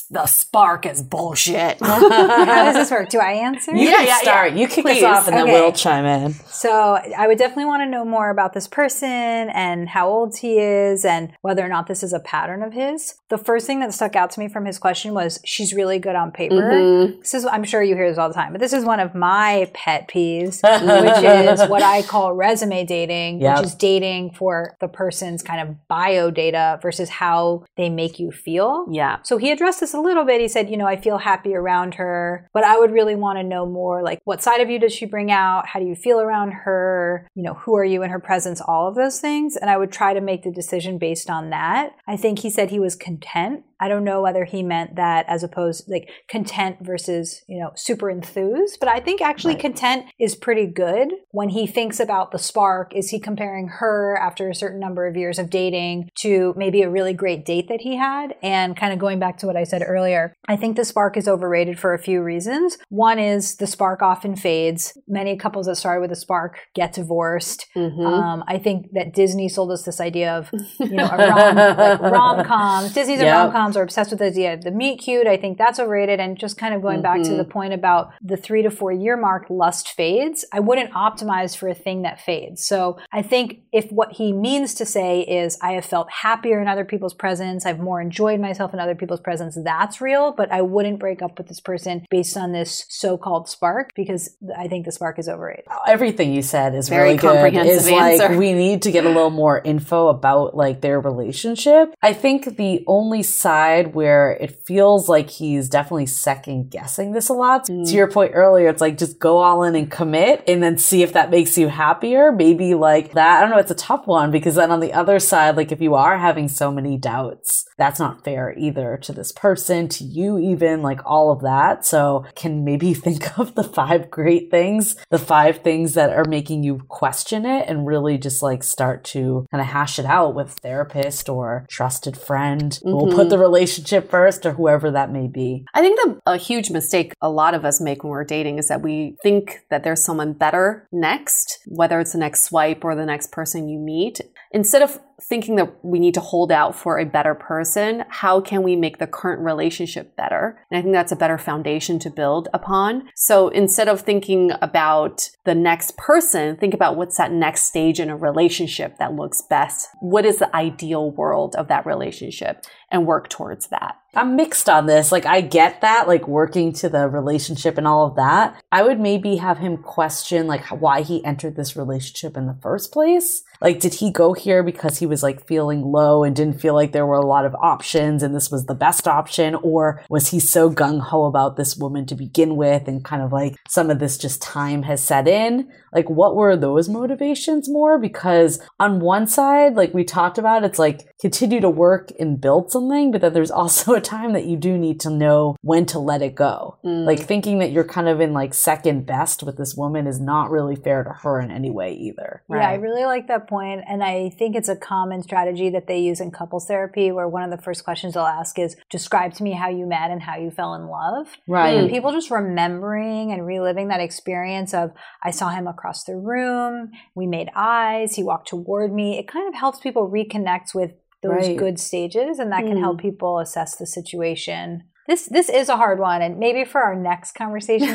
[0.10, 1.80] The spark is bullshit.
[1.82, 3.10] How does this work?
[3.10, 3.76] Do I answer?
[3.76, 4.53] You can start.
[4.53, 6.24] You kick us off and then we'll chime in.
[6.45, 10.60] So I would definitely want to know more about this person and how old he
[10.60, 13.15] is and whether or not this is a pattern of his.
[13.30, 16.15] The first thing that stuck out to me from his question was she's really good
[16.15, 16.56] on paper.
[16.56, 17.19] Mhm.
[17.22, 19.14] This is I'm sure you hear this all the time, but this is one of
[19.15, 21.23] my pet peeves, which
[21.61, 23.57] is what I call resume dating, Yep.
[23.57, 28.31] which is dating for the person's kind of bio data versus how they make you
[28.31, 28.85] feel.
[28.89, 29.18] Yeah.
[29.23, 30.41] So he addressed this a little bit.
[30.41, 33.43] He said, you know, I feel happy around her, but I would really want to
[33.43, 35.68] know more like what side of you does she bring out?
[35.68, 37.28] How do you feel around her?
[37.36, 38.62] You know, who are you in her presence?
[38.62, 39.56] All of those things.
[39.56, 41.96] And I would try to make the decision based on that.
[42.08, 43.64] I think he said he was content.
[43.80, 48.10] I don't know whether he meant that as opposed like content versus, you know, super
[48.10, 49.61] enthused, but I think actually Right.
[49.61, 52.95] content is pretty good when he thinks about the spark.
[52.95, 56.89] Is he comparing her after a certain number of years of dating to maybe a
[56.89, 58.35] really great date that he had?
[58.41, 61.27] And kind of going back to what I said earlier, I think the spark is
[61.27, 62.77] overrated for a few reasons.
[62.89, 64.93] One is the spark often fades.
[65.07, 67.65] Many couples that started with a spark get divorced.
[67.76, 68.06] Mhm.
[68.06, 70.49] Um, I think that Disney sold us this idea of,
[70.80, 72.93] you know, a rom, like rom-coms.
[72.93, 73.27] Disney's Yep.
[73.27, 75.28] a rom-coms are obsessed with the idea of the meet cute.
[75.28, 76.20] I think that's overrated.
[76.20, 77.52] And just kind of going back to the mm-hmm.
[77.52, 80.46] point about the three to four year mark, lust fades.
[80.52, 82.66] I wouldn't optimize for a thing that fades.
[82.66, 86.68] So I think if what he means to say is I have felt happier in
[86.68, 90.32] other people's presence, I've more enjoyed myself in other people's presence, that's real.
[90.32, 94.68] But I wouldn't break up with this person based on this so-called spark because I
[94.68, 95.66] think the spark is overrated.
[95.88, 97.34] Everything you said is Very really good.
[97.34, 101.94] comprehensive Is like we need to get a little more info about like their relationship.
[102.02, 107.30] I think the only side side where it feels like he's definitely second guessing this
[107.30, 107.68] a lot.
[107.68, 107.88] Mm.
[107.88, 111.03] To your point earlier, it's like just go all in and commit and then see
[111.03, 112.32] if that makes you happier.
[112.32, 113.38] Maybe like that.
[113.38, 113.57] I don't know.
[113.57, 116.48] It's a tough one because then on the other side, like if you are having
[116.48, 121.32] so many doubts, that's not fair either to this person, to you, even like all
[121.32, 121.86] of that.
[121.86, 126.64] So can maybe think of the five great things, the five things that are making
[126.64, 130.52] you question it and really just like start to kind of hash it out with
[130.52, 133.30] therapist or trusted friend who will put Mhm.
[133.30, 135.66] the relationship first or whoever that may be.
[135.74, 138.68] I think the, a huge mistake a lot of us make when we're dating is
[138.68, 143.06] that we think that there's someone better next, whether it's the next swipe or the
[143.06, 144.20] next person you meet.
[144.52, 148.64] Instead of thinking that we need to hold out for a better person, how can
[148.64, 150.60] we make the current relationship better?
[150.69, 153.10] And I think that's a better foundation to build upon.
[153.15, 158.10] So instead of thinking about the next person, think about what's that next stage in
[158.10, 159.89] a relationship that looks best.
[159.99, 162.64] What is the ideal world of that relationship?
[162.91, 163.95] And work towards that.
[164.14, 165.11] I'm mixed on this.
[165.11, 168.64] Like, I get that, like working to the relationship and all of that.
[168.72, 172.93] I would maybe have him question, like, why he entered this relationship in the first
[172.93, 173.43] place.
[173.60, 176.92] Like, did he go here because he was like feeling low and didn't feel like
[176.92, 179.56] there were a lot of options and this was the best option?
[179.56, 183.32] Or was he so gung ho about this woman to begin with and kind of
[183.32, 185.70] like some of this just time has set in?
[185.94, 187.98] Like, what were those motivations more?
[187.98, 192.72] Because on one side, like we talked about, it's like continue to work and build
[192.72, 196.00] something, but then there's also a time that you do need to know when to
[196.00, 196.78] let it go.
[196.84, 197.06] Mm.
[197.06, 200.52] Like thinking that you're kind of in like second best with this woman is not
[200.52, 202.44] really fair to her in any way either.
[202.50, 206.00] Yeah, I really like that point, and I think it's a common strategy that they
[206.00, 209.44] use in couples therapy, where one of the first questions they'll ask is, "Describe to
[209.44, 211.78] me how you met and how you fell in love." Right.
[211.78, 214.92] And people just remembering and reliving that experience of,
[215.24, 219.48] "I saw him across the room, we made eyes, he walked toward me." It kind
[219.48, 220.92] of helps people reconnect with
[221.24, 221.58] those Right.
[221.58, 222.86] good stages, and that can Mm.
[222.86, 224.84] help people assess the situation.
[225.08, 227.90] This this is a hard one, and maybe for our next conversation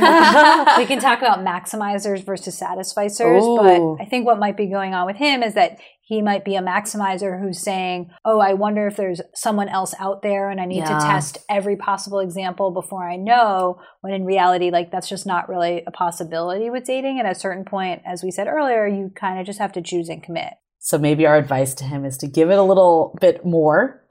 [0.81, 3.43] we can talk about maximizers versus satisficers.
[3.43, 3.57] Ooh.
[3.57, 5.71] But I think what might be going on with him is that
[6.11, 10.23] he might be a maximizer who's saying, "Oh, I wonder if there's someone else out
[10.23, 10.99] there, and I need Yeah.
[10.99, 15.49] to test every possible example before I know." When in reality, like that's just not
[15.49, 17.21] really a possibility with dating.
[17.21, 19.81] And at a certain point, as we said earlier, you kind of just have to
[19.81, 20.55] choose and commit.
[20.81, 24.03] So maybe our advice to him is to give it a little bit more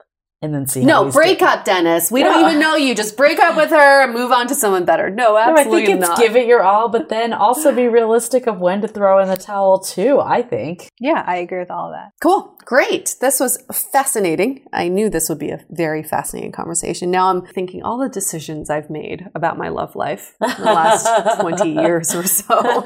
[0.42, 1.50] and then see how No, he's break doing.
[1.50, 2.10] up, Dennis.
[2.10, 2.94] We don't even know you.
[2.94, 5.10] Just break up with her and move on to someone better.
[5.10, 6.18] No, No, I absolutely think it's not.
[6.18, 9.36] give it your all, but then also be realistic of when to throw in the
[9.36, 10.90] towel too, I think.
[10.98, 12.12] Yeah, I agree with all of that.
[12.22, 12.56] Cool.
[12.64, 13.16] Great.
[13.20, 14.62] This was fascinating.
[14.72, 17.10] I knew this would be a very fascinating conversation.
[17.10, 21.40] Now I'm thinking all the decisions I've made about my love life in the last
[21.40, 22.84] 20 years or so.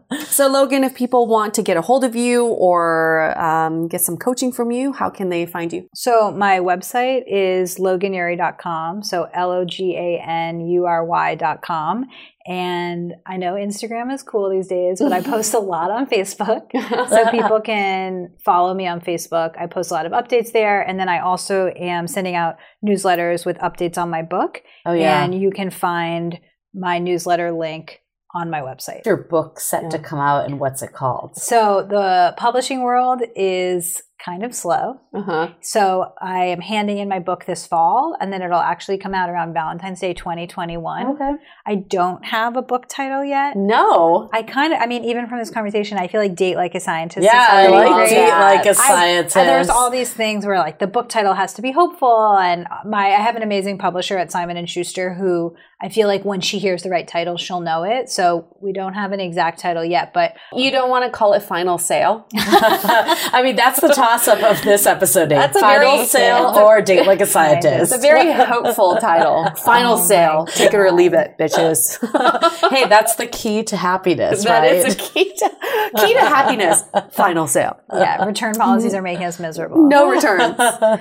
[0.30, 4.16] So, Logan, if people want to get a hold of you or um, get some
[4.16, 5.88] coaching from you, how can they find you?
[5.94, 9.02] So my website is loganury.com.
[9.02, 12.06] So L O G A N U R Y.com.
[12.46, 16.70] And I know Instagram is cool these days, but I post a lot on Facebook.
[17.08, 19.54] So people can follow me on Facebook.
[19.60, 20.80] I post a lot of updates there.
[20.80, 24.62] And then I also am sending out newsletters with updates on my book.
[24.84, 25.22] Oh, yeah.
[25.22, 26.40] And you can find
[26.74, 28.00] my newsletter link
[28.34, 29.04] on my website.
[29.04, 31.36] Your book set to come out and what's it called?
[31.36, 35.00] So the publishing world is kind of slow.
[35.14, 35.50] Uh-huh.
[35.60, 39.30] So I am handing in my book this fall, and then it'll actually come out
[39.30, 41.06] around Valentine's Day 2021.
[41.14, 41.32] Okay.
[41.66, 43.56] I don't have a book title yet.
[43.56, 44.28] No.
[44.32, 46.80] I kind of, I mean, even from this conversation, I feel like Date Like a
[46.80, 47.24] Scientist.
[47.24, 48.10] Yeah, I like.
[48.10, 49.36] Date Like a Scientist.
[49.36, 52.66] and there's all these things where like the book title has to be hopeful, and
[52.84, 56.42] my I have an amazing publisher at Simon and Schuster who I feel like when
[56.42, 58.10] she hears the right title, she'll know it.
[58.10, 61.42] So we don't have an exact title yet, but You don't want to call it
[61.42, 62.26] Final Sale.
[62.36, 65.28] I mean, that's the toss up of this episode.
[65.30, 67.92] That's a Final very- sale a- or date like a scientist.
[67.92, 69.48] It's a very hopeful title.
[69.64, 70.46] Final oh Sale.
[70.46, 71.98] Take it or leave it, bitches.
[72.70, 74.72] hey, that's the key to happiness, That right?
[74.74, 75.50] is a key to,
[75.98, 76.82] key to happiness.
[77.12, 77.78] Final Sale.
[77.92, 79.88] yeah, return policies are making us miserable.
[79.88, 80.56] No returns.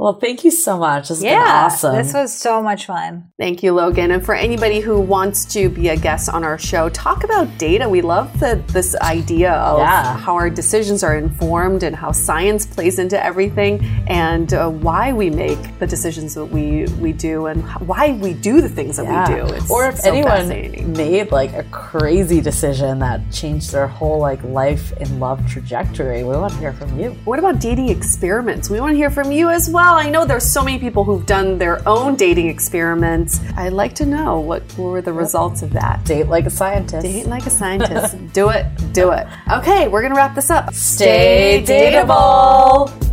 [0.00, 1.08] well, thank you so much.
[1.10, 1.94] This has been Yeah, awesome.
[1.94, 3.30] this was so much fun.
[3.38, 4.10] Thank you, Logan.
[4.10, 7.86] And for anybody who wants to be a guest on our show, talk about data.
[7.86, 10.16] We love the, this idea of Yeah.
[10.16, 15.28] how our decisions are informed and how science plays into everything and uh, why we
[15.28, 19.28] make the decisions that we, we do and why we do the things that Yeah.
[19.28, 19.54] we do.
[19.56, 24.42] It's or if so anyone made like a crazy decision that changed their whole like
[24.44, 27.10] life and love trajectory, we want to hear from you.
[27.26, 28.70] What about dating experiments?
[28.70, 29.89] We want to hear from you as well.
[29.94, 33.40] I know there's so many people who've done their own dating experiments.
[33.56, 36.04] I'd like to know what were the results of that.
[36.04, 37.02] Date like a scientist.
[37.02, 38.16] Date like a scientist.
[38.32, 39.26] do it, do it.
[39.52, 40.72] Okay, we're gonna wrap this up.
[40.72, 43.09] Stay dateable.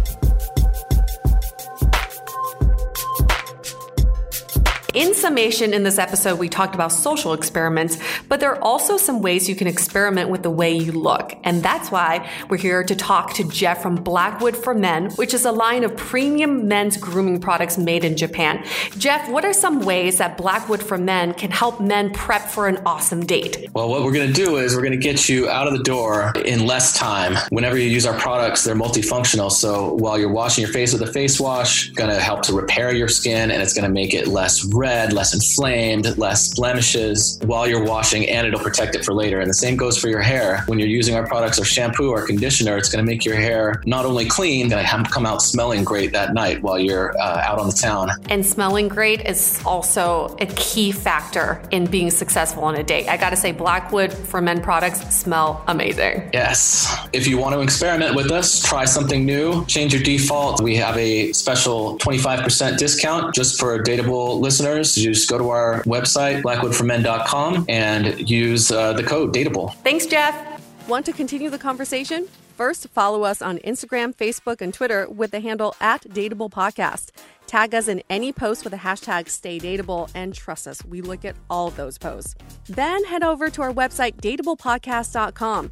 [4.98, 8.00] In summation, in this episode, we talked about social experiments,
[8.30, 11.38] but there are also some ways you can experiment with the way you look.
[11.44, 15.46] And that's why we're here to talk to Jeff from Blackwood for Men, which is
[15.46, 18.66] a line of premium men's grooming products made in Japan.
[18.98, 22.80] Jeff, what are some ways that Blackwood for Men can help men prep for an
[22.84, 23.70] awesome date?
[23.76, 25.84] Well, what we're going to do is we're going to get you out of the
[25.84, 27.38] door in less time.
[27.52, 29.52] Whenever you use our products, they're multifunctional.
[29.52, 32.54] So while you're washing your face with a face wash, it's going to help to
[32.54, 37.40] repair your skin and it's going to make it less red, less inflamed, less blemishes
[37.44, 39.40] while you're washing, and it'll protect it for later.
[39.40, 40.64] And the same goes for your hair.
[40.68, 43.82] When you're using our products or shampoo or conditioner, it's going to make your hair
[43.86, 47.68] not only clean, but come out smelling great that night while you're uh, out on
[47.68, 48.10] the town.
[48.30, 53.08] And smelling great is also a key factor in being successful on a date.
[53.08, 56.30] I got to say, Blackwood for Men products smell amazing.
[56.34, 56.96] Yes.
[57.14, 60.62] If you want to experiment with us, try something new, change your default.
[60.62, 64.77] We have a special 25% discount just for Dateable listeners.
[64.78, 69.74] You just go to our website, blackwoodformen.com, and use uh, the code Dateable.
[69.84, 70.36] Thanks, Jeff.
[70.88, 72.28] Want to continue the conversation?
[72.56, 77.12] First, follow us on Instagram, Facebook, and Twitter with the handle at Dateable Podcast.
[77.46, 81.36] Tag us in any post with the hashtag StayDateable, and trust us, we look at
[81.50, 82.36] all those posts.
[82.66, 85.72] Then head over to our website, dateablepodcast.com.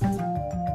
[0.00, 0.69] Thank you.